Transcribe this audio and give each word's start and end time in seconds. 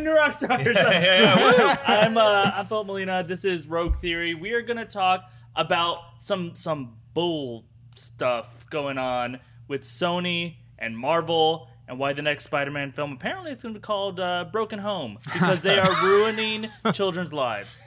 welcome 0.00 0.14
to 0.14 0.20
Rock 0.20 0.32
Stars. 0.32 1.78
I'm 1.86 2.16
uh, 2.16 2.52
I'm 2.54 2.66
Philip 2.66 2.86
Molina. 2.86 3.22
This 3.22 3.44
is 3.44 3.68
Rogue 3.68 3.96
Theory. 3.96 4.34
We 4.34 4.52
are 4.52 4.62
gonna 4.62 4.86
talk 4.86 5.30
about 5.54 5.98
some 6.18 6.54
some 6.54 6.96
bull 7.12 7.66
stuff 7.94 8.64
going 8.70 8.96
on 8.96 9.40
with 9.68 9.82
Sony 9.82 10.56
and 10.78 10.96
Marvel 10.96 11.68
and 11.86 11.98
why 11.98 12.12
the 12.12 12.22
next 12.22 12.44
Spider-Man 12.44 12.92
film 12.92 13.12
apparently 13.12 13.50
it's 13.50 13.62
going 13.62 13.74
to 13.74 13.80
be 13.80 13.82
called 13.82 14.20
uh, 14.20 14.46
Broken 14.50 14.78
Home 14.78 15.18
because 15.24 15.60
they 15.60 15.76
are 15.76 15.90
ruining 16.04 16.68
children's 16.92 17.32
lives. 17.32 17.84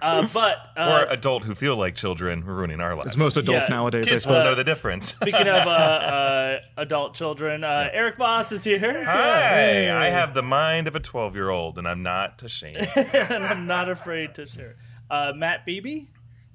Uh, 0.00 0.26
but 0.32 0.58
uh, 0.76 1.04
or 1.06 1.12
adult 1.12 1.44
who 1.44 1.54
feel 1.54 1.76
like 1.76 1.94
children 1.96 2.44
ruining 2.44 2.80
our 2.80 2.94
lives. 2.94 3.08
It's 3.08 3.16
most 3.16 3.36
adults 3.36 3.68
Yeah. 3.68 3.74
nowadays, 3.76 4.06
I 4.06 4.10
Kids 4.10 4.26
will 4.26 4.34
suppose. 4.34 4.44
know 4.46 4.54
the 4.54 4.64
difference. 4.64 5.08
speaking 5.20 5.48
of 5.48 5.66
uh, 5.66 5.70
uh, 5.70 6.60
adult 6.76 7.14
children, 7.14 7.64
uh, 7.64 7.88
Erik 7.92 8.16
Voss 8.16 8.52
is 8.52 8.64
here, 8.64 9.04
Hi, 9.04 9.90
I 10.06 10.10
have 10.10 10.34
the 10.34 10.42
mind 10.42 10.86
of 10.88 10.94
a 10.94 11.00
12 11.00 11.34
year 11.34 11.50
old, 11.50 11.78
and 11.78 11.86
I'm 11.88 12.02
not 12.02 12.42
ashamed. 12.42 12.88
and 12.96 13.44
I'm 13.44 13.66
not 13.66 13.88
afraid 13.88 14.34
to 14.36 14.46
share. 14.46 14.76
Uh, 15.10 15.32
Matt 15.34 15.64
Beebe. 15.66 16.04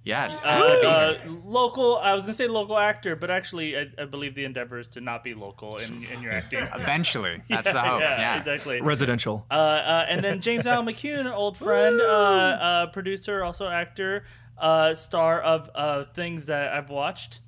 Yes. 0.05 0.43
Uh, 0.43 0.47
uh, 0.47 1.17
local, 1.45 1.97
I 1.97 2.13
was 2.13 2.23
gonna 2.25 2.33
say 2.33 2.47
local 2.47 2.77
actor, 2.77 3.15
but 3.15 3.31
actually, 3.31 3.77
I, 3.77 3.87
I 3.97 4.05
believe 4.05 4.35
the 4.35 4.43
endeavor 4.43 4.77
is 4.79 4.87
to 4.89 5.01
not 5.01 5.23
be 5.23 5.33
local 5.33 5.77
in, 5.77 6.03
in 6.11 6.21
your 6.21 6.33
acting. 6.33 6.59
Eventually. 6.75 7.41
That's 7.49 7.71
the 7.71 7.79
hope. 7.81 8.01
yeah, 8.01 8.19
Yeah. 8.19 8.37
exactly. 8.37 8.81
Residential. 8.81 9.45
Uh, 9.49 9.53
uh, 9.53 10.05
and 10.09 10.21
then 10.21 10.41
James 10.41 10.67
Allen 10.67 10.85
McCune, 10.85 11.31
old 11.33 11.55
friend, 11.57 12.01
uh, 12.01 12.03
uh, 12.05 12.85
producer, 12.87 13.43
also 13.43 13.67
actor, 13.69 14.25
uh, 14.57 14.93
star 14.93 15.41
of 15.41 15.69
uh, 15.73 16.03
things 16.03 16.47
that 16.47 16.73
I've 16.73 16.89
watched. 16.89 17.39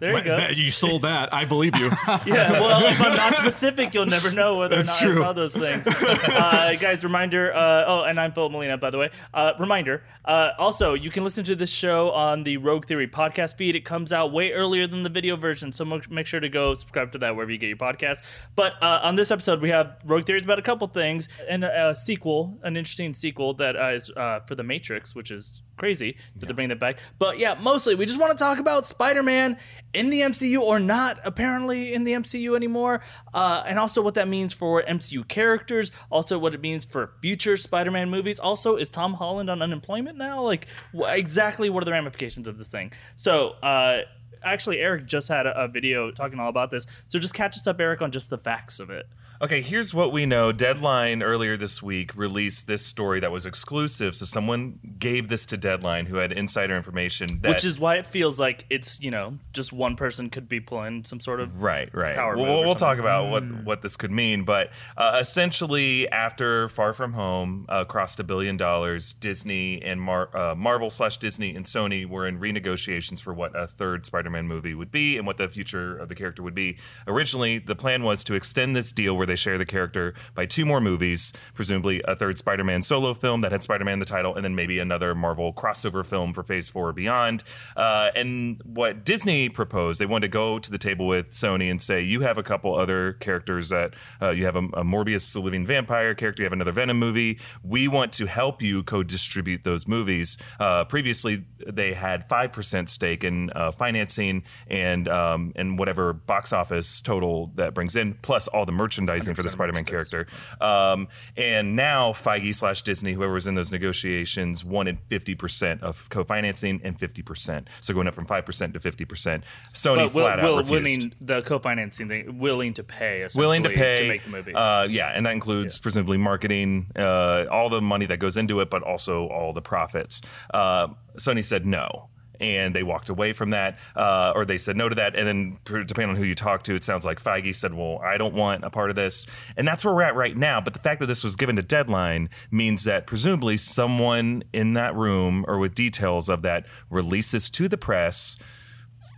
There 0.00 0.16
you 0.16 0.22
go. 0.24 0.36
That- 0.36 0.56
you 0.56 0.70
sold 0.70 1.02
that. 1.02 1.32
I 1.34 1.44
believe 1.44 1.76
you. 1.76 1.90
Yeah, 2.26 2.52
well, 2.52 2.84
if 2.86 3.00
I'm 3.00 3.16
not 3.16 3.34
specific, 3.36 3.94
you'll 3.94 4.06
never 4.06 4.30
know 4.30 4.56
whether 4.56 4.76
That's 4.76 4.90
or 5.02 5.06
not 5.06 5.12
true. 5.12 5.22
I 5.22 5.26
saw 5.26 5.32
those 5.32 5.56
things. 5.56 5.86
Uh, 6.38 6.74
guys, 6.74 7.04
reminder. 7.04 7.52
Uh, 7.54 7.84
oh, 7.86 8.02
and 8.04 8.20
I'm 8.20 8.32
Philip 8.32 8.52
Molina, 8.52 8.76
by 8.76 8.90
the 8.90 8.98
way. 8.98 9.10
Uh, 9.32 9.52
reminder. 9.58 10.02
Uh, 10.24 10.50
also, 10.58 10.94
you 10.94 11.10
can 11.10 11.24
listen 11.24 11.44
to 11.44 11.56
this 11.56 11.70
show 11.70 12.10
on 12.10 12.42
the 12.44 12.56
Rogue 12.58 12.86
Theory 12.86 13.08
podcast 13.08 13.56
feed. 13.56 13.74
It 13.76 13.84
comes 13.84 14.12
out 14.12 14.32
way 14.32 14.52
earlier 14.52 14.86
than 14.86 15.02
the 15.02 15.08
video 15.08 15.36
version, 15.36 15.72
so 15.72 15.84
make 15.84 16.26
sure 16.26 16.40
to 16.40 16.48
go 16.48 16.74
subscribe 16.74 17.12
to 17.12 17.18
that 17.18 17.34
wherever 17.34 17.50
you 17.50 17.58
get 17.58 17.68
your 17.68 17.76
podcast. 17.76 18.22
But 18.54 18.74
uh, 18.82 19.00
on 19.02 19.16
this 19.16 19.30
episode, 19.30 19.60
we 19.60 19.70
have 19.70 19.96
Rogue 20.04 20.24
Theories 20.24 20.44
about 20.44 20.58
a 20.58 20.62
couple 20.62 20.86
things 20.88 21.28
and 21.48 21.64
a, 21.64 21.90
a 21.90 21.94
sequel, 21.94 22.58
an 22.62 22.76
interesting 22.76 23.14
sequel 23.14 23.54
that 23.54 23.76
uh, 23.76 23.88
is 23.90 24.10
uh, 24.16 24.40
for 24.40 24.54
The 24.54 24.64
Matrix, 24.64 25.14
which 25.14 25.30
is 25.30 25.62
crazy 25.78 26.16
that 26.36 26.46
they're 26.46 26.54
bringing 26.54 26.68
that 26.70 26.78
back. 26.80 26.98
But 27.18 27.38
yeah, 27.38 27.56
mostly 27.60 27.94
we 27.94 28.04
just 28.04 28.20
want 28.20 28.36
to 28.36 28.42
talk 28.42 28.58
about 28.58 28.86
Spider-Man 28.86 29.56
in 29.94 30.10
the 30.10 30.20
MCU 30.20 30.60
or 30.60 30.78
not 30.78 31.18
apparently 31.24 31.94
in 31.94 32.04
the 32.04 32.12
MCU 32.12 32.54
anymore, 32.56 33.00
uh, 33.32 33.62
and 33.66 33.78
also 33.78 34.02
what 34.02 34.14
that 34.14 34.28
means 34.28 34.52
for 34.52 34.82
MCU 34.82 35.26
characters. 35.26 35.90
Also, 36.10 36.38
what 36.38 36.54
it 36.54 36.60
means 36.60 36.84
for 36.84 37.12
future 37.22 37.56
Spider-Man 37.56 38.10
movies. 38.10 38.38
Also, 38.38 38.76
is 38.76 38.88
Tom 38.90 39.14
Holland 39.14 39.48
on 39.48 39.62
unemployment 39.62 40.18
now? 40.18 40.42
Like, 40.42 40.66
wh- 40.94 41.08
exactly 41.08 41.70
what 41.70 41.82
are 41.82 41.86
the 41.86 41.92
ramifications 41.92 42.46
of 42.48 42.58
this 42.58 42.68
thing? 42.68 42.92
So. 43.16 43.50
uh 43.62 44.02
Actually, 44.40 44.78
Erik 44.78 45.04
just 45.04 45.28
had 45.28 45.46
a, 45.46 45.64
a 45.64 45.66
video 45.66 46.12
talking 46.12 46.38
all 46.38 46.48
about 46.48 46.70
this. 46.70 46.86
So 47.08 47.18
just 47.18 47.34
catch 47.34 47.56
us 47.56 47.66
up, 47.66 47.80
Erik, 47.80 48.00
on 48.02 48.12
just 48.12 48.30
the 48.30 48.38
facts 48.38 48.78
of 48.78 48.88
it. 48.88 49.04
Okay, 49.40 49.62
here's 49.62 49.94
what 49.94 50.10
we 50.10 50.26
know. 50.26 50.50
Deadline 50.50 51.22
earlier 51.22 51.56
this 51.56 51.80
week 51.80 52.16
released 52.16 52.66
this 52.66 52.84
story 52.84 53.20
that 53.20 53.30
was 53.30 53.46
exclusive. 53.46 54.16
So 54.16 54.26
someone 54.26 54.80
gave 54.98 55.28
this 55.28 55.46
to 55.46 55.56
Deadline 55.56 56.06
who 56.06 56.16
had 56.16 56.32
insider 56.32 56.76
information. 56.76 57.28
That, 57.42 57.50
Which 57.50 57.64
is 57.64 57.78
why 57.78 57.96
it 57.96 58.06
feels 58.06 58.40
like 58.40 58.66
it's, 58.68 59.00
you 59.00 59.12
know, 59.12 59.38
just 59.52 59.72
one 59.72 59.94
person 59.94 60.28
could 60.28 60.48
be 60.48 60.58
pulling 60.58 61.04
some 61.04 61.20
sort 61.20 61.38
of 61.38 61.62
Right, 61.62 61.88
right. 61.94 62.16
power 62.16 62.36
We'll, 62.36 62.64
we'll 62.64 62.74
talk 62.74 62.98
about 62.98 63.30
what, 63.30 63.44
what 63.64 63.82
this 63.82 63.96
could 63.96 64.10
mean, 64.10 64.44
but 64.44 64.70
uh, 64.96 65.18
essentially, 65.20 66.08
after 66.10 66.68
Far 66.68 66.92
From 66.92 67.12
Home 67.12 67.66
uh, 67.68 67.84
crossed 67.84 68.18
a 68.18 68.24
billion 68.24 68.56
dollars, 68.56 69.12
Disney 69.14 69.80
and 69.82 70.00
Mar- 70.00 70.36
uh, 70.36 70.56
Marvel 70.56 70.90
slash 70.90 71.16
Disney 71.18 71.54
and 71.54 71.64
Sony 71.64 72.04
were 72.06 72.26
in 72.26 72.40
renegotiations 72.40 73.20
for 73.20 73.32
what 73.32 73.54
a 73.56 73.68
third 73.68 74.04
Spider-Man 74.04 74.48
movie 74.48 74.74
would 74.74 74.90
be 74.90 75.16
and 75.16 75.28
what 75.28 75.38
the 75.38 75.48
future 75.48 75.96
of 75.96 76.08
the 76.08 76.16
character 76.16 76.42
would 76.42 76.56
be. 76.56 76.76
Originally, 77.06 77.58
the 77.58 77.76
plan 77.76 78.02
was 78.02 78.24
to 78.24 78.34
extend 78.34 78.74
this 78.74 78.90
deal 78.90 79.16
where 79.16 79.27
they 79.28 79.36
share 79.36 79.58
the 79.58 79.66
character 79.66 80.14
by 80.34 80.46
two 80.46 80.64
more 80.64 80.80
movies, 80.80 81.32
presumably 81.54 82.02
a 82.06 82.16
third 82.16 82.38
Spider-Man 82.38 82.82
solo 82.82 83.14
film 83.14 83.42
that 83.42 83.52
had 83.52 83.62
Spider-Man 83.62 83.94
in 83.94 83.98
the 84.00 84.04
title, 84.04 84.34
and 84.34 84.44
then 84.44 84.54
maybe 84.54 84.80
another 84.80 85.14
Marvel 85.14 85.52
crossover 85.52 86.04
film 86.04 86.34
for 86.34 86.42
Phase 86.42 86.68
Four 86.68 86.88
or 86.88 86.92
beyond. 86.92 87.44
Uh, 87.76 88.10
and 88.16 88.60
what 88.64 89.04
Disney 89.04 89.48
proposed, 89.48 90.00
they 90.00 90.06
wanted 90.06 90.26
to 90.26 90.32
go 90.32 90.58
to 90.58 90.70
the 90.70 90.78
table 90.78 91.06
with 91.06 91.30
Sony 91.30 91.70
and 91.70 91.80
say, 91.80 92.02
"You 92.02 92.22
have 92.22 92.38
a 92.38 92.42
couple 92.42 92.74
other 92.74 93.12
characters 93.14 93.68
that 93.68 93.94
uh, 94.20 94.30
you 94.30 94.44
have 94.46 94.56
a, 94.56 94.64
a 94.74 94.84
Morbius, 94.84 95.32
the 95.32 95.40
living 95.40 95.66
vampire 95.66 96.14
character. 96.14 96.42
You 96.42 96.46
have 96.46 96.52
another 96.52 96.72
Venom 96.72 96.98
movie. 96.98 97.38
We 97.62 97.86
want 97.88 98.12
to 98.14 98.26
help 98.26 98.62
you 98.62 98.82
co-distribute 98.82 99.64
those 99.64 99.86
movies." 99.86 100.38
Uh, 100.58 100.84
previously, 100.84 101.44
they 101.66 101.92
had 101.92 102.28
five 102.28 102.52
percent 102.52 102.88
stake 102.88 103.24
in 103.24 103.50
uh, 103.50 103.70
financing 103.70 104.42
and 104.66 105.08
um, 105.08 105.52
and 105.56 105.78
whatever 105.78 106.12
box 106.12 106.52
office 106.52 107.00
total 107.00 107.52
that 107.54 107.74
brings 107.74 107.96
in, 107.96 108.14
plus 108.22 108.48
all 108.48 108.64
the 108.64 108.72
merchandising 109.18 109.34
for 109.34 109.42
the 109.42 109.48
Spider-Man 109.48 109.84
character. 109.84 110.26
Um, 110.60 111.08
and 111.36 111.76
now 111.76 112.12
Feige 112.12 112.54
slash 112.54 112.82
Disney, 112.82 113.12
whoever 113.12 113.32
was 113.32 113.46
in 113.46 113.54
those 113.54 113.70
negotiations, 113.70 114.64
wanted 114.64 114.98
fifty 115.08 115.34
percent 115.34 115.82
of 115.82 116.08
co-financing 116.10 116.80
and 116.84 116.98
fifty 116.98 117.22
percent. 117.22 117.68
So 117.80 117.94
going 117.94 118.08
up 118.08 118.14
from 118.14 118.26
five 118.26 118.44
percent 118.44 118.74
to 118.74 118.80
fifty 118.80 119.04
percent. 119.04 119.44
Sony 119.74 120.02
will, 120.02 120.08
flat 120.08 120.40
out 120.40 120.44
will, 120.44 120.58
refused. 120.58 120.70
willing 120.70 121.14
the 121.20 121.42
co-financing 121.42 122.08
thing, 122.08 122.38
willing 122.38 122.74
to 122.74 122.84
pay, 122.84 123.26
willing 123.34 123.62
to 123.62 123.70
pay 123.70 123.96
to 123.96 124.08
make 124.08 124.24
the 124.24 124.30
movie. 124.30 124.54
Uh, 124.54 124.84
yeah, 124.84 125.12
and 125.14 125.26
that 125.26 125.32
includes 125.32 125.78
presumably 125.78 126.18
marketing, 126.18 126.90
uh, 126.96 127.44
all 127.50 127.68
the 127.68 127.80
money 127.80 128.06
that 128.06 128.18
goes 128.18 128.36
into 128.36 128.60
it, 128.60 128.70
but 128.70 128.82
also 128.82 129.26
all 129.28 129.52
the 129.52 129.62
profits. 129.62 130.20
Uh, 130.52 130.88
Sony 131.16 131.44
said 131.44 131.66
no. 131.66 132.08
And 132.40 132.74
they 132.74 132.82
walked 132.82 133.08
away 133.08 133.32
from 133.32 133.50
that, 133.50 133.78
uh, 133.96 134.32
or 134.34 134.44
they 134.44 134.58
said 134.58 134.76
no 134.76 134.88
to 134.88 134.94
that. 134.94 135.16
And 135.16 135.26
then, 135.26 135.58
depending 135.64 136.10
on 136.10 136.16
who 136.16 136.24
you 136.24 136.34
talk 136.34 136.62
to, 136.64 136.74
it 136.74 136.84
sounds 136.84 137.04
like 137.04 137.22
Feige 137.22 137.54
said, 137.54 137.74
"Well, 137.74 137.98
I 138.02 138.16
don't 138.16 138.34
want 138.34 138.64
a 138.64 138.70
part 138.70 138.90
of 138.90 138.96
this." 138.96 139.26
And 139.56 139.66
that's 139.66 139.84
where 139.84 139.94
we're 139.94 140.02
at 140.02 140.14
right 140.14 140.36
now. 140.36 140.60
But 140.60 140.72
the 140.72 140.78
fact 140.78 141.00
that 141.00 141.06
this 141.06 141.24
was 141.24 141.36
given 141.36 141.56
to 141.56 141.62
deadline 141.62 142.30
means 142.50 142.84
that 142.84 143.06
presumably 143.06 143.56
someone 143.56 144.44
in 144.52 144.74
that 144.74 144.94
room 144.94 145.44
or 145.48 145.58
with 145.58 145.74
details 145.74 146.28
of 146.28 146.42
that 146.42 146.66
releases 146.90 147.50
to 147.50 147.68
the 147.68 147.78
press 147.78 148.36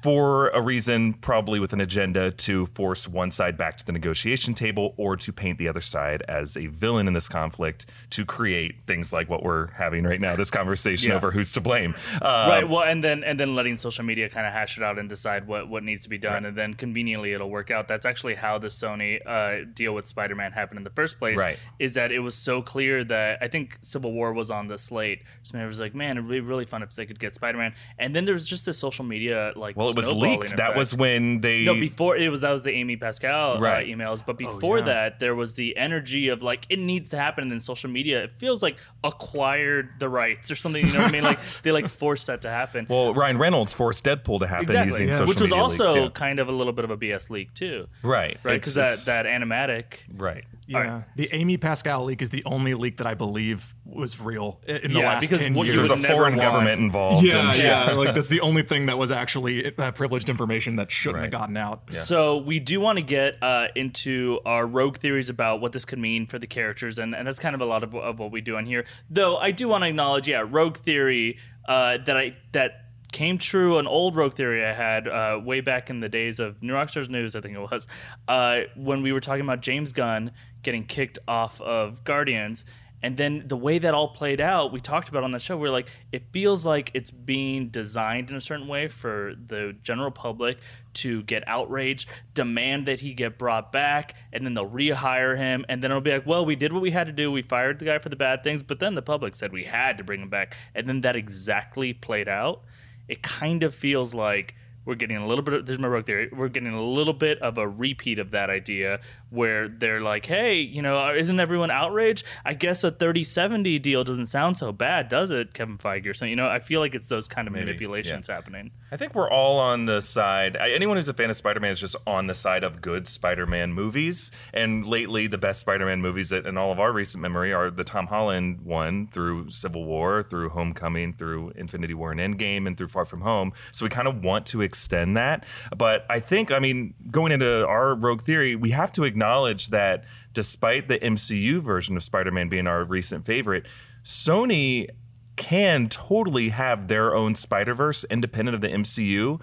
for 0.03 0.49
a 0.51 0.63
reason, 0.63 1.13
probably 1.15 1.61
with 1.61 1.73
an 1.73 1.81
agenda 1.81 2.31
to 2.31 2.67
force 2.67 3.07
one 3.07 3.31
side 3.31 3.57
back 3.57 3.77
to 3.79 3.85
the 3.85 3.93
negotiation 3.93 4.55
table 4.55 4.95
or 4.97 5.17
to 5.17 5.33
paint 5.33 5.59
the 5.59 5.69
other 5.69 5.81
side 5.81 6.23
as 6.29 6.57
a 6.57 6.67
villain 6.67 7.07
in 7.07 7.13
this 7.13 7.29
conflict 7.29 7.87
to 8.11 8.25
create 8.25 8.77
things 8.87 9.13
like 9.13 9.29
what 9.29 9.43
we're 9.43 9.69
having 9.73 10.05
right 10.05 10.21
now 10.21 10.35
this 10.37 10.51
conversation 10.51 11.11
Yeah. 11.11 11.17
over 11.17 11.31
who's 11.31 11.53
to 11.53 11.61
blame. 11.61 11.95
Uh, 12.15 12.47
right. 12.49 12.69
Well, 12.69 12.83
and 12.83 13.05
then 13.05 13.23
and 13.25 13.39
then 13.39 13.55
letting 13.55 13.77
social 13.77 14.05
media 14.05 14.29
kind 14.29 14.47
of 14.47 14.53
hash 14.53 14.79
it 14.79 14.83
out 14.85 14.99
and 14.99 15.09
decide 15.09 15.47
what 15.47 15.69
what 15.69 15.83
needs 15.83 16.03
to 16.05 16.09
be 16.09 16.19
done, 16.19 16.45
and 16.47 16.57
then 16.57 16.75
conveniently 16.75 17.33
it'll 17.33 17.51
work 17.51 17.71
out. 17.71 17.87
That's 17.89 18.07
actually 18.07 18.35
how 18.37 18.59
the 18.59 18.69
Sony 18.69 19.21
uh, 19.27 19.67
deal 19.75 19.95
with 19.95 20.07
Spider-Man 20.07 20.53
happened 20.53 20.79
in 20.79 20.85
the 20.85 20.91
first 20.91 21.19
place. 21.19 21.39
Right. 21.39 21.59
Is 21.79 21.93
that 21.95 22.11
it 22.13 22.21
was 22.21 22.35
so 22.35 22.63
clear 22.63 23.05
that 23.05 23.39
I 23.43 23.49
think 23.49 23.79
Civil 23.83 24.13
War 24.13 24.33
was 24.33 24.51
on 24.51 24.67
the 24.67 24.79
slate. 24.79 25.23
So 25.43 25.59
it 25.59 25.67
was 25.67 25.81
like, 25.81 25.95
man, 25.95 26.17
it'd 26.17 26.29
be 26.31 26.41
really 26.41 26.65
fun 26.65 26.83
if 26.83 26.95
they 26.95 27.07
could 27.07 27.19
get 27.19 27.35
Spider-Man. 27.35 27.75
And 27.99 28.15
then 28.15 28.25
there 28.25 28.35
was 28.35 28.49
just 28.49 28.65
this 28.65 28.79
social 28.79 29.05
media 29.05 29.53
like. 29.57 29.77
well, 29.77 29.90
it 29.91 29.97
was 29.97 30.13
leaked. 30.13 30.51
That 30.57 30.61
effect. 30.71 30.77
was 30.79 30.95
when 30.97 31.41
they. 31.41 31.65
No, 31.65 31.75
before 31.75 32.17
it 32.17 32.29
was 32.31 32.41
that 32.43 32.51
was 32.51 32.63
the 32.63 32.73
Amy 32.73 32.97
Pascal 32.97 33.59
Right. 33.61 33.87
uh, 33.87 33.97
emails, 33.97 34.25
but 34.25 34.39
before 34.39 34.79
yeah. 34.79 34.85
that 34.85 35.21
there 35.21 35.35
was 35.35 35.55
the 35.55 35.77
energy 35.77 36.29
of 36.29 36.43
like 36.43 36.67
it 36.69 36.79
needs 36.79 37.11
to 37.11 37.17
happen, 37.17 37.43
and 37.43 37.53
then 37.53 37.61
social 37.61 37.91
media 37.91 38.25
it 38.25 38.33
feels 38.33 38.63
like 38.63 38.77
acquired 39.05 39.91
the 39.99 40.09
rights 40.09 40.51
or 40.51 40.57
something. 40.57 40.87
You 40.87 40.93
know 40.93 41.01
what 41.01 41.09
I 41.09 41.13
mean? 41.13 41.25
Like 41.25 41.39
they 41.63 41.73
like 41.73 41.89
forced 41.89 42.27
that 42.29 42.43
to 42.43 42.51
happen. 42.51 42.87
well, 42.89 43.13
Ryan 43.15 43.39
Reynolds 43.39 43.73
forced 43.73 44.05
Deadpool 44.05 44.41
to 44.41 44.47
happen 44.47 44.65
exactly, 44.65 45.01
using 45.05 45.13
social 45.13 45.27
which 45.27 45.41
was 45.41 45.51
media 45.51 45.63
also 45.63 45.85
leaks, 45.93 46.03
yeah. 46.05 46.11
kind 46.15 46.39
of 46.39 46.49
a 46.49 46.53
little 46.53 46.73
bit 46.73 46.85
of 46.85 46.91
a 46.91 46.97
BS 46.97 47.31
leak 47.31 47.53
too, 47.55 47.87
right, 48.03 48.37
right? 48.43 48.55
Because 48.55 48.75
that 48.75 48.97
that 49.07 49.27
animatic. 49.27 49.99
right. 50.17 50.45
Yeah. 50.67 50.79
Alright. 50.79 51.05
The 51.17 51.27
Amy 51.33 51.57
Pascal 51.57 52.05
leak 52.05 52.23
is 52.23 52.31
the 52.31 52.45
only 52.45 52.75
leak 52.75 52.99
that 52.99 53.07
I 53.09 53.15
believe 53.15 53.75
was 53.85 54.21
real 54.21 54.61
in 54.69 54.93
the 54.93 55.01
Yeah, 55.01 55.09
last 55.09 55.23
because 55.23 55.39
10 55.43 55.55
what 55.55 55.67
you 55.67 55.73
years. 55.73 55.89
There's 55.89 55.99
a 55.99 56.03
foreign 56.07 56.35
want- 56.37 56.43
government 56.43 56.79
involved. 56.81 57.27
yeah, 57.27 57.51
and- 57.51 57.61
yeah, 57.61 57.91
Like 57.95 58.15
that's 58.15 58.29
the 58.29 58.41
only 58.41 58.63
thing 58.63 58.87
that 58.87 58.97
was 58.97 59.11
actually 59.11 59.65
uh, 59.81 59.91
privileged 59.93 60.29
information 60.29 60.77
that 60.77 60.91
shouldn't 60.91 61.17
Right. 61.17 61.23
have 61.25 61.31
gotten 61.33 61.57
out. 61.57 61.83
So 61.95 62.37
we 62.37 62.61
do 62.61 62.81
want 62.81 62.99
to 62.99 63.05
get 63.05 63.43
uh, 63.43 63.69
into 63.75 64.39
our 64.45 64.67
rogue 64.67 64.99
theories 64.99 65.29
about 65.29 65.61
what 65.61 65.73
this 65.73 65.85
could 65.85 65.99
mean 65.99 66.27
for 66.27 66.39
the 66.39 66.47
characters, 66.47 66.99
and, 66.99 67.15
and 67.15 67.27
that's 67.27 67.39
kind 67.39 67.55
of 67.55 67.61
a 67.61 67.65
lot 67.65 67.83
of, 67.83 67.95
of 67.95 68.19
what 68.19 68.31
we 68.31 68.41
do 68.41 68.57
on 68.57 68.67
here. 68.67 68.85
Though 69.09 69.37
I 69.37 69.51
do 69.51 69.69
want 69.69 69.83
to 69.85 69.89
acknowledge, 69.89 70.29
yeah, 70.29 70.45
rogue 70.47 70.77
theory 70.77 71.39
uh, 71.69 71.99
that 72.05 72.17
I 72.17 72.37
that 72.53 72.87
came 73.13 73.39
true. 73.39 73.79
An 73.79 73.87
old 73.89 74.15
rogue 74.15 74.35
theory 74.35 74.65
I 74.65 74.73
had 74.73 75.09
uh, 75.09 75.41
way 75.43 75.61
back 75.61 75.91
in 75.91 75.99
the 76.01 76.09
days 76.09 76.39
of 76.39 76.63
New 76.63 76.73
Rockstars 76.75 77.09
News, 77.09 77.35
I 77.35 77.41
think 77.41 77.57
it 77.57 77.61
was, 77.61 77.89
uh, 78.29 78.61
when 78.77 79.03
we 79.03 79.13
were 79.13 79.21
talking 79.21 79.43
about 79.43 79.63
James 79.63 79.93
Gunn 79.93 80.31
getting 80.63 80.85
kicked 80.85 81.19
off 81.27 81.61
of 81.61 82.05
Guardians. 82.05 82.65
And 83.03 83.17
then 83.17 83.45
the 83.47 83.57
way 83.57 83.79
that 83.79 83.95
all 83.95 84.09
played 84.09 84.41
out, 84.41 84.73
we 84.73 84.81
talked 84.81 85.09
about 85.09 85.25
on 85.25 85.31
the 85.31 85.39
show, 85.39 85.57
we 85.57 85.69
are 85.69 85.73
like, 85.73 85.89
it 86.13 86.25
feels 86.33 86.67
like 86.67 86.91
it's 86.93 87.11
being 87.11 87.69
designed 87.69 88.31
in 88.31 88.37
a 88.37 88.41
certain 88.41 88.69
way 88.69 88.89
for 88.89 89.35
the 89.47 89.75
general 89.83 90.11
public 90.11 90.59
to 90.93 91.23
get 91.23 91.47
outraged, 91.47 92.09
demand 92.35 92.87
that 92.87 93.01
he 93.01 93.15
get 93.15 93.39
brought 93.39 93.73
back, 93.73 94.15
and 94.33 94.45
then 94.45 94.55
they'll 94.55 94.69
rehire 94.69 95.37
him. 95.37 95.65
And 95.69 95.83
then 95.83 95.91
it'll 95.91 96.03
be 96.03 96.13
like, 96.13 96.27
well, 96.27 96.45
we 96.45 96.57
did 96.57 96.73
what 96.73 96.83
we 96.83 96.91
had 96.91 97.07
to 97.07 97.13
do. 97.13 97.31
We 97.31 97.43
fired 97.43 97.79
the 97.79 97.87
guy 97.87 97.99
for 97.99 98.11
the 98.11 98.17
bad 98.17 98.45
things, 98.45 98.63
but 98.63 98.81
then 98.81 98.95
the 98.95 99.03
public 99.03 99.35
said 99.35 99.53
we 99.53 99.65
had 99.65 99.97
to 99.99 100.05
bring 100.05 100.21
him 100.21 100.29
back. 100.29 100.57
And 100.75 100.87
then 100.87 101.01
that 101.03 101.17
exactly 101.17 101.95
played 101.95 102.29
out. 102.29 102.63
It 103.09 103.23
kind 103.23 103.63
of 103.63 103.75
feels 103.75 104.15
like 104.15 104.55
we're 104.85 104.95
getting 104.95 105.17
a 105.17 105.27
little 105.27 105.45
bit 105.45 105.55
of, 105.55 105.67
there's 105.67 105.79
my 105.79 105.89
rogue 105.89 106.07
theory 106.07 106.31
we're 106.33 106.49
getting 106.49 106.73
a 106.73 106.83
little 106.83 107.13
bit 107.13 107.39
of 107.41 107.59
a 107.59 107.69
repeat 107.69 108.19
of 108.19 108.31
that 108.31 108.51
idea 108.51 109.01
where 109.31 109.69
they're 109.69 110.01
like 110.01 110.27
hey 110.27 110.61
you 110.61 110.83
know 110.83 110.99
uh, 110.99 111.13
isn't 111.13 111.41
everyone 111.41 111.71
outraged 111.71 112.25
i 112.45 112.53
guess 112.53 112.85
a 112.85 112.91
3070 112.91 113.79
deal 113.79 114.05
doesn't 114.05 114.27
sound 114.27 114.57
so 114.57 114.73
bad 114.73 115.09
does 115.09 115.31
it 115.31 115.55
kevin 115.55 115.79
feige 115.79 116.07
or 116.07 116.15
something 116.15 116.31
you 116.31 116.37
know 116.37 116.49
i 116.49 116.59
feel 116.59 116.81
like 116.81 116.95
it's 116.95 117.09
those 117.09 117.29
kind 117.29 117.49
of 117.49 117.55
Maybe, 117.55 117.67
manipulations 117.67 118.29
yeah. 118.29 118.35
happening 118.35 118.71
I 118.93 118.97
think 118.97 119.15
we're 119.15 119.31
all 119.31 119.61
on 119.61 119.87
the 119.87 120.01
side. 120.01 120.57
Anyone 120.57 120.97
who's 120.97 121.09
a 121.09 121.15
fan 121.15 121.31
of 121.31 121.37
Spider-Man 121.37 121.71
is 121.71 121.79
just 121.79 121.95
on 122.09 122.27
the 122.27 122.35
side 122.35 122.65
of 122.65 122.81
good 122.81 123.07
Spider-Man 123.07 123.73
movies. 123.73 124.33
And 124.53 124.85
lately, 124.85 125.29
the 125.29 125.39
best 125.39 125.61
Spider-Man 125.61 126.01
movies 126.01 126.31
that 126.31 126.45
in 126.45 126.57
all 126.59 126.73
of 126.73 126.81
our 126.81 126.93
recent 126.93 127.23
memory 127.23 127.53
are 127.53 127.71
the 127.71 127.85
Tom 127.85 128.09
Holland 128.09 128.63
one 128.63 129.07
through 129.07 129.51
Civil 129.51 129.85
War, 129.85 130.25
through 130.25 130.49
Homecoming, 130.49 131.13
through 131.13 131.51
Infinity 131.51 131.95
War 131.95 132.11
and 132.11 132.19
Endgame, 132.19 132.67
and 132.67 132.77
through 132.77 132.89
Far 132.89 133.05
From 133.05 133.21
Home. 133.21 133.53
So 133.71 133.85
we 133.85 133.91
kind 133.91 134.09
of 134.09 134.25
want 134.25 134.45
to 134.47 134.61
extend 134.61 135.17
that. 135.17 135.45
But 135.77 136.05
I 136.11 136.19
think, 136.19 136.51
I 136.51 136.59
mean, 136.59 136.95
going 137.13 137.31
into 137.31 137.65
our 137.65 137.95
Rogue 137.95 138.23
Theory, 138.23 138.57
we 138.57 138.73
have 138.73 138.91
to 138.93 139.05
acknowledge 139.21 139.69
that 139.69 140.05
despite 140.33 140.89
the 140.89 140.99
MCU 140.99 141.61
version 141.61 141.95
of 141.95 142.03
Spider-Man 142.03 142.49
being 142.49 142.67
our 142.67 142.85
recent 142.85 143.27
favorite, 143.27 143.67
Sony 144.03 144.89
can 145.37 145.89
totally 145.89 146.49
have 146.51 146.89
their 146.89 147.15
own 147.15 147.35
Spider 147.35 147.75
Verse 147.75 148.05
independent 148.05 148.55
of 148.55 148.63
the 148.63 148.69
MCU 148.69 149.41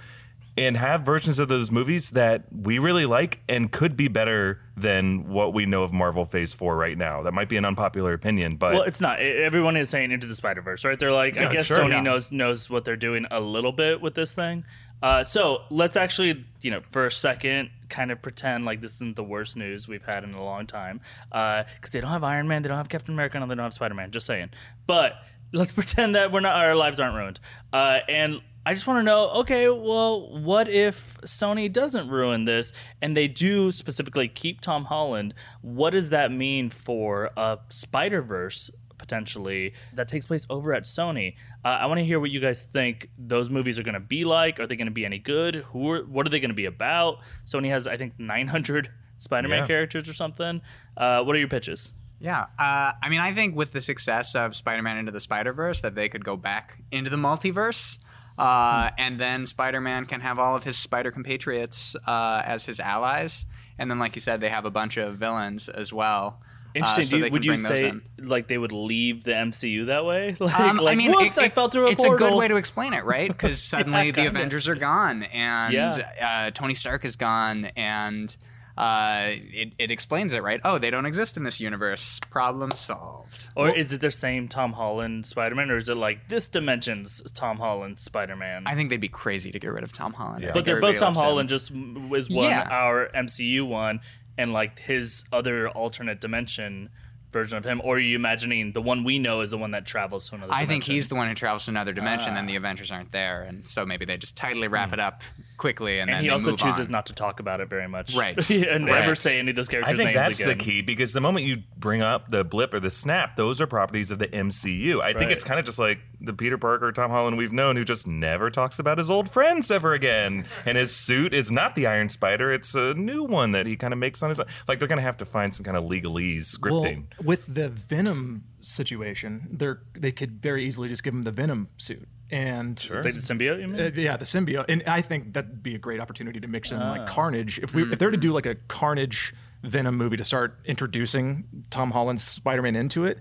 and 0.57 0.75
have 0.75 1.03
versions 1.03 1.37
of 1.37 1.47
those 1.47 1.69
movies 1.69 2.11
that 2.11 2.45
we 2.51 2.79
really 2.79 3.05
like 3.05 3.39
and 3.47 3.71
could 3.71 3.95
be 3.95 4.07
better 4.07 4.59
than 4.75 5.29
what 5.29 5.53
we 5.53 5.67
know 5.67 5.83
of 5.83 5.93
Marvel 5.93 6.25
Phase 6.25 6.55
4 6.55 6.75
right 6.75 6.97
now. 6.97 7.21
That 7.21 7.33
might 7.33 7.47
be 7.47 7.57
an 7.57 7.65
unpopular 7.65 8.13
opinion, 8.13 8.55
but 8.55 8.73
well 8.73 8.81
it's 8.81 8.99
not 8.99 9.19
everyone 9.19 9.77
is 9.77 9.91
saying 9.91 10.11
into 10.11 10.25
the 10.25 10.35
spider-verse 10.35 10.83
right 10.83 10.97
they're 10.97 11.11
like 11.11 11.37
i 11.37 11.47
guess 11.47 11.65
sure, 11.65 11.77
sony 11.77 11.91
yeah. 11.91 12.01
knows 12.01 12.31
knows 12.31 12.69
what 12.69 12.85
they're 12.85 12.95
doing 12.95 13.27
a 13.29 13.39
little 13.39 13.71
bit 13.71 14.01
with 14.01 14.15
this 14.15 14.33
thing 14.33 14.65
uh, 15.03 15.23
so 15.23 15.61
let's 15.69 15.95
actually 15.95 16.43
you 16.61 16.71
know 16.71 16.81
for 16.89 17.05
a 17.05 17.11
second 17.11 17.69
kind 17.89 18.11
of 18.11 18.21
pretend 18.21 18.65
like 18.65 18.81
this 18.81 18.95
isn't 18.95 19.15
the 19.15 19.23
worst 19.23 19.55
news 19.55 19.87
we've 19.87 20.05
had 20.05 20.23
in 20.23 20.33
a 20.33 20.43
long 20.43 20.65
time 20.65 20.99
because 21.29 21.91
they 21.91 22.01
don't 22.01 22.11
have 22.11 22.23
iron 22.23 22.47
man 22.47 22.61
they 22.61 22.67
don't 22.67 22.77
have 22.77 22.89
captain 22.89 23.13
america 23.13 23.37
and 23.37 23.49
they 23.49 23.55
don't 23.55 23.63
have 23.63 23.73
spider-man 23.73 24.11
just 24.11 24.25
saying 24.25 24.49
but 24.85 25.13
let's 25.53 25.71
pretend 25.73 26.15
that 26.15 26.31
we're 26.31 26.39
not 26.39 26.55
our 26.55 26.75
lives 26.75 26.99
aren't 26.99 27.15
ruined 27.15 27.39
uh, 27.73 27.99
and 28.07 28.41
I 28.67 28.73
just 28.73 28.85
want 28.85 28.99
to 28.99 29.03
know, 29.03 29.29
okay, 29.29 29.69
well, 29.69 30.29
what 30.43 30.67
if 30.67 31.17
Sony 31.21 31.71
doesn't 31.71 32.09
ruin 32.09 32.43
this 32.43 32.73
and 33.01 33.15
they 33.15 33.29
do 33.29 33.71
specifically 33.71 34.27
keep 34.27 34.59
Tom 34.59 34.83
Holland? 34.83 35.33
What 35.61 35.91
does 35.91 36.09
that 36.09 36.33
mean 36.33 36.69
for 36.69 37.31
a 37.37 37.59
Spider 37.69 38.21
Verse 38.21 38.69
potentially 38.97 39.73
that 39.93 40.09
takes 40.09 40.25
place 40.25 40.45
over 40.49 40.73
at 40.73 40.83
Sony? 40.83 41.35
Uh, 41.67 41.79
I 41.81 41.85
want 41.87 41.97
to 41.99 42.05
hear 42.05 42.17
what 42.17 42.29
you 42.31 42.39
guys 42.39 42.63
think 42.63 43.09
those 43.17 43.49
movies 43.49 43.77
are 43.77 43.83
going 43.83 43.93
to 43.93 43.99
be 43.99 44.23
like. 44.23 44.57
Are 44.61 44.67
they 44.67 44.77
going 44.77 44.87
to 44.87 44.91
be 44.93 45.05
any 45.05 45.19
good? 45.19 45.55
Who? 45.55 45.91
Are, 45.91 46.03
what 46.03 46.25
are 46.25 46.29
they 46.29 46.39
going 46.39 46.49
to 46.51 46.55
be 46.55 46.65
about? 46.65 47.17
Sony 47.45 47.67
has, 47.67 47.87
I 47.87 47.97
think, 47.97 48.13
900 48.17 48.89
Spider-Man 49.17 49.59
Yeah. 49.59 49.67
characters 49.67 50.07
or 50.07 50.13
something. 50.13 50.61
Uh, 50.95 51.23
what 51.23 51.35
are 51.35 51.39
your 51.39 51.49
pitches? 51.49 51.91
Yeah, 52.19 52.43
uh, 52.57 52.93
I 53.03 53.09
mean, 53.09 53.19
I 53.19 53.33
think 53.33 53.53
with 53.55 53.73
the 53.73 53.81
success 53.81 54.33
of 54.33 54.55
Spider-Man 54.55 54.97
into 54.97 55.11
the 55.11 55.19
Spider-Verse, 55.19 55.81
that 55.81 55.93
they 55.95 56.07
could 56.07 56.23
go 56.23 56.37
back 56.37 56.77
into 56.89 57.09
the 57.09 57.17
multiverse, 57.17 57.99
uh, 58.39 58.89
and 58.97 59.19
then 59.19 59.45
Spider-Man 59.45 60.05
can 60.05 60.21
have 60.21 60.39
all 60.39 60.55
of 60.55 60.63
his 60.63 60.77
Spider 60.77 61.11
compatriots 61.11 61.95
uh, 62.07 62.41
as 62.45 62.65
his 62.65 62.79
allies, 62.79 63.45
and 63.77 63.91
then, 63.91 63.99
like 63.99 64.15
you 64.15 64.21
said, 64.21 64.39
they 64.39 64.49
have 64.49 64.65
a 64.65 64.71
bunch 64.71 64.95
of 64.97 65.15
villains 65.17 65.67
as 65.69 65.91
well. 65.93 66.41
Uh, 66.83 66.85
so 67.03 67.15
you- 67.17 67.29
would 67.31 67.45
you 67.45 67.55
say 67.57 67.91
like 68.17 68.47
they 68.47 68.57
would 68.57 68.71
leave 68.71 69.23
the 69.23 69.31
MCU 69.33 69.85
that 69.87 70.05
way? 70.05 70.35
Like, 70.39 70.59
Um, 70.59 70.77
like 70.77 70.93
I 70.93 70.95
mean, 70.95 71.11
whoops, 71.11 71.37
it- 71.37 71.43
I 71.45 71.49
fell 71.49 71.67
through 71.69 71.87
a 71.87 71.91
it's 71.91 72.03
portal. 72.03 72.27
a 72.27 72.29
good 72.31 72.37
way 72.37 72.47
to 72.47 72.55
explain 72.57 72.93
it, 72.93 73.03
right? 73.05 73.27
Because 73.29 73.61
suddenly 73.63 74.11
the. 74.11 74.27
Avengers 74.27 74.67
are 74.67 74.75
gone, 74.75 75.23
and 75.23 75.73
Yeah. 75.73 76.47
uh, 76.47 76.51
Tony 76.51 76.73
Stark 76.73 77.05
is 77.05 77.15
gone, 77.15 77.65
and 77.75 78.35
uh, 78.77 79.29
it, 79.31 79.73
it 79.79 79.89
explains 79.89 80.33
it, 80.33 80.43
right? 80.43 80.61
Oh, 80.63 80.77
they 80.77 80.91
don't 80.91 81.07
exist 81.07 81.35
in 81.35 81.43
this 81.43 81.59
universe. 81.59 82.19
Problem 82.29 82.69
solved. 82.75 83.49
Or 83.55 83.75
is 83.75 83.91
it 83.91 84.01
the 84.01 84.11
same 84.11 84.47
Tom 84.47 84.73
Holland 84.73 85.25
Spider 85.25 85.55
Man, 85.55 85.71
or 85.71 85.77
is 85.77 85.89
it 85.89 85.97
like 85.97 86.27
this 86.29 86.47
dimension's 86.47 87.23
Tom 87.31 87.57
Holland 87.57 87.97
Spider 87.97 88.35
Man? 88.35 88.63
I 88.67 88.75
think 88.75 88.91
they'd 88.91 89.01
be 89.01 89.07
crazy 89.07 89.49
to 89.51 89.57
get 89.59 89.71
rid 89.71 89.83
of 89.83 89.91
Tom 89.93 90.13
Holland. 90.13 90.45
I 90.45 90.51
But 90.51 90.65
they're 90.65 90.79
both 90.79 90.97
Tom 90.99 91.15
loves 91.15 91.19
him. 91.19 91.25
Holland, 91.25 91.49
just 91.49 91.71
m- 91.71 92.09
was 92.09 92.29
one 92.29 92.51
Yeah. 92.51 92.67
our 92.69 93.09
MCU 93.15 93.65
one, 93.65 93.99
and 94.37 94.53
like 94.53 94.79
his 94.79 95.25
other 95.31 95.69
alternate 95.69 96.21
dimension 96.21 96.89
version 97.33 97.57
of 97.57 97.65
him. 97.65 97.81
Or 97.83 97.97
are 97.97 97.99
you 97.99 98.15
imagining 98.15 98.71
the 98.71 98.81
one 98.81 99.03
we 99.03 99.19
know 99.19 99.41
is 99.41 99.51
the 99.51 99.57
one 99.57 99.71
that 99.71 99.85
travels 99.85 100.29
to 100.29 100.35
another? 100.35 100.53
I 100.53 100.65
think 100.65 100.85
he's 100.85 101.09
the 101.09 101.15
one 101.15 101.27
who 101.27 101.33
travels 101.33 101.65
to 101.65 101.71
another 101.71 101.91
dimension, 101.91 102.33
Ah. 102.35 102.37
and 102.37 102.47
the 102.47 102.55
Avengers 102.55 102.89
aren't 102.89 103.11
there, 103.11 103.41
and 103.41 103.67
so 103.67 103.85
maybe 103.85 104.05
they 104.05 104.15
just 104.15 104.37
tidily 104.37 104.69
wrap 104.69 104.93
it 104.93 104.99
up 105.01 105.21
quickly, 105.57 105.99
and. 105.99 106.09
And 106.09 106.17
then 106.17 106.21
he 106.23 106.29
they 106.29 106.33
also 106.33 106.51
move 106.51 106.59
chooses 106.61 106.85
on. 106.87 106.91
not 106.93 107.05
to 107.07 107.13
talk 107.13 107.41
about 107.41 107.59
it 107.59 107.69
very 107.69 107.87
much, 107.89 108.15
Right. 108.15 108.49
and 108.49 108.85
never 108.85 109.13
say 109.13 109.39
any 109.39 109.49
of 109.49 109.57
those 109.57 109.67
characters' 109.67 109.93
I 109.93 109.97
think 109.97 110.15
names 110.15 110.25
that's 110.25 110.39
again. 110.39 110.57
the 110.57 110.63
key 110.63 110.81
because 110.81 111.11
the 111.11 111.19
moment 111.21 111.45
you 111.45 111.63
bring 111.77 112.01
up 112.01 112.29
the 112.29 112.45
blip 112.45 112.73
or 112.73 112.79
the 112.79 112.89
snap, 112.89 113.35
those 113.35 113.59
are 113.59 113.67
properties 113.67 114.09
of 114.09 114.19
the 114.19 114.27
MCU. 114.29 115.01
I 115.01 115.11
think 115.11 115.29
it's 115.29 115.43
kind 115.43 115.59
of 115.59 115.65
just 115.65 115.79
like 115.79 115.99
the 116.19 116.33
Peter 116.33 116.57
Parker, 116.57 116.91
Tom 116.91 117.11
Holland 117.11 117.37
we've 117.37 117.53
known 117.53 117.75
who 117.75 117.83
just 117.85 118.07
never 118.07 118.49
talks 118.49 118.79
about 118.79 118.97
his 118.97 119.09
old 119.09 119.29
friends 119.29 119.69
ever 119.71 119.93
again. 119.93 120.45
And 120.65 120.77
his 120.77 120.95
suit 120.95 121.33
is 121.33 121.51
not 121.51 121.75
the 121.75 121.87
Iron 121.87 122.09
Spider, 122.09 122.51
it's 122.51 122.73
a 122.75 122.93
new 122.93 123.23
one 123.23 123.51
that 123.51 123.65
he 123.65 123.75
kind 123.75 123.93
of 123.93 123.99
makes 123.99 124.23
on 124.23 124.29
his 124.29 124.39
own. 124.39 124.47
Like 124.67 124.79
they're 124.79 124.87
going 124.87 124.97
to 124.97 125.03
have 125.03 125.17
to 125.17 125.25
find 125.25 125.53
some 125.53 125.63
kind 125.63 125.77
of 125.77 125.83
legalese 125.83 126.57
scripting. 126.57 127.05
Well, 127.19 127.25
with 127.25 127.53
the 127.53 127.69
Venom 127.69 128.43
situation, 128.61 129.47
they 129.51 129.73
they 129.99 130.11
could 130.11 130.41
very 130.41 130.65
easily 130.65 130.87
just 130.87 131.03
give 131.03 131.13
him 131.13 131.23
the 131.23 131.31
Venom 131.31 131.67
suit. 131.77 132.07
And 132.29 132.77
Sure. 132.77 133.01
Like 133.01 133.13
the 133.13 133.19
symbiote, 133.21 133.61
you 133.61 133.67
mean? 133.69 133.79
Uh, 133.79 133.91
yeah, 133.95 134.17
the 134.17 134.25
symbiote, 134.25 134.65
and 134.67 134.83
I 134.85 135.01
think 135.01 135.33
that'd 135.33 135.63
be 135.63 135.75
a 135.75 135.79
great 135.79 136.01
opportunity 136.01 136.39
to 136.41 136.47
mix 136.47 136.71
in 136.71 136.81
Ah. 136.81 136.91
like 136.91 137.07
Carnage. 137.07 137.59
If 137.59 137.73
we 137.73 137.83
if 137.91 137.99
they're 137.99 138.11
to 138.11 138.17
do 138.17 138.33
like 138.33 138.45
a 138.45 138.55
Carnage 138.67 139.33
Venom 139.63 139.95
movie 139.97 140.17
to 140.17 140.23
start 140.25 140.59
introducing 140.65 141.45
Tom 141.69 141.91
Holland's 141.91 142.23
Spider-Man 142.23 142.75
into 142.75 143.05
it, 143.05 143.19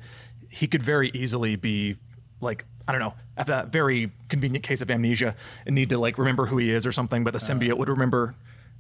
he 0.49 0.67
could 0.67 0.83
very 0.83 1.11
easily 1.15 1.55
be 1.57 1.97
like 2.41 2.65
I 2.89 2.93
don't 2.93 3.01
know, 3.01 3.15
have 3.37 3.49
a 3.49 3.69
very 3.71 4.13
convenient 4.29 4.65
case 4.65 4.81
of 4.81 4.91
amnesia 4.91 5.35
and 5.67 5.75
need 5.75 5.89
to 5.91 5.99
like 5.99 6.19
remember 6.19 6.47
who 6.47 6.59
he 6.59 6.71
is 6.71 6.87
or 6.87 6.93
something. 6.93 7.25
But 7.25 7.33
the 7.33 7.39
Ah. 7.43 7.53
symbiote 7.55 7.77
would 7.79 7.89
remember 7.89 8.35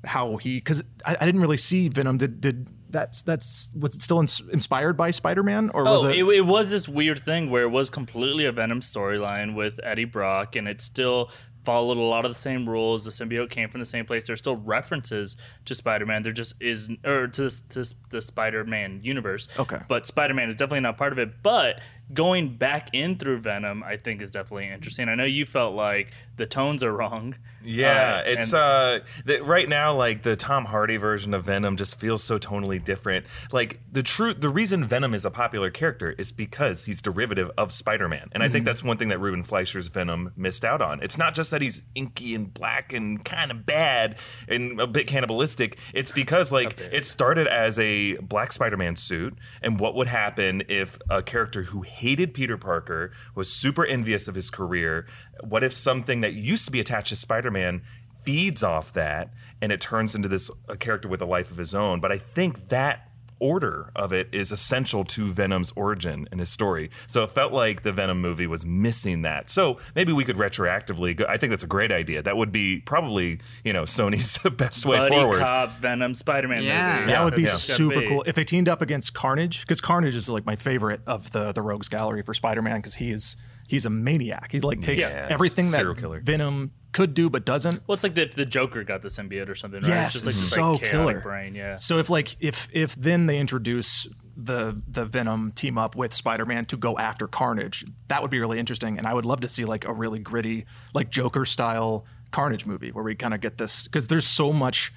how 0.04 0.36
he 0.36 0.56
because 0.58 0.82
I, 1.04 1.16
I 1.20 1.26
didn't 1.26 1.40
really 1.40 1.56
see 1.56 1.88
Venom. 1.88 2.18
Did 2.18 2.40
did 2.40 2.68
that's 2.90 3.22
that's 3.25 3.70
was 3.78 3.96
it 3.96 4.02
still 4.02 4.20
ins- 4.20 4.42
inspired 4.52 4.96
by 4.96 5.10
Spider-Man 5.10 5.70
or 5.75 5.84
was 5.84 6.04
Oh, 6.04 6.08
it? 6.08 6.18
it, 6.18 6.25
it 6.36 6.40
was 6.46 6.70
this 6.70 6.88
weird 6.88 7.18
thing 7.18 7.50
where 7.50 7.64
it 7.64 7.70
was 7.70 7.90
completely 7.90 8.44
a 8.44 8.52
Venom 8.52 8.80
storyline 8.80 9.54
with 9.56 9.80
Eddie 9.82 10.04
Brock, 10.04 10.54
and 10.54 10.68
it 10.68 10.80
still 10.80 11.30
followed 11.64 11.96
a 11.96 12.00
lot 12.00 12.25
of 12.25 12.30
the 12.30 12.34
same 12.36 12.68
rules. 12.68 13.04
The 13.04 13.10
symbiote 13.10 13.50
came 13.50 13.68
from 13.68 13.80
the 13.80 13.86
same 13.86 14.04
place. 14.06 14.25
There's 14.28 14.38
still 14.38 14.54
references 14.54 15.36
to 15.64 15.75
Spider-Man. 15.75 16.22
There 16.22 16.32
just 16.32 16.54
is, 16.62 16.88
or 17.04 17.26
to, 17.26 17.42
this- 17.42 17.62
to 17.70 17.84
the 18.10 18.20
Spider-Man 18.22 19.00
universe. 19.02 19.48
Okay. 19.58 19.78
but 19.88 20.06
Spider-Man 20.06 20.48
is 20.48 20.54
definitely 20.54 20.80
not 20.80 20.96
part 20.96 21.12
of 21.12 21.18
it. 21.18 21.42
But 21.42 21.80
going 22.12 22.56
back 22.56 22.90
in 22.92 23.16
through 23.16 23.38
Venom, 23.38 23.82
I 23.82 23.96
think 23.96 24.22
is 24.22 24.30
definitely 24.30 24.68
interesting. 24.68 25.08
I 25.08 25.14
know 25.14 25.25
you 25.25 25.44
felt 25.46 25.75
like 25.75 26.12
the 26.36 26.46
tones 26.46 26.84
are 26.84 26.92
wrong. 26.92 27.34
Yeah, 27.64 28.18
Uh, 28.18 28.22
it's 28.30 28.52
and- 28.52 28.62
uh 28.62 29.00
the, 29.25 29.40
right 29.42 29.68
now 29.68 29.94
like 29.96 30.22
the 30.22 30.36
Tom 30.36 30.66
Hardy 30.66 30.98
version 30.98 31.34
of 31.34 31.44
Venom 31.46 31.76
just 31.76 31.98
feels 31.98 32.22
so 32.22 32.38
tonally 32.38 32.82
different. 32.82 33.26
Like 33.50 33.80
the 33.90 34.02
true 34.02 34.34
the 34.34 34.48
reason 34.50 34.84
Venom 34.84 35.14
is 35.14 35.25
a 35.25 35.30
popular 35.30 35.70
character 35.70 36.14
is 36.18 36.30
because 36.32 36.84
he's 36.84 37.02
derivative 37.02 37.50
of 37.58 37.72
Spider-Man. 37.72 38.28
And 38.32 38.42
I 38.42 38.48
think 38.48 38.64
that's 38.66 38.84
one 38.84 38.98
thing 38.98 39.08
that 39.08 39.18
Ruben 39.18 39.42
Fleischer's 39.42 39.88
Venom 39.88 40.32
missed 40.36 40.64
out 40.64 40.80
on. 40.82 41.02
It's 41.02 41.18
not 41.18 41.34
just 41.34 41.50
that 41.50 41.60
he's 41.62 41.82
inky 41.94 42.34
and 42.34 42.52
black 42.52 42.92
and 42.92 43.25
kind 43.25 43.50
of 43.50 43.66
bad 43.66 44.16
and 44.48 44.80
a 44.80 44.86
bit 44.86 45.06
cannibalistic. 45.08 45.78
It's 45.94 46.12
because 46.12 46.52
like 46.52 46.78
it 46.92 47.04
started 47.04 47.48
as 47.48 47.78
a 47.78 48.16
black 48.18 48.52
Spider-Man 48.52 48.94
suit 48.96 49.34
and 49.62 49.80
what 49.80 49.94
would 49.96 50.08
happen 50.08 50.62
if 50.68 50.98
a 51.10 51.22
character 51.22 51.64
who 51.64 51.82
hated 51.96 52.34
Peter 52.34 52.56
Parker 52.56 53.12
was 53.34 53.52
super 53.52 53.84
envious 53.84 54.28
of 54.28 54.34
his 54.34 54.50
career, 54.50 55.06
what 55.42 55.64
if 55.64 55.72
something 55.72 56.20
that 56.20 56.34
used 56.34 56.64
to 56.66 56.70
be 56.70 56.80
attached 56.80 57.08
to 57.08 57.16
Spider-Man 57.16 57.82
feeds 58.22 58.62
off 58.62 58.92
that 58.92 59.32
and 59.62 59.70
it 59.72 59.80
turns 59.80 60.14
into 60.14 60.28
this 60.28 60.50
a 60.68 60.76
character 60.76 61.08
with 61.08 61.22
a 61.22 61.26
life 61.26 61.50
of 61.50 61.56
his 61.56 61.74
own? 61.74 62.00
But 62.00 62.12
i 62.12 62.18
think 62.18 62.68
that 62.68 63.05
order 63.38 63.90
of 63.94 64.12
it 64.12 64.28
is 64.32 64.52
essential 64.52 65.04
to 65.04 65.26
Venom's 65.28 65.72
origin 65.76 66.26
and 66.30 66.40
his 66.40 66.48
story. 66.50 66.90
So 67.06 67.22
it 67.24 67.30
felt 67.32 67.52
like 67.52 67.82
the 67.82 67.92
Venom 67.92 68.20
movie 68.20 68.46
was 68.46 68.64
missing 68.64 69.22
that. 69.22 69.50
So 69.50 69.78
maybe 69.94 70.12
we 70.12 70.24
could 70.24 70.36
retroactively. 70.36 71.16
Go, 71.16 71.26
I 71.28 71.36
think 71.36 71.50
that's 71.50 71.64
a 71.64 71.66
great 71.68 71.92
idea. 71.92 72.22
That 72.22 72.36
would 72.36 72.52
be 72.52 72.78
probably 72.80 73.40
you 73.64 73.72
know 73.72 73.82
Sony's 73.84 74.38
best 74.56 74.86
way 74.86 74.96
Buddy 74.96 75.14
forward. 75.14 75.38
cop 75.40 75.78
Venom 75.80 76.14
Spider-Man 76.14 76.62
Yeah. 76.62 77.00
movie. 77.00 77.12
That 77.12 77.24
would 77.24 77.34
be 77.34 77.42
It's 77.42 77.54
super 77.62 78.00
be. 78.00 78.08
cool 78.08 78.22
if 78.26 78.34
they 78.34 78.44
teamed 78.44 78.68
up 78.68 78.82
against 78.82 79.14
Carnage, 79.14 79.60
because 79.60 79.80
Carnage 79.80 80.14
is 80.14 80.28
like 80.28 80.46
my 80.46 80.56
favorite 80.56 81.00
of 81.06 81.30
the 81.32 81.52
the 81.52 81.62
Rogues 81.62 81.88
Gallery 81.88 82.22
for 82.22 82.34
Spider-Man, 82.34 82.76
because 82.76 82.96
he 82.96 83.10
is 83.10 83.36
he's 83.66 83.87
a 83.87 83.90
maniac. 83.90 84.52
He 84.52 84.61
like 84.61 84.82
takes 84.82 85.12
Yeah, 85.12 85.26
everything 85.30 85.70
that 85.70 85.78
serial 85.78 85.94
killer. 85.94 86.20
Venom 86.20 86.73
could 86.92 87.14
do 87.14 87.28
but 87.28 87.44
doesn't. 87.44 87.82
Well, 87.87 87.94
it's 87.94 88.02
like 88.02 88.14
the, 88.14 88.25
the 88.25 88.46
Joker 88.46 88.82
got 88.82 89.02
the 89.02 89.08
symbiote 89.08 89.49
or 89.49 89.54
something, 89.54 89.82
right? 89.82 89.88
Yes, 89.88 90.14
it's 90.14 90.25
just 90.25 90.26
like 90.26 90.35
it's 90.35 90.54
so 90.54 90.73
like, 90.73 90.82
killer. 90.82 91.20
brain, 91.20 91.54
yeah. 91.54 91.76
So 91.76 91.99
if 91.99 92.08
like 92.08 92.37
if 92.40 92.68
if 92.73 92.94
then 92.96 93.26
they 93.26 93.38
introduce 93.38 94.08
the 94.37 94.80
the 94.88 95.04
Venom 95.04 95.50
team 95.50 95.78
up 95.78 95.94
with 95.94 96.14
Spider-Man 96.14 96.64
to 96.66 96.76
go 96.76 96.99
after 96.99 97.26
Carnage, 97.26 97.85
that 98.08 98.23
would 98.23 98.30
be 98.30 98.40
really 98.40 98.58
interesting. 98.58 98.99
And 98.99 99.06
I 99.06 99.14
would 99.14 99.25
love 99.25 99.40
to 99.40 99.49
see 99.49 99.64
like 99.64 99.85
a 99.85 99.92
really 99.92 100.18
gritty, 100.18 100.66
like 100.94 101.11
Joker 101.11 101.44
style 101.44 102.06
Carnage 102.30 102.66
movie 102.66 102.90
where 102.92 103.04
we 103.04 103.14
kind 103.14 103.35
of 103.35 103.40
get 103.40 103.58
this 103.58 103.85
because 103.85 104.06
there's 104.06 104.26
so 104.26 104.52
much 104.52 104.92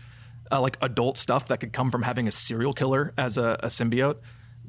uh, 0.52 0.62
like 0.62 0.78
adult 0.82 1.18
stuff 1.18 1.48
that 1.48 1.60
could 1.60 1.74
come 1.74 1.92
from 1.92 2.04
having 2.04 2.28
a 2.28 2.32
serial 2.32 2.74
killer 2.74 3.14
as 3.18 3.38
a, 3.38 3.60
a 3.62 3.68
symbiote 3.68 4.18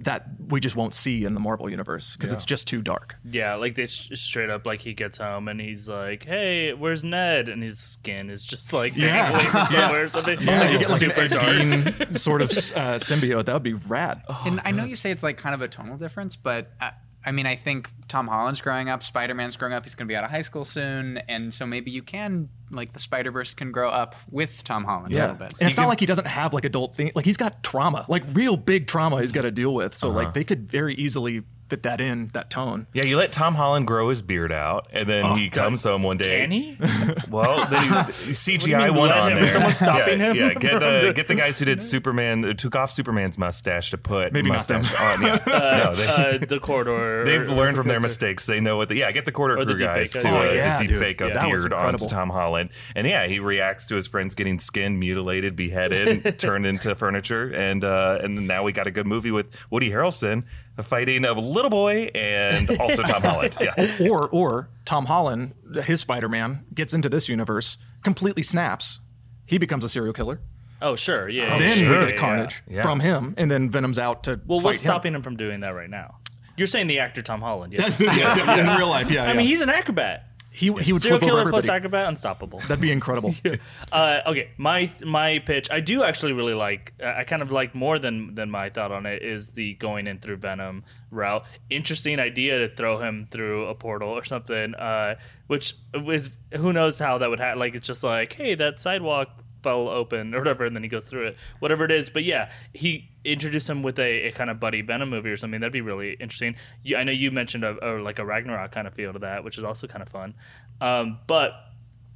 that 0.00 0.26
we 0.48 0.60
just 0.60 0.76
won't 0.76 0.94
see 0.94 1.24
in 1.24 1.34
the 1.34 1.40
Marvel 1.40 1.68
universe 1.70 2.16
because 2.16 2.32
it's 2.32 2.44
just 2.44 2.66
too 2.66 2.80
dark. 2.82 3.16
Yeah, 3.24 3.54
like 3.56 3.74
they 3.74 3.82
s- 3.84 4.08
straight 4.14 4.48
up 4.50 4.64
like 4.66 4.80
he 4.80 4.94
gets 4.94 5.18
home 5.18 5.46
and 5.48 5.60
he's 5.60 5.88
like, 5.88 6.24
"Hey, 6.24 6.72
where's 6.72 7.04
Ned?" 7.04 7.48
And 7.48 7.62
his 7.62 7.78
skin 7.78 8.30
is 8.30 8.44
just 8.44 8.72
like 8.72 8.96
Yeah. 8.96 9.30
dangling 9.30 9.50
from 9.50 9.66
somewhere 9.70 10.04
or 10.04 10.08
something. 10.08 10.40
Yeah, 10.40 10.60
like, 10.60 10.70
just 10.72 10.88
like 10.90 10.98
super 10.98 11.20
an 11.20 11.30
dark. 11.30 12.00
Ed 12.00 12.16
sort 12.20 12.42
of 12.42 12.50
uh, 12.50 12.96
symbiote. 12.98 13.44
That 13.46 13.52
would 13.54 13.62
be 13.62 13.74
rad. 13.74 14.22
and 14.46 14.60
I 14.64 14.70
know 14.70 14.84
you 14.84 14.96
say 14.96 15.10
it's 15.10 15.22
like 15.22 15.36
kind 15.36 15.54
of 15.54 15.62
a 15.62 15.68
tonal 15.68 15.96
difference, 15.96 16.36
but 16.36 16.70
uh, 16.80 16.90
I 17.24 17.32
mean, 17.32 17.46
I 17.46 17.54
think 17.54 17.90
Tom 18.08 18.28
Holland's 18.28 18.60
growing 18.62 18.88
up, 18.88 19.02
Spider 19.02 19.34
Man's 19.34 19.56
growing 19.56 19.74
up. 19.74 19.84
He's 19.84 19.94
going 19.94 20.06
to 20.08 20.12
be 20.12 20.16
out 20.16 20.24
of 20.24 20.30
high 20.30 20.40
school 20.40 20.64
soon, 20.64 21.18
and 21.28 21.52
so 21.52 21.66
maybe 21.66 21.90
you 21.90 22.02
can 22.02 22.48
like 22.70 22.92
the 22.94 22.98
Spider 22.98 23.30
Verse 23.30 23.52
can 23.52 23.72
grow 23.72 23.90
up 23.90 24.14
with 24.30 24.64
Tom 24.64 24.84
Holland 24.84 25.12
a 25.12 25.16
Yeah, 25.16 25.22
little 25.22 25.36
bit. 25.36 25.54
and 25.60 25.68
it's 25.68 25.76
not 25.76 25.88
like 25.88 26.00
he 26.00 26.06
doesn't 26.06 26.26
have 26.26 26.54
like 26.54 26.64
adult 26.64 26.94
thing. 26.96 27.10
Like 27.14 27.24
he's 27.26 27.36
got 27.36 27.62
trauma, 27.62 28.04
like 28.08 28.22
real 28.32 28.56
big 28.56 28.86
trauma 28.86 29.20
he's 29.20 29.32
got 29.32 29.42
to 29.42 29.50
deal 29.50 29.74
with. 29.74 29.94
So 29.96 30.08
Uh-huh. 30.08 30.18
like 30.18 30.34
they 30.34 30.44
could 30.44 30.70
very 30.70 30.94
easily 30.94 31.42
fit 31.70 31.82
that 31.84 32.00
in 32.00 32.26
that 32.34 32.50
tone. 32.50 32.86
Yeah, 32.92 33.04
you 33.04 33.16
let 33.16 33.32
Tom 33.32 33.54
Holland 33.54 33.86
grow 33.86 34.08
his 34.10 34.20
beard 34.22 34.52
out, 34.52 34.88
and 34.92 35.08
then 35.08 35.36
he 35.36 35.48
comes 35.48 35.84
home 35.84 36.02
one 36.02 36.16
day. 36.18 36.40
Can 36.40 36.50
he? 36.50 36.76
Well, 37.30 37.64
then 37.68 37.82
he, 37.84 37.88
CGI 38.32 38.88
mean, 38.88 38.96
one 38.96 39.12
on 39.12 39.32
him? 39.32 39.38
there. 39.38 39.44
Is 39.46 39.52
someone 39.52 39.72
stopping 39.72 40.18
yeah, 40.18 40.30
him 40.32 40.36
Yeah, 40.36 40.54
get 40.54 40.80
the 40.80 41.00
the- 41.06 41.12
get 41.14 41.28
the 41.28 41.34
guys 41.36 41.58
who 41.60 41.64
did 41.64 41.80
Superman, 41.80 42.44
uh, 42.44 42.54
took 42.54 42.74
off 42.74 42.90
Superman's 42.90 43.38
mustache 43.38 43.90
to 43.92 43.98
put 43.98 44.32
Maybe 44.32 44.50
not 44.50 44.66
them. 44.66 44.82
mustache 44.82 45.16
on. 45.16 45.22
Yeah. 45.22 45.38
no, 45.46 45.94
they, 45.94 46.06
uh, 46.06 46.38
the 46.46 46.58
corridor. 46.60 47.24
They've 47.24 47.48
learned 47.48 47.76
from 47.76 47.86
their 47.88 48.00
mistakes. 48.00 48.46
They 48.46 48.58
know 48.60 48.76
what. 48.78 48.88
The, 48.88 48.96
yeah, 48.96 49.12
get 49.12 49.26
the 49.26 49.32
Corridor 49.32 49.60
Or 49.60 49.64
the 49.64 49.72
crew 49.74 49.78
deep 49.78 49.86
guys 49.94 50.12
to 50.12 50.22
guys. 50.22 50.32
uh, 50.34 50.38
Oh, 50.38 50.52
yeah, 50.52 50.76
the 50.78 50.82
deep 50.82 50.90
dude. 50.92 51.00
fake 51.00 51.20
a 51.20 51.28
Yeah. 51.28 51.46
Beard 51.46 51.72
onto. 51.72 52.06
Tom 52.06 52.30
Holland, 52.30 52.70
and 52.96 53.06
yeah, 53.06 53.26
he 53.28 53.38
reacts 53.38 53.86
to 53.88 53.94
his 53.94 54.08
friends 54.08 54.34
getting 54.34 54.58
skinned, 54.58 54.98
mutilated, 54.98 55.54
beheaded, 55.54 56.38
turned 56.38 56.66
into 56.66 56.94
furniture, 56.96 57.50
and 57.54 57.84
uh, 57.84 58.18
and 58.22 58.46
now 58.48 58.64
we 58.64 58.72
got 58.72 58.86
a 58.88 58.90
good 58.90 59.06
movie 59.06 59.30
with 59.30 59.46
Woody 59.70 59.90
Harrelson 59.90 60.44
fighting 60.82 61.24
a 61.24 61.32
little 61.32 61.70
boy 61.70 62.10
and 62.14 62.70
also 62.78 63.02
Tom 63.02 63.22
Holland. 63.22 63.56
Yeah. 63.60 63.96
Or 64.10 64.28
or 64.28 64.68
Tom 64.84 65.06
Holland, 65.06 65.54
his 65.84 66.00
Spider-Man 66.00 66.64
gets 66.74 66.92
into 66.94 67.08
this 67.08 67.28
universe, 67.28 67.76
completely 68.02 68.42
snaps. 68.42 69.00
He 69.46 69.58
becomes 69.58 69.84
a 69.84 69.88
serial 69.88 70.12
killer. 70.12 70.40
Oh, 70.82 70.96
sure. 70.96 71.28
Yeah. 71.28 71.54
Oh, 71.54 71.58
then 71.58 71.78
yeah, 71.78 71.88
we 71.90 71.94
yeah, 71.96 72.06
get. 72.10 72.18
Carnage 72.18 72.62
Yeah. 72.68 72.82
from 72.82 73.00
him, 73.00 73.34
and 73.36 73.50
then 73.50 73.68
Venom's 73.70 73.98
out 73.98 74.24
to 74.24 74.40
Well, 74.46 74.60
fight 74.60 74.64
what's 74.64 74.82
him. 74.82 74.86
stopping 74.88 75.14
him 75.14 75.22
from 75.22 75.36
doing 75.36 75.60
that 75.60 75.70
right 75.74 75.90
now? 75.90 76.16
You're 76.56 76.66
saying 76.66 76.86
the 76.86 76.98
actor 77.00 77.22
Tom 77.22 77.40
Holland. 77.40 77.72
Yes. 77.72 78.00
yeah, 78.00 78.58
in 78.60 78.78
real 78.78 78.88
life, 78.88 79.10
yeah. 79.10 79.24
I 79.24 79.34
mean, 79.34 79.46
he's 79.46 79.60
an 79.60 79.70
acrobat. 79.70 80.26
He 80.52 80.66
he 80.66 80.92
would 80.92 81.02
Serial 81.02 81.18
flip 81.18 81.20
killer 81.28 81.40
everybody. 81.40 81.66
plus 81.66 81.68
acrobat, 81.68 82.08
unstoppable. 82.08 82.58
That'd 82.60 82.80
be 82.80 82.90
incredible. 82.92 83.34
Uh, 83.92 84.20
okay, 84.26 84.50
my 84.56 84.90
my 85.04 85.38
pitch. 85.40 85.68
I 85.70 85.80
do 85.80 86.04
actually 86.04 86.32
really 86.32 86.54
like. 86.54 86.92
I 87.04 87.24
kind 87.24 87.42
of 87.42 87.50
like 87.50 87.74
more 87.74 87.98
than 87.98 88.34
than 88.34 88.50
my 88.50 88.70
thought 88.70 88.92
on 88.92 89.04
it 89.04 89.22
is 89.22 89.52
the 89.52 89.74
going 89.74 90.06
in 90.06 90.18
through 90.18 90.36
Venom 90.36 90.84
route. 91.10 91.44
Interesting 91.70 92.20
idea 92.20 92.58
to 92.68 92.74
throw 92.74 92.98
him 92.98 93.26
through 93.30 93.66
a 93.66 93.74
portal 93.74 94.10
or 94.10 94.24
something. 94.24 94.74
Uh, 94.74 95.16
which 95.48 95.74
is 96.06 96.30
who 96.54 96.72
knows 96.72 96.98
how 97.00 97.18
that 97.18 97.28
would 97.30 97.40
happen. 97.40 97.58
Like 97.58 97.74
it's 97.74 97.86
just 97.86 98.04
like, 98.04 98.32
hey, 98.34 98.54
that 98.54 98.78
sidewalk 98.78 99.42
fell 99.62 99.88
open 99.88 100.34
or 100.34 100.38
whatever, 100.38 100.64
and 100.64 100.74
then 100.74 100.82
he 100.82 100.88
goes 100.88 101.04
through 101.04 101.28
it. 101.28 101.36
Whatever 101.58 101.84
it 101.84 101.90
is, 101.90 102.10
but 102.10 102.24
yeah, 102.24 102.50
he 102.72 103.10
introduced 103.24 103.68
him 103.68 103.82
with 103.82 103.98
a, 103.98 104.28
a 104.28 104.32
kind 104.32 104.50
of 104.50 104.58
buddy 104.60 104.82
Venom 104.82 105.10
movie 105.10 105.30
or 105.30 105.36
something. 105.36 105.60
That'd 105.60 105.72
be 105.72 105.80
really 105.80 106.14
interesting. 106.14 106.56
You, 106.82 106.96
I 106.96 107.04
know 107.04 107.12
you 107.12 107.30
mentioned 107.30 107.64
a, 107.64 107.76
a 107.82 108.00
like 108.00 108.18
a 108.18 108.24
Ragnarok 108.24 108.72
kind 108.72 108.86
of 108.86 108.94
feel 108.94 109.12
to 109.12 109.18
that, 109.20 109.44
which 109.44 109.58
is 109.58 109.64
also 109.64 109.86
kind 109.86 110.02
of 110.02 110.08
fun. 110.08 110.34
Um, 110.80 111.18
but 111.26 111.52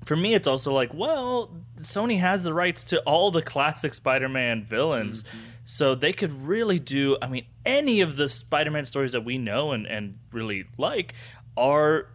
for 0.05 0.17
me, 0.17 0.35
it's 0.35 0.47
also 0.47 0.73
like, 0.73 0.93
well, 0.93 1.51
Sony 1.77 2.19
has 2.19 2.45
the 2.45 2.53
rights 2.53 2.85
to 2.85 3.01
all 3.01 3.31
the 3.31 3.43
classic 3.43 3.95
Spider-Man 3.95 4.65
villains, 4.65 5.25
so 5.65 5.95
they 5.95 6.13
could 6.13 6.33
really 6.33 6.79
do. 6.79 7.17
I 7.23 7.29
mean, 7.29 7.47
any 7.65 8.03
of 8.03 8.17
the 8.17 8.29
Spider-Man 8.29 8.87
stories 8.87 9.13
that 9.13 9.25
we 9.25 9.39
know 9.39 9.73
and 9.73 9.87
and 9.87 10.19
really 10.33 10.67
like 10.79 11.15
are 11.57 12.09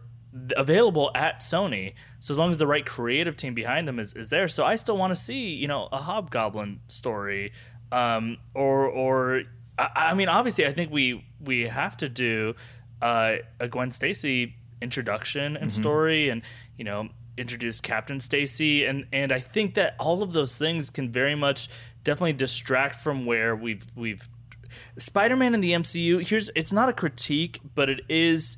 available 0.56 1.10
at 1.14 1.40
Sony. 1.40 1.94
So 2.18 2.32
as 2.32 2.38
long 2.38 2.50
as 2.50 2.58
the 2.58 2.66
right 2.66 2.84
creative 2.84 3.36
team 3.36 3.54
behind 3.54 3.88
them 3.88 3.98
is, 3.98 4.12
is 4.14 4.30
there, 4.30 4.48
so 4.48 4.64
I 4.64 4.76
still 4.76 4.96
want 4.96 5.10
to 5.12 5.16
see 5.16 5.54
you 5.54 5.68
know 5.68 5.88
a 5.92 5.98
Hobgoblin 5.98 6.80
story, 6.88 7.52
um, 7.92 8.38
or 8.54 8.86
or 8.86 9.42
I, 9.78 9.90
I 9.94 10.14
mean, 10.14 10.28
obviously, 10.28 10.66
I 10.66 10.72
think 10.72 10.92
we 10.92 11.24
we 11.40 11.68
have 11.68 11.96
to 11.98 12.08
do 12.08 12.54
uh, 13.02 13.36
a 13.58 13.68
Gwen 13.68 13.90
Stacy 13.90 14.54
introduction 14.82 15.56
and 15.56 15.72
story, 15.72 16.28
and 16.28 16.42
you 16.76 16.84
know 16.84 17.08
introduce 17.36 17.80
Captain 17.80 18.20
Stacy, 18.20 18.84
and 18.84 19.06
and 19.12 19.32
I 19.32 19.40
think 19.40 19.74
that 19.74 19.96
all 19.98 20.22
of 20.22 20.32
those 20.32 20.58
things 20.58 20.90
can 20.90 21.10
very 21.10 21.34
much 21.34 21.68
definitely 22.04 22.34
distract 22.34 22.96
from 22.96 23.26
where 23.26 23.56
we've 23.56 23.86
we've 23.96 24.28
Spider-Man 24.98 25.54
in 25.54 25.60
the 25.60 25.72
MCU. 25.72 26.24
Here's 26.26 26.50
it's 26.54 26.72
not 26.72 26.88
a 26.88 26.92
critique, 26.92 27.60
but 27.74 27.88
it 27.88 28.02
is 28.08 28.56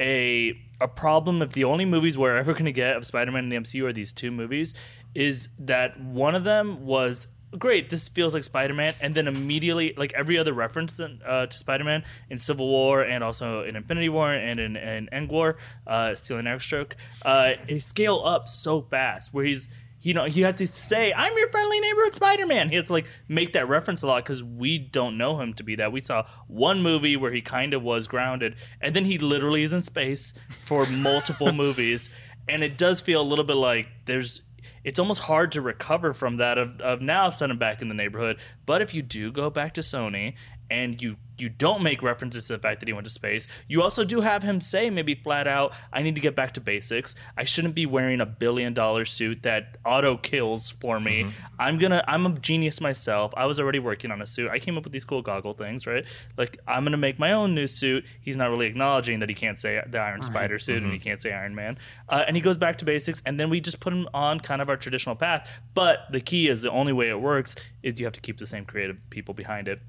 a 0.00 0.58
a 0.80 0.88
problem 0.88 1.42
if 1.42 1.52
the 1.52 1.64
only 1.64 1.84
movies 1.84 2.16
we're 2.16 2.36
ever 2.36 2.52
going 2.52 2.64
to 2.64 2.72
get 2.72 2.96
of 2.96 3.04
Spider-Man 3.04 3.44
in 3.44 3.50
the 3.50 3.56
MCU 3.56 3.84
are 3.84 3.92
these 3.92 4.12
two 4.12 4.30
movies 4.30 4.74
is 5.14 5.48
that 5.58 6.00
one 6.00 6.34
of 6.34 6.44
them 6.44 6.86
was 6.86 7.26
great 7.58 7.90
this 7.90 8.08
feels 8.08 8.32
like 8.32 8.44
Spider-Man 8.44 8.94
and 9.00 9.14
then 9.14 9.26
immediately 9.26 9.92
like 9.96 10.12
every 10.12 10.38
other 10.38 10.52
reference 10.52 11.00
uh, 11.00 11.46
to 11.46 11.56
Spider-Man 11.56 12.04
in 12.30 12.38
Civil 12.38 12.68
War 12.68 13.02
and 13.02 13.24
also 13.24 13.64
in 13.64 13.74
Infinity 13.74 14.08
War 14.08 14.32
and 14.32 14.60
in, 14.60 14.76
in 14.76 15.08
End 15.12 15.28
War 15.30 15.56
uh, 15.86 16.14
Stealing 16.14 16.44
Airstrike 16.44 16.92
uh, 17.24 17.52
they 17.66 17.80
scale 17.80 18.22
up 18.24 18.48
so 18.48 18.82
fast 18.82 19.34
where 19.34 19.44
he's 19.44 19.68
you 20.00 20.14
know, 20.14 20.24
he 20.24 20.40
has 20.42 20.54
to 20.56 20.66
say, 20.66 21.12
"I'm 21.12 21.36
your 21.36 21.48
friendly 21.48 21.78
neighborhood 21.80 22.14
Spider-Man." 22.14 22.70
He 22.70 22.76
has 22.76 22.86
to 22.86 22.92
like 22.94 23.06
make 23.28 23.52
that 23.52 23.68
reference 23.68 24.02
a 24.02 24.06
lot 24.06 24.24
because 24.24 24.42
we 24.42 24.78
don't 24.78 25.18
know 25.18 25.40
him 25.40 25.52
to 25.54 25.62
be 25.62 25.76
that. 25.76 25.92
We 25.92 26.00
saw 26.00 26.26
one 26.46 26.82
movie 26.82 27.16
where 27.16 27.32
he 27.32 27.42
kind 27.42 27.74
of 27.74 27.82
was 27.82 28.06
grounded, 28.08 28.56
and 28.80 28.96
then 28.96 29.04
he 29.04 29.18
literally 29.18 29.62
is 29.62 29.72
in 29.72 29.82
space 29.82 30.34
for 30.64 30.86
multiple 30.86 31.52
movies, 31.54 32.08
and 32.48 32.64
it 32.64 32.78
does 32.78 33.00
feel 33.00 33.20
a 33.20 33.22
little 33.22 33.44
bit 33.44 33.56
like 33.56 33.88
there's. 34.06 34.42
It's 34.82 34.98
almost 34.98 35.20
hard 35.20 35.52
to 35.52 35.60
recover 35.60 36.14
from 36.14 36.38
that 36.38 36.56
of, 36.56 36.80
of 36.80 37.02
now 37.02 37.28
send 37.28 37.52
him 37.52 37.58
back 37.58 37.82
in 37.82 37.88
the 37.88 37.94
neighborhood. 37.94 38.38
But 38.64 38.80
if 38.80 38.94
you 38.94 39.02
do 39.02 39.30
go 39.30 39.50
back 39.50 39.74
to 39.74 39.82
Sony 39.82 40.36
and 40.70 41.00
you 41.02 41.16
you 41.40 41.48
don't 41.48 41.82
make 41.82 42.02
references 42.02 42.46
to 42.48 42.54
the 42.54 42.58
fact 42.58 42.80
that 42.80 42.88
he 42.88 42.92
went 42.92 43.06
to 43.06 43.12
space. 43.12 43.48
You 43.68 43.82
also 43.82 44.04
do 44.04 44.20
have 44.20 44.42
him 44.42 44.60
say 44.60 44.90
maybe 44.90 45.14
flat 45.14 45.46
out, 45.46 45.72
I 45.92 46.02
need 46.02 46.14
to 46.14 46.20
get 46.20 46.34
back 46.34 46.52
to 46.54 46.60
basics. 46.60 47.14
I 47.36 47.44
shouldn't 47.44 47.74
be 47.74 47.86
wearing 47.86 48.20
a 48.20 48.26
billion 48.26 48.74
dollar 48.74 49.04
suit 49.04 49.42
that 49.42 49.78
auto 49.84 50.16
kills 50.16 50.70
for 50.70 51.00
me. 51.00 51.30
I'm 51.58 51.78
gonna 51.78 52.04
I'm 52.06 52.26
a 52.26 52.38
genius 52.38 52.80
myself. 52.80 53.32
I 53.36 53.46
was 53.46 53.60
already 53.60 53.78
working 53.78 54.10
on 54.10 54.20
a 54.22 54.26
suit. 54.26 54.50
I 54.50 54.58
came 54.58 54.76
up 54.76 54.84
with 54.84 54.92
these 54.92 55.04
cool 55.04 55.22
goggle 55.22 55.54
things, 55.54 55.86
right? 55.86 56.06
Like 56.36 56.58
I'm 56.66 56.84
gonna 56.84 56.96
make 56.96 57.18
my 57.18 57.32
own 57.32 57.54
new 57.54 57.66
suit. 57.66 58.04
He's 58.20 58.36
not 58.36 58.50
really 58.50 58.66
acknowledging 58.66 59.20
that 59.20 59.28
he 59.28 59.34
can't 59.34 59.58
say 59.58 59.82
the 59.86 59.98
Iron 59.98 60.22
Spider 60.22 60.58
suit 60.58 60.82
and 60.82 60.92
he 60.92 60.98
can't 60.98 61.20
say 61.20 61.32
Iron 61.32 61.54
Man. 61.54 61.78
Uh, 62.08 62.24
and 62.26 62.36
he 62.36 62.42
goes 62.42 62.56
back 62.56 62.78
to 62.78 62.84
basics, 62.84 63.22
and 63.24 63.38
then 63.38 63.50
we 63.50 63.60
just 63.60 63.80
put 63.80 63.92
him 63.92 64.08
on 64.14 64.40
kind 64.40 64.62
of 64.62 64.68
our 64.68 64.76
traditional 64.76 65.16
path. 65.16 65.60
But 65.74 66.00
the 66.10 66.20
key 66.20 66.48
is 66.48 66.62
the 66.62 66.70
only 66.70 66.92
way 66.92 67.08
it 67.08 67.20
works 67.20 67.54
is 67.82 67.98
you 67.98 68.06
have 68.06 68.12
to 68.14 68.20
keep 68.20 68.38
the 68.38 68.46
same 68.46 68.64
creative 68.64 68.98
people 69.10 69.34
behind 69.34 69.68
it 69.68 69.80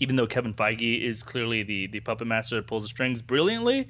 even 0.00 0.16
though 0.16 0.26
Kevin 0.26 0.54
Feige 0.54 1.02
is 1.02 1.22
clearly 1.22 1.62
the 1.62 1.86
the 1.86 2.00
puppet 2.00 2.26
master 2.26 2.56
that 2.56 2.66
pulls 2.66 2.82
the 2.84 2.88
strings 2.88 3.22
brilliantly, 3.22 3.88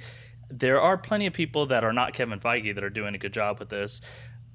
there 0.50 0.80
are 0.80 0.96
plenty 0.98 1.26
of 1.26 1.32
people 1.32 1.66
that 1.66 1.84
are 1.84 1.92
not 1.92 2.12
Kevin 2.12 2.40
Feige 2.40 2.74
that 2.74 2.84
are 2.84 2.90
doing 2.90 3.14
a 3.14 3.18
good 3.18 3.32
job 3.32 3.58
with 3.58 3.68
this. 3.68 4.00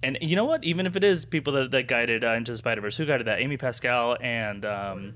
And 0.04 0.18
you 0.22 0.36
know 0.36 0.46
what? 0.46 0.64
Even 0.64 0.86
if 0.86 0.96
it 0.96 1.04
is 1.04 1.26
people 1.26 1.54
that, 1.54 1.72
that 1.72 1.88
guided 1.88 2.24
uh, 2.24 2.34
Into 2.34 2.52
the 2.52 2.58
Spider 2.58 2.82
Verse, 2.82 2.96
who 2.98 3.06
guided 3.08 3.26
that? 3.26 3.42
Amy 3.42 3.58
Pascal 3.58 4.16
and 4.22 4.64
um, 4.64 5.16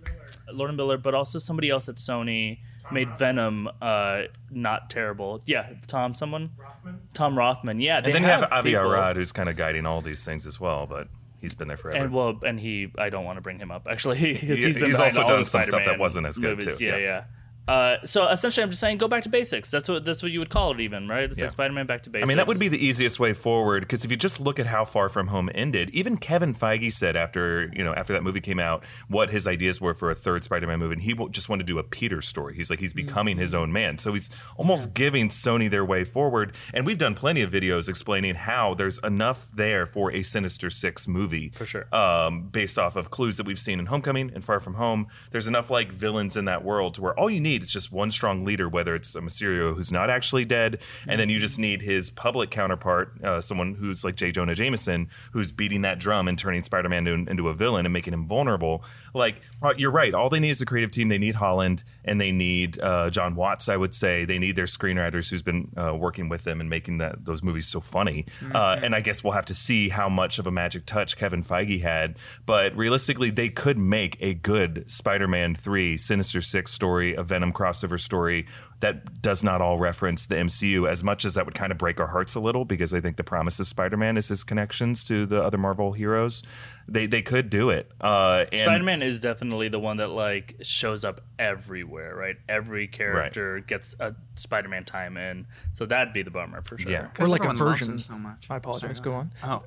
Lord 0.52 0.72
and 0.72 0.78
Miller, 0.78 0.98
but 0.98 1.14
also 1.14 1.38
somebody 1.38 1.70
else 1.70 1.88
at 1.88 1.98
Sony 1.98 2.62
made 2.92 3.16
Venom 3.16 3.70
uh, 3.80 4.24
not 4.50 4.90
terrible. 4.90 5.40
Yeah, 5.46 5.70
Tom, 5.86 6.16
someone, 6.16 6.50
Rothman? 6.58 7.00
Tom 7.14 7.38
Rothman. 7.38 7.80
Yeah, 7.80 8.02
they 8.02 8.08
And 8.08 8.16
then 8.16 8.22
you 8.24 8.30
have 8.30 8.52
Avi 8.52 8.72
people- 8.72 8.92
Arad, 8.92 9.18
who's 9.18 9.32
kind 9.32 9.50
of 9.50 9.56
guiding 9.56 9.86
all 9.86 10.02
these 10.02 10.26
things 10.26 10.48
as 10.48 10.60
well. 10.60 10.88
But 10.88 11.08
He's 11.42 11.56
been 11.56 11.68
there 11.68 11.78
forever. 11.78 12.04
And 12.06 12.14
well, 12.14 12.40
and 12.46 12.60
he, 12.60 12.92
I 12.98 13.10
don't 13.10 13.26
want 13.26 13.38
to 13.38 13.42
bring 13.42 13.58
him 13.60 13.72
up 13.72 13.88
Actually, 13.90 14.18
he, 14.20 14.34
He- 14.36 14.56
he's 14.56 14.76
been 14.78 14.86
he's 14.86 15.00
also 15.00 15.28
done 15.28 15.44
some 15.44 15.64
stuff 15.64 15.84
that 15.86 16.00
wasn't 16.00 16.28
as 16.28 16.38
good, 16.38 16.60
movies. 16.60 16.78
too. 16.78 16.86
Yeah, 16.86 16.98
Yeah. 16.98 17.24
Yeah. 17.68 17.74
Uh, 17.74 17.98
so 18.06 18.28
essentially, 18.28 18.64
I'm 18.64 18.70
just 18.70 18.80
saying, 18.82 18.98
go 18.98 19.08
back 19.08 19.24
to 19.24 19.30
basics. 19.30 19.70
That's 19.70 19.88
what 19.88 20.04
that's 20.04 20.22
what 20.24 20.32
you 20.32 20.40
would 20.40 20.50
call 20.50 20.72
it, 20.74 20.80
even 20.82 21.08
right? 21.08 21.24
It's 21.24 21.38
Yeah. 21.38 21.46
like 21.46 21.52
Spider-Man 21.52 21.86
back 21.86 22.02
to 22.04 22.10
basics. 22.10 22.28
I 22.28 22.30
mean, 22.30 22.38
that 22.38 22.48
would 22.48 22.60
be 22.60 22.68
the 22.68 22.84
easiest 22.84 23.20
way 23.20 23.34
forward 23.34 23.82
because 23.82 24.04
if 24.04 24.12
you 24.12 24.18
just 24.18 24.40
look 24.40 24.60
at 24.60 24.66
how 24.66 24.84
Far 24.86 25.10
From 25.10 25.28
Home 25.28 25.50
ended, 25.54 25.90
even 25.92 26.18
Kevin 26.18 26.54
Feige 26.54 26.92
said 26.92 27.16
after 27.16 27.72
you 27.74 27.84
know 27.84 27.94
after 27.94 28.14
that 28.14 28.24
movie 28.24 28.42
came 28.42 28.60
out 28.60 28.84
what 29.08 29.30
his 29.30 29.48
ideas 29.48 29.80
were 29.80 29.94
for 29.94 30.10
a 30.12 30.16
third 30.16 30.44
Spider-Man 30.44 30.80
movie, 30.80 30.94
and 30.94 31.02
he 31.04 31.14
just 31.30 31.50
wanted 31.50 31.66
to 31.68 31.74
do 31.74 31.80
a 31.80 31.84
Peter 31.84 32.22
story. 32.22 32.56
He's 32.56 32.70
like 32.70 32.80
he's 32.80 32.94
becoming 32.94 33.38
his 33.38 33.54
own 33.54 33.72
man, 33.72 33.98
so 33.98 34.12
he's 34.14 34.30
almost 34.58 34.94
giving 34.94 35.30
Sony 35.30 35.70
their 35.70 35.86
way 35.86 36.04
forward. 36.04 36.54
And 36.74 36.86
we've 36.86 36.98
done 36.98 37.16
plenty 37.16 37.42
of 37.42 37.52
videos 37.52 37.88
explaining 37.88 38.36
how 38.36 38.74
there's 38.74 38.98
enough 39.04 39.48
there 39.54 39.86
for 39.86 40.12
a 40.12 40.24
Sinister 40.24 40.70
Six 40.70 41.08
movie 41.08 41.50
For 41.56 41.66
sure. 41.66 41.94
um, 41.96 42.48
based 42.48 42.80
off 42.80 42.96
of 42.96 43.12
clues 43.12 43.38
that 43.38 43.46
we've 43.46 43.60
seen 43.60 43.80
in 43.80 43.86
Homecoming 43.86 44.32
and 44.34 44.44
Far 44.44 44.60
From 44.60 44.74
Home. 44.76 45.08
There's 45.32 45.48
enough 45.48 45.70
like 45.70 45.92
villains 45.92 46.36
in 46.36 46.46
that 46.46 46.64
world 46.64 46.96
to 46.96 47.02
where 47.02 47.18
all 47.18 47.30
you 47.30 47.40
need 47.40 47.51
is 47.58 47.72
just 47.72 47.92
one 47.92 48.12
strong 48.12 48.46
leader, 48.46 48.70
whether 48.70 48.96
it's 48.96 49.16
a 49.16 49.22
Mysterio 49.22 49.76
who's 49.76 49.92
not 49.92 50.10
actually 50.10 50.46
dead, 50.46 50.80
and 51.08 51.20
then 51.20 51.30
you 51.30 51.40
just 51.40 51.60
need 51.60 51.82
his 51.82 52.10
public 52.10 52.52
counterpart, 52.52 53.24
uh, 53.24 53.42
someone 53.42 53.74
who's 53.74 54.06
like 54.06 54.16
J. 54.16 54.32
Jonah 54.32 54.56
Jameson, 54.56 55.10
who's 55.32 55.52
beating 55.52 55.82
that 55.82 56.00
drum 56.00 56.28
and 56.28 56.38
turning 56.38 56.64
Spider-Man 56.64 57.08
into, 57.08 57.32
into 57.32 57.50
a 57.50 57.54
villain 57.54 57.86
and 57.86 57.94
making 57.94 58.14
him 58.14 58.28
vulnerable. 58.28 58.84
Like 59.14 59.42
uh, 59.62 59.74
you're 59.76 59.92
right, 59.92 60.14
all 60.14 60.30
they 60.30 60.40
need 60.40 60.52
is 60.52 60.62
a 60.62 60.66
creative 60.66 60.92
team. 60.92 61.10
They 61.10 61.18
need 61.18 61.36
Holland 61.36 61.84
and 62.06 62.22
they 62.22 62.32
need 62.32 62.80
uh, 62.80 63.10
Jon 63.10 63.36
Watts. 63.36 63.68
I 63.68 63.78
would 63.78 63.94
say 63.94 64.26
they 64.26 64.40
need 64.40 64.56
their 64.56 64.66
screenwriters 64.66 65.30
who's 65.30 65.42
been 65.42 65.72
uh, 65.76 65.96
working 65.96 66.30
with 66.30 66.44
them 66.44 66.62
and 66.62 66.70
making 66.70 67.00
that 67.00 67.26
those 67.26 67.44
movies 67.44 67.68
so 67.68 67.80
funny. 67.80 68.26
Uh, 68.54 68.80
and 68.82 68.96
I 68.96 69.02
guess 69.02 69.24
we'll 69.24 69.34
have 69.34 69.46
to 69.46 69.54
see 69.54 69.90
how 69.90 70.10
much 70.10 70.40
of 70.40 70.48
a 70.48 70.52
magic 70.52 70.86
touch 70.86 71.18
Kevin 71.18 71.44
Feige 71.44 71.82
had. 71.82 72.18
But 72.46 72.76
realistically, 72.76 73.30
they 73.30 73.50
could 73.50 73.78
make 73.78 74.18
a 74.22 74.34
good 74.34 74.90
Spider-Man 74.90 75.56
three, 75.56 75.98
Sinister 75.98 76.42
Six 76.42 76.72
story, 76.72 77.16
a 77.16 77.24
Venom 77.42 77.54
crossover 77.54 78.00
story 78.00 78.46
that 78.82 79.20
does 79.22 79.44
not 79.44 79.62
all 79.62 79.80
reference 79.80 80.28
the 80.28 80.36
MCU. 80.36 80.88
As 80.88 81.04
much 81.04 81.26
as 81.26 81.34
that 81.34 81.46
would 81.46 81.56
kind 81.56 81.72
of 81.72 81.78
break 81.80 82.00
our 82.00 82.08
hearts 82.08 82.36
a 82.36 82.40
little, 82.40 82.66
because 82.66 82.94
I 82.94 83.02
think 83.02 83.18
the 83.18 83.24
promise 83.24 83.60
of 83.60 83.66
Spider-Man 83.66 84.16
is 84.16 84.28
his 84.28 84.44
connections 84.44 85.04
to 85.06 85.26
the 85.26 85.44
other 85.44 85.58
Marvel 85.58 85.94
heroes. 85.94 86.44
They 86.92 87.06
they 87.06 87.22
could 87.22 87.50
do 87.50 87.70
it. 87.70 87.90
Uh, 88.02 88.46
Spider-Man 88.52 89.02
is 89.02 89.22
definitely 89.22 89.70
the 89.70 89.80
one 89.80 89.98
that 89.98 90.10
like 90.10 90.58
shows 90.62 91.06
up 91.06 91.22
everywhere, 91.40 92.14
right? 92.16 92.36
Every 92.50 92.88
character 92.88 93.60
gets 93.62 93.96
a 94.00 94.14
Spider-Man 94.36 94.84
time 94.84 95.16
in, 95.16 95.48
so 95.72 95.86
that'd 95.86 96.14
be 96.14 96.22
the 96.22 96.32
bummer 96.32 96.62
for 96.62 96.78
sure. 96.78 96.92
Yeah. 96.92 97.06
or 97.06 97.08
'Cause 97.14 97.32
like 97.32 97.42
a 97.46 97.48
everyone 97.48 97.66
loves 97.66 97.80
version. 97.80 97.94
him 97.94 98.00
so 98.00 98.18
much. 98.18 98.48
I 98.50 98.58
apologize. 98.58 98.98
Sorry, 98.98 99.06
go 99.06 99.14
on. 99.14 99.32
Oh, 99.42 99.64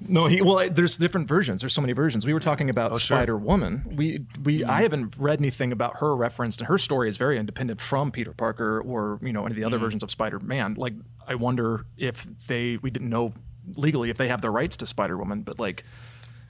No, 0.00 0.26
he 0.26 0.40
well, 0.42 0.70
there's 0.70 0.96
different 0.96 1.26
versions. 1.26 1.60
There's 1.60 1.72
so 1.74 1.80
many 1.80 1.92
versions. 1.92 2.24
We 2.24 2.32
were 2.32 2.38
talking 2.40 2.70
about 2.70 2.92
sure. 2.92 3.16
Spider 3.16 3.36
Woman. 3.36 3.82
We 3.96 4.24
we 4.44 4.64
I 4.64 4.82
haven't 4.82 5.14
read 5.18 5.40
anything 5.40 5.72
about 5.72 5.96
her 5.98 6.14
referenced, 6.14 6.60
and 6.60 6.68
her 6.68 6.78
story 6.78 7.08
is 7.08 7.16
very 7.16 7.36
independent 7.36 7.80
from 7.80 8.12
Peter 8.12 8.32
Parker 8.32 8.80
or 8.80 9.18
you 9.22 9.32
know 9.32 9.40
any 9.44 9.52
of 9.52 9.56
the 9.56 9.64
other 9.64 9.78
versions 9.78 10.04
of 10.04 10.10
Spider 10.12 10.38
Man. 10.38 10.74
Like 10.74 10.94
I 11.26 11.34
wonder 11.34 11.84
if 11.98 12.28
they 12.46 12.76
we 12.76 12.90
didn't 12.90 13.08
know 13.10 13.32
legally 13.74 14.08
if 14.10 14.16
they 14.18 14.28
have 14.28 14.40
the 14.40 14.50
rights 14.50 14.76
to 14.78 14.86
Spider 14.86 15.16
Woman, 15.18 15.42
but 15.42 15.58
like 15.58 15.84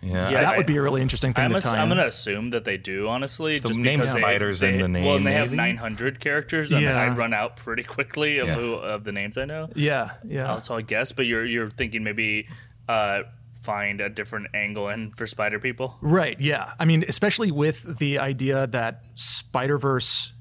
yeah, 0.02 0.30
Yeah, 0.30 0.40
that 0.42 0.54
I- 0.54 0.56
would 0.56 0.66
be 0.66 0.76
a 0.76 0.82
really 0.82 1.02
interesting 1.02 1.32
thing 1.34 1.44
I'm, 1.46 1.50
to 1.50 1.56
ass- 1.58 1.70
tie 1.70 1.76
I'm 1.78 1.84
in. 1.90 1.96
gonna 1.96 2.08
assume 2.08 2.50
that 2.50 2.64
they 2.64 2.76
do, 2.76 3.08
honestly. 3.08 3.58
just 3.58 3.78
name 3.78 3.98
because 3.98 4.14
they- 4.14 4.20
spiders 4.20 4.60
they, 4.60 4.74
in 4.74 4.80
the 4.80 4.88
name, 4.88 5.04
Well, 5.04 5.16
and 5.16 5.26
they 5.26 5.32
have 5.34 5.52
900 5.52 6.20
characters, 6.20 6.72
and 6.72 6.82
Yeah. 6.82 7.00
I'd 7.00 7.16
run 7.16 7.34
out 7.34 7.56
pretty 7.56 7.82
quickly 7.82 8.38
of 8.38 8.48
Yeah. 8.48 8.54
who 8.54 8.74
of 8.74 9.04
the 9.04 9.12
names 9.12 9.36
I 9.38 9.44
know. 9.44 9.68
yeah, 9.74 10.10
yeah. 10.26 10.56
So 10.58 10.76
I 10.76 10.82
guess, 10.82 11.12
but 11.12 11.26
you're 11.26 11.44
you're 11.46 11.70
thinking 11.70 12.02
maybe 12.04 12.46
uh, 12.88 13.22
find 13.62 14.00
a 14.00 14.08
different 14.08 14.46
angle 14.54 14.88
in 14.88 15.10
for 15.12 15.26
Spider 15.26 15.58
people. 15.60 15.96
Right. 16.00 16.40
Yeah. 16.40 16.72
I 16.80 16.86
mean, 16.86 17.04
especially 17.06 17.50
with 17.50 17.98
the 17.98 18.18
idea 18.18 18.66
that 18.68 19.04
Spider 19.16 19.76
Verse 19.78 20.32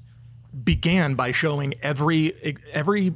began 0.64 1.14
by 1.14 1.30
showing 1.32 1.74
every 1.82 2.56
every 2.72 3.12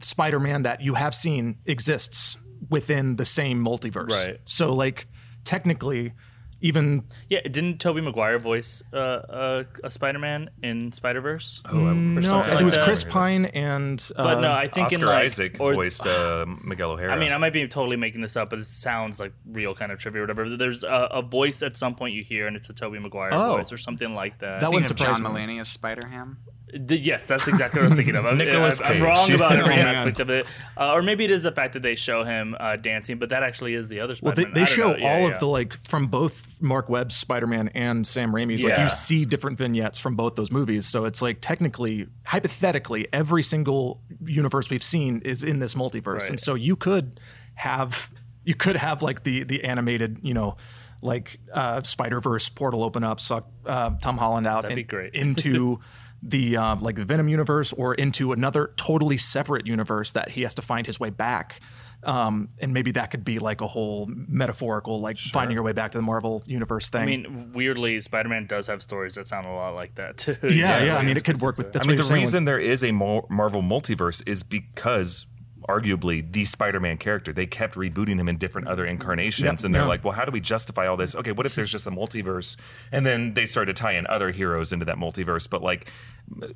Spider 0.00 0.38
Man 0.40 0.62
that 0.62 0.80
you 0.82 0.94
have 0.94 1.14
seen 1.14 1.58
exists 1.66 2.36
within 2.68 3.16
the 3.16 3.24
same 3.24 3.64
multiverse. 3.64 4.10
Right. 4.10 4.40
So, 4.44 4.74
like, 4.74 5.06
technically, 5.48 6.12
even 6.60 7.04
Yeah, 7.28 7.40
didn't 7.42 7.78
Tobey 7.78 8.00
Maguire 8.00 8.38
voice 8.38 8.82
uh, 8.92 8.96
uh, 8.96 9.62
a 9.84 9.88
Spider-Man 9.90 10.50
in 10.62 10.90
Spider-Verse? 10.92 11.62
Oh, 11.70 11.86
I- 11.86 11.92
no, 11.94 12.20
something 12.20 12.58
it 12.58 12.64
was 12.64 12.74
that. 12.74 12.84
Chris 12.84 13.04
Pine 13.04 13.44
and 13.46 13.98
uh, 14.16 14.22
But 14.24 14.40
no, 14.40 14.52
I 14.52 14.66
think 14.66 14.86
Oscar 14.86 15.00
in 15.00 15.06
like 15.06 15.24
Isaac 15.26 15.56
or, 15.60 15.74
voiced 15.74 16.04
uh, 16.06 16.44
Miguel 16.64 16.90
O'Hara. 16.92 17.12
I 17.14 17.18
mean, 17.18 17.32
I 17.32 17.38
might 17.38 17.52
be 17.52 17.66
totally 17.68 17.96
making 17.96 18.20
this 18.22 18.36
up, 18.36 18.50
but 18.50 18.58
it 18.58 18.66
sounds 18.66 19.20
like 19.20 19.32
real 19.46 19.74
kind 19.74 19.92
of 19.92 19.98
trivia 19.98 20.20
or 20.20 20.24
whatever. 20.24 20.56
There's 20.56 20.82
a, 20.84 21.08
a 21.12 21.22
voice 21.22 21.62
at 21.62 21.76
some 21.76 21.94
point 21.94 22.14
you 22.14 22.24
hear, 22.24 22.46
and 22.48 22.56
it's 22.56 22.68
a 22.68 22.72
Tobey 22.74 22.98
Maguire 22.98 23.30
Oh. 23.32 23.56
voice 23.56 23.72
or 23.72 23.78
something 23.78 24.14
like 24.14 24.38
that. 24.40 24.60
That 24.60 24.70
Thinking 24.70 24.82
wouldn't 24.90 24.98
John 24.98 25.22
me. 25.22 25.30
Mulaney 25.40 25.60
as 25.60 25.68
Spider 25.68 26.08
Ham. 26.08 26.38
The- 26.72 26.98
yes, 26.98 27.26
that's 27.26 27.48
exactly 27.48 27.80
what 27.80 27.86
I 27.86 27.88
was 27.88 27.96
thinking 27.96 28.16
of. 28.16 28.26
I'm, 28.26 28.36
Nicolas 28.38 28.80
I'm, 28.84 28.96
I'm 28.96 29.02
wrong 29.02 29.32
about 29.32 29.52
every 29.52 29.74
Oh, 29.74 29.78
aspect 29.78 30.20
of 30.20 30.30
it, 30.30 30.46
uh, 30.76 30.92
or 30.92 31.02
maybe 31.02 31.24
it 31.24 31.30
is 31.30 31.42
the 31.42 31.52
fact 31.52 31.72
that 31.74 31.82
they 31.82 31.94
show 31.94 32.24
him 32.24 32.56
uh, 32.60 32.76
dancing, 32.76 33.18
but 33.18 33.30
that 33.30 33.42
actually 33.42 33.74
is 33.74 33.88
the 33.88 34.00
other 34.00 34.14
Well, 34.20 34.32
Spider-Man. 34.34 34.54
they, 34.54 34.60
they 34.60 34.66
show 34.66 34.88
know. 34.92 35.06
All 35.06 35.20
yeah. 35.20 35.26
of 35.28 35.38
the 35.38 35.46
like 35.46 35.72
from 35.88 36.06
both 36.08 36.60
Marc 36.60 36.88
Webb's 36.88 37.16
Spider-Man 37.16 37.68
and 37.74 38.06
Sam 38.06 38.32
Raimi's. 38.32 38.62
Like 38.62 38.78
you 38.78 38.88
see 38.88 39.24
different 39.24 39.56
vignettes 39.58 39.98
from 39.98 40.16
both 40.16 40.34
those 40.34 40.50
movies, 40.50 40.86
so 40.86 41.04
it's 41.04 41.22
like 41.22 41.38
technically, 41.40 42.06
hypothetically, 42.24 43.08
every 43.12 43.42
single 43.42 44.00
universe 44.24 44.70
we've 44.70 44.82
seen 44.82 45.20
is 45.24 45.42
in 45.44 45.58
this 45.58 45.74
multiverse, 45.74 46.20
Right. 46.20 46.30
and 46.30 46.40
so 46.40 46.54
you 46.54 46.76
could 46.76 47.18
have 47.54 48.10
you 48.44 48.54
could 48.54 48.76
have 48.76 49.02
like 49.02 49.24
the 49.24 49.44
the 49.44 49.64
animated, 49.64 50.18
you 50.22 50.34
know. 50.34 50.56
Like 51.00 51.38
uh, 51.54 51.80
Spider 51.84 52.20
Verse 52.20 52.48
portal 52.48 52.82
open 52.82 53.04
up, 53.04 53.20
suck 53.20 53.46
uh, 53.64 53.90
Tom 54.02 54.18
Holland 54.18 54.48
out 54.48 54.62
That'd 54.62 54.74
be 54.74 54.80
and- 54.82 54.90
great. 54.90 55.14
into 55.14 55.78
the 56.22 56.56
um, 56.56 56.80
like 56.80 56.96
the 56.96 57.04
Venom 57.04 57.28
universe 57.28 57.72
or 57.72 57.94
into 57.94 58.32
another 58.32 58.72
totally 58.76 59.16
separate 59.16 59.66
universe 59.66 60.12
that 60.12 60.30
he 60.30 60.42
has 60.42 60.54
to 60.56 60.62
find 60.62 60.86
his 60.86 60.98
way 60.98 61.10
back. 61.10 61.60
Um, 62.04 62.50
and 62.60 62.72
maybe 62.72 62.92
that 62.92 63.10
could 63.10 63.24
be 63.24 63.40
like 63.40 63.60
a 63.60 63.66
whole 63.66 64.06
metaphorical, 64.08 65.00
like 65.00 65.18
finding 65.18 65.56
your 65.56 65.64
way 65.64 65.72
back 65.72 65.92
to 65.92 65.98
the 65.98 66.02
Marvel 66.02 66.44
universe 66.46 66.88
thing. 66.88 67.02
I 67.02 67.06
mean, 67.06 67.52
weirdly, 67.52 67.98
Spider-Man 67.98 68.46
does 68.46 68.68
have 68.68 68.82
stories 68.82 69.16
that 69.16 69.26
sound 69.26 69.46
a 69.46 69.50
lot 69.50 69.74
like 69.74 69.96
that 69.96 70.16
too. 70.16 70.36
yeah, 70.42 70.48
yeah. 70.84 70.96
I 70.96 71.02
mean, 71.02 71.16
it 71.16 71.24
could 71.24 71.40
work 71.40 71.58
with. 71.58 71.66
specific. 71.68 71.72
That's 71.72 71.86
I 71.86 71.88
mean, 71.88 71.96
the 71.96 72.04
you're 72.04 72.24
reason 72.24 72.44
there 72.44 72.58
is 72.58 72.84
a 72.84 72.92
Marvel 72.92 73.62
multiverse 73.62 74.22
is 74.28 74.44
because 74.44 75.26
arguably 75.68 76.30
the 76.32 76.44
Spider-Man 76.44 76.96
character. 76.98 77.32
They 77.32 77.46
kept 77.46 77.74
rebooting 77.74 78.18
him 78.18 78.28
in 78.28 78.38
different 78.38 78.68
other 78.68 78.86
incarnations 78.86 79.44
Yep, 79.44 79.64
and 79.66 79.74
they're 79.74 79.82
yeah. 79.82 79.88
like 79.88 80.04
well 80.04 80.14
how 80.14 80.24
do 80.24 80.32
we 80.32 80.40
justify 80.40 80.86
all 80.86 80.96
this? 80.96 81.14
Okay 81.14 81.32
what 81.32 81.46
if 81.46 81.54
there's 81.54 81.70
just 81.70 81.86
a 81.86 81.90
multiverse? 81.90 82.56
And 82.90 83.04
then 83.04 83.34
they 83.34 83.46
started 83.46 83.76
to 83.76 83.80
tie 83.82 83.92
in 83.92 84.06
other 84.06 84.30
heroes 84.32 84.72
into 84.72 84.84
that 84.86 84.96
multiverse 84.96 85.48
but 85.48 85.62
like 85.62 85.90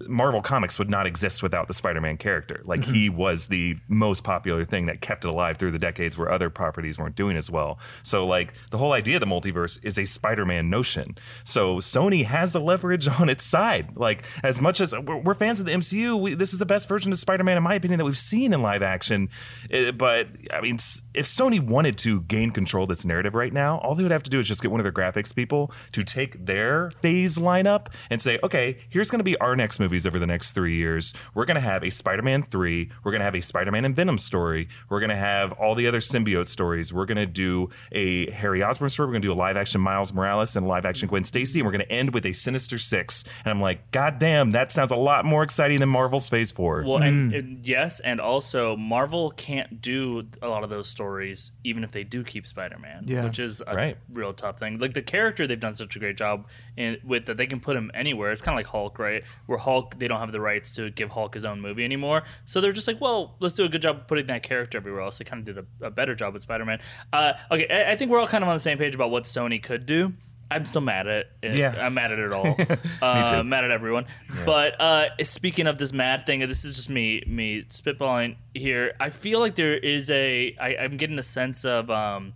Marvel 0.07 0.43
Comics 0.43 0.79
would 0.79 0.91
not 0.91 1.07
exist 1.07 1.43
without 1.43 1.67
the 1.67 1.75
Spider-Man 1.75 2.17
character. 2.19 2.61
Like 2.65 2.81
Mm-hmm. 2.83 2.95
he 2.95 3.09
was 3.11 3.47
the 3.49 3.77
most 3.89 4.25
popular 4.25 4.65
thing 4.65 4.87
that 4.87 5.01
kept 5.01 5.25
it 5.25 5.29
alive 5.29 5.57
through 5.57 5.71
the 5.73 5.79
decades 5.79 6.17
where 6.19 6.31
other 6.31 6.51
properties 6.51 6.99
weren't 6.99 7.15
doing 7.17 7.37
as 7.37 7.51
well. 7.51 7.79
So 8.03 8.27
like 8.27 8.55
the 8.71 8.79
whole 8.79 8.93
idea 8.93 9.17
of 9.17 9.21
the 9.21 9.27
multiverse 9.27 9.79
is 9.83 9.99
a 9.99 10.05
Spider-Man 10.05 10.69
notion. 10.71 11.17
So 11.45 11.77
Sony 11.77 12.25
has 12.25 12.53
the 12.53 12.61
leverage 12.61 13.09
on 13.21 13.29
its 13.29 13.45
side. 13.45 13.97
Like 13.97 14.25
as 14.43 14.61
much 14.61 14.81
as 14.81 14.93
we're, 14.95 15.19
we're 15.19 15.35
fans 15.35 15.61
of 15.61 15.67
the 15.67 15.73
MCU 15.73 16.19
we, 16.21 16.35
this 16.35 16.53
is 16.53 16.59
the 16.59 16.67
best 16.67 16.89
version 16.89 17.13
of 17.13 17.19
Spider-Man 17.19 17.57
in 17.57 17.63
my 17.63 17.75
opinion 17.75 17.99
that 17.99 18.05
we've 18.05 18.19
seen 18.19 18.53
in 18.53 18.63
live 18.63 18.83
action 18.83 19.02
Uh, 19.11 19.93
but 19.93 20.29
I 20.53 20.61
mean 20.61 20.77
if 21.15 21.27
Sony 21.27 21.61
wanted 21.61 21.99
to 21.99 22.23
gain 22.23 22.51
control 22.51 22.85
of 22.85 22.89
this 22.89 23.05
narrative 23.05 23.35
right 23.35 23.53
now 23.53 23.79
all 23.79 23.95
they 23.95 24.03
would 24.03 24.13
have 24.13 24.23
to 24.25 24.31
do 24.31 24.39
is 24.39 24.47
just 24.47 24.63
get 24.63 24.71
one 24.71 24.81
of 24.81 24.85
their 24.85 24.93
graphics 24.93 25.35
people 25.35 25.73
to 25.93 26.03
take 26.03 26.45
their 26.47 26.91
phase 27.03 27.39
lineup 27.39 27.89
and 28.11 28.21
say 28.21 28.39
okay 28.43 28.79
here's 28.89 29.11
going 29.11 29.19
to 29.19 29.25
be 29.25 29.37
our 29.39 29.57
next 29.57 29.79
movies 29.79 30.07
over 30.07 30.19
the 30.19 30.27
next 30.27 30.53
three 30.53 30.77
years. 30.77 31.15
We're 31.35 31.45
going 31.45 31.57
to 31.57 31.61
have 31.61 31.83
a 31.83 31.91
Spider-Man 31.91 32.43
3 32.43 32.91
we're 33.05 33.13
going 33.13 33.21
to 33.21 33.25
have 33.25 33.35
a 33.35 33.41
Spider-Man 33.41 33.85
and 33.85 33.97
Venom 33.97 34.19
story. 34.19 34.69
We're 34.89 35.01
going 35.01 35.11
to 35.11 35.17
have 35.17 35.53
all 35.53 35.75
the 35.75 35.87
other 35.87 36.01
symbiote 36.01 36.47
stories. 36.47 36.93
We're 36.93 37.07
going 37.07 37.17
to 37.17 37.27
do 37.27 37.71
a 37.93 38.31
Harry 38.31 38.63
Osborn 38.63 38.91
story. 38.91 39.07
We're 39.09 39.15
going 39.15 39.23
to 39.23 39.29
do 39.29 39.33
a 39.33 39.35
live 39.35 39.57
action 39.57 39.81
Miles 39.81 40.13
Morales 40.13 40.57
and 40.57 40.67
a 40.67 40.69
live 40.69 40.87
action 40.87 41.09
Gwen 41.09 41.25
Stacy 41.25 41.61
and 41.61 41.67
we're 41.67 41.73
going 41.73 41.85
to 41.85 41.93
end 41.93 42.15
with 42.15 42.27
a 42.27 42.33
Sinister 42.33 42.79
Six. 42.79 43.25
And 43.45 43.53
I'm 43.53 43.61
like 43.61 43.91
god 43.91 44.19
damn 44.19 44.53
that 44.53 44.73
sounds 44.73 44.93
a 44.93 44.97
lot 44.97 45.25
more 45.25 45.43
exciting 45.43 45.79
than 45.79 45.89
Marvel's 45.89 46.29
Phase 46.29 46.51
4 46.51 46.85
Well, 46.87 46.99
and, 46.99 47.33
and 47.35 47.67
yes, 47.67 48.01
and 48.01 48.21
also 48.21 48.77
Marvel 48.93 49.31
can't 49.31 49.81
do 49.81 50.23
a 50.43 50.49
lot 50.49 50.63
of 50.65 50.69
those 50.69 50.87
stories, 50.87 51.53
even 51.65 51.83
if 51.83 51.93
they 51.93 52.05
do 52.05 52.23
keep 52.23 52.47
Spider-Man, 52.47 53.05
Yeah. 53.07 53.25
which 53.25 53.39
is 53.39 53.63
a 53.67 53.75
Right. 53.75 53.97
real 54.13 54.35
tough 54.35 54.59
thing. 54.59 54.79
Like 54.79 54.93
the 54.93 55.01
character, 55.01 55.47
they've 55.47 55.59
done 55.59 55.75
such 55.75 55.97
a 55.97 55.99
great 55.99 56.19
job 56.19 56.47
in 56.77 56.99
with 57.03 57.25
that 57.25 57.39
they 57.39 57.47
can 57.47 57.59
put 57.59 57.75
him 57.75 57.91
anywhere. 57.95 58.33
It's 58.33 58.43
kind 58.43 58.55
of 58.55 58.59
like 58.59 58.67
Hulk, 58.67 58.99
right? 58.99 59.25
Where 59.47 59.57
Hulk, 59.57 59.99
they 59.99 60.09
don't 60.09 60.21
have 60.21 60.31
the 60.31 60.43
rights 60.43 60.71
to 60.73 60.91
give 60.91 61.09
Hulk 61.09 61.33
his 61.33 61.47
own 61.47 61.59
movie 61.63 61.85
anymore, 61.87 62.25
so 62.45 62.61
they're 62.61 62.73
just 62.73 62.87
like, 62.87 63.01
well, 63.01 63.35
let's 63.41 63.55
do 63.55 63.65
a 63.65 63.69
good 63.71 63.81
job 63.81 63.97
of 63.97 64.07
putting 64.09 64.27
that 64.27 64.43
character 64.43 64.77
everywhere 64.77 65.01
else. 65.01 65.17
They 65.17 65.25
kind 65.25 65.41
of 65.41 65.47
did 65.55 65.65
a, 65.81 65.87
a 65.87 65.91
better 65.91 66.15
job 66.15 66.35
with 66.35 66.43
Spider-Man. 66.43 66.79
Uh, 67.15 67.33
okay, 67.51 67.67
I, 67.71 67.93
I 67.93 67.97
think 67.97 68.11
we're 68.11 68.21
all 68.21 68.29
kind 68.29 68.45
of 68.45 68.49
on 68.49 68.57
the 68.57 68.61
same 68.61 68.77
page 68.77 68.95
about 68.95 69.11
what 69.11 69.23
Sony 69.25 69.63
could 69.63 69.87
do. 69.87 70.13
I'm 70.53 70.65
still 70.67 70.83
mad 70.83 71.07
at 71.07 71.27
it. 71.43 71.55
Yeah. 71.55 71.75
I'm 71.81 71.95
mad 71.95 72.13
at 72.13 72.19
it 72.19 72.33
all. 72.33 72.47
uh, 73.03 73.43
Mad 73.43 73.65
at 73.65 73.71
everyone. 73.71 74.07
But 74.45 74.81
uh, 74.81 75.07
speaking 75.25 75.67
of 75.67 75.79
this 75.79 75.93
mad 75.93 76.27
thing, 76.27 76.41
this 76.41 76.65
is 76.65 76.75
just 76.75 76.91
me 76.91 77.23
me 77.27 77.63
spitballing 77.63 78.37
here. 78.55 78.95
I 79.01 79.11
feel 79.11 79.41
like 79.41 79.55
there 79.55 79.77
is 79.77 80.11
a. 80.11 80.55
I, 80.61 80.77
I'm 80.77 80.97
getting 80.97 81.19
a 81.19 81.23
sense 81.23 81.65
of 81.65 81.91
um, 81.91 82.35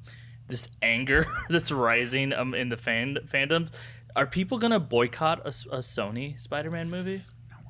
this 0.48 0.68
anger 0.82 1.26
that's 1.48 1.70
rising 1.70 2.32
um, 2.32 2.54
in 2.54 2.68
the 2.70 2.76
fan 2.76 3.18
fandoms. 3.26 3.70
Are 4.14 4.26
people 4.26 4.58
gonna 4.58 4.80
boycott 4.80 5.40
a 5.46 5.50
Sony 5.50 6.40
Spider-Man 6.40 6.88
movie? 6.88 7.20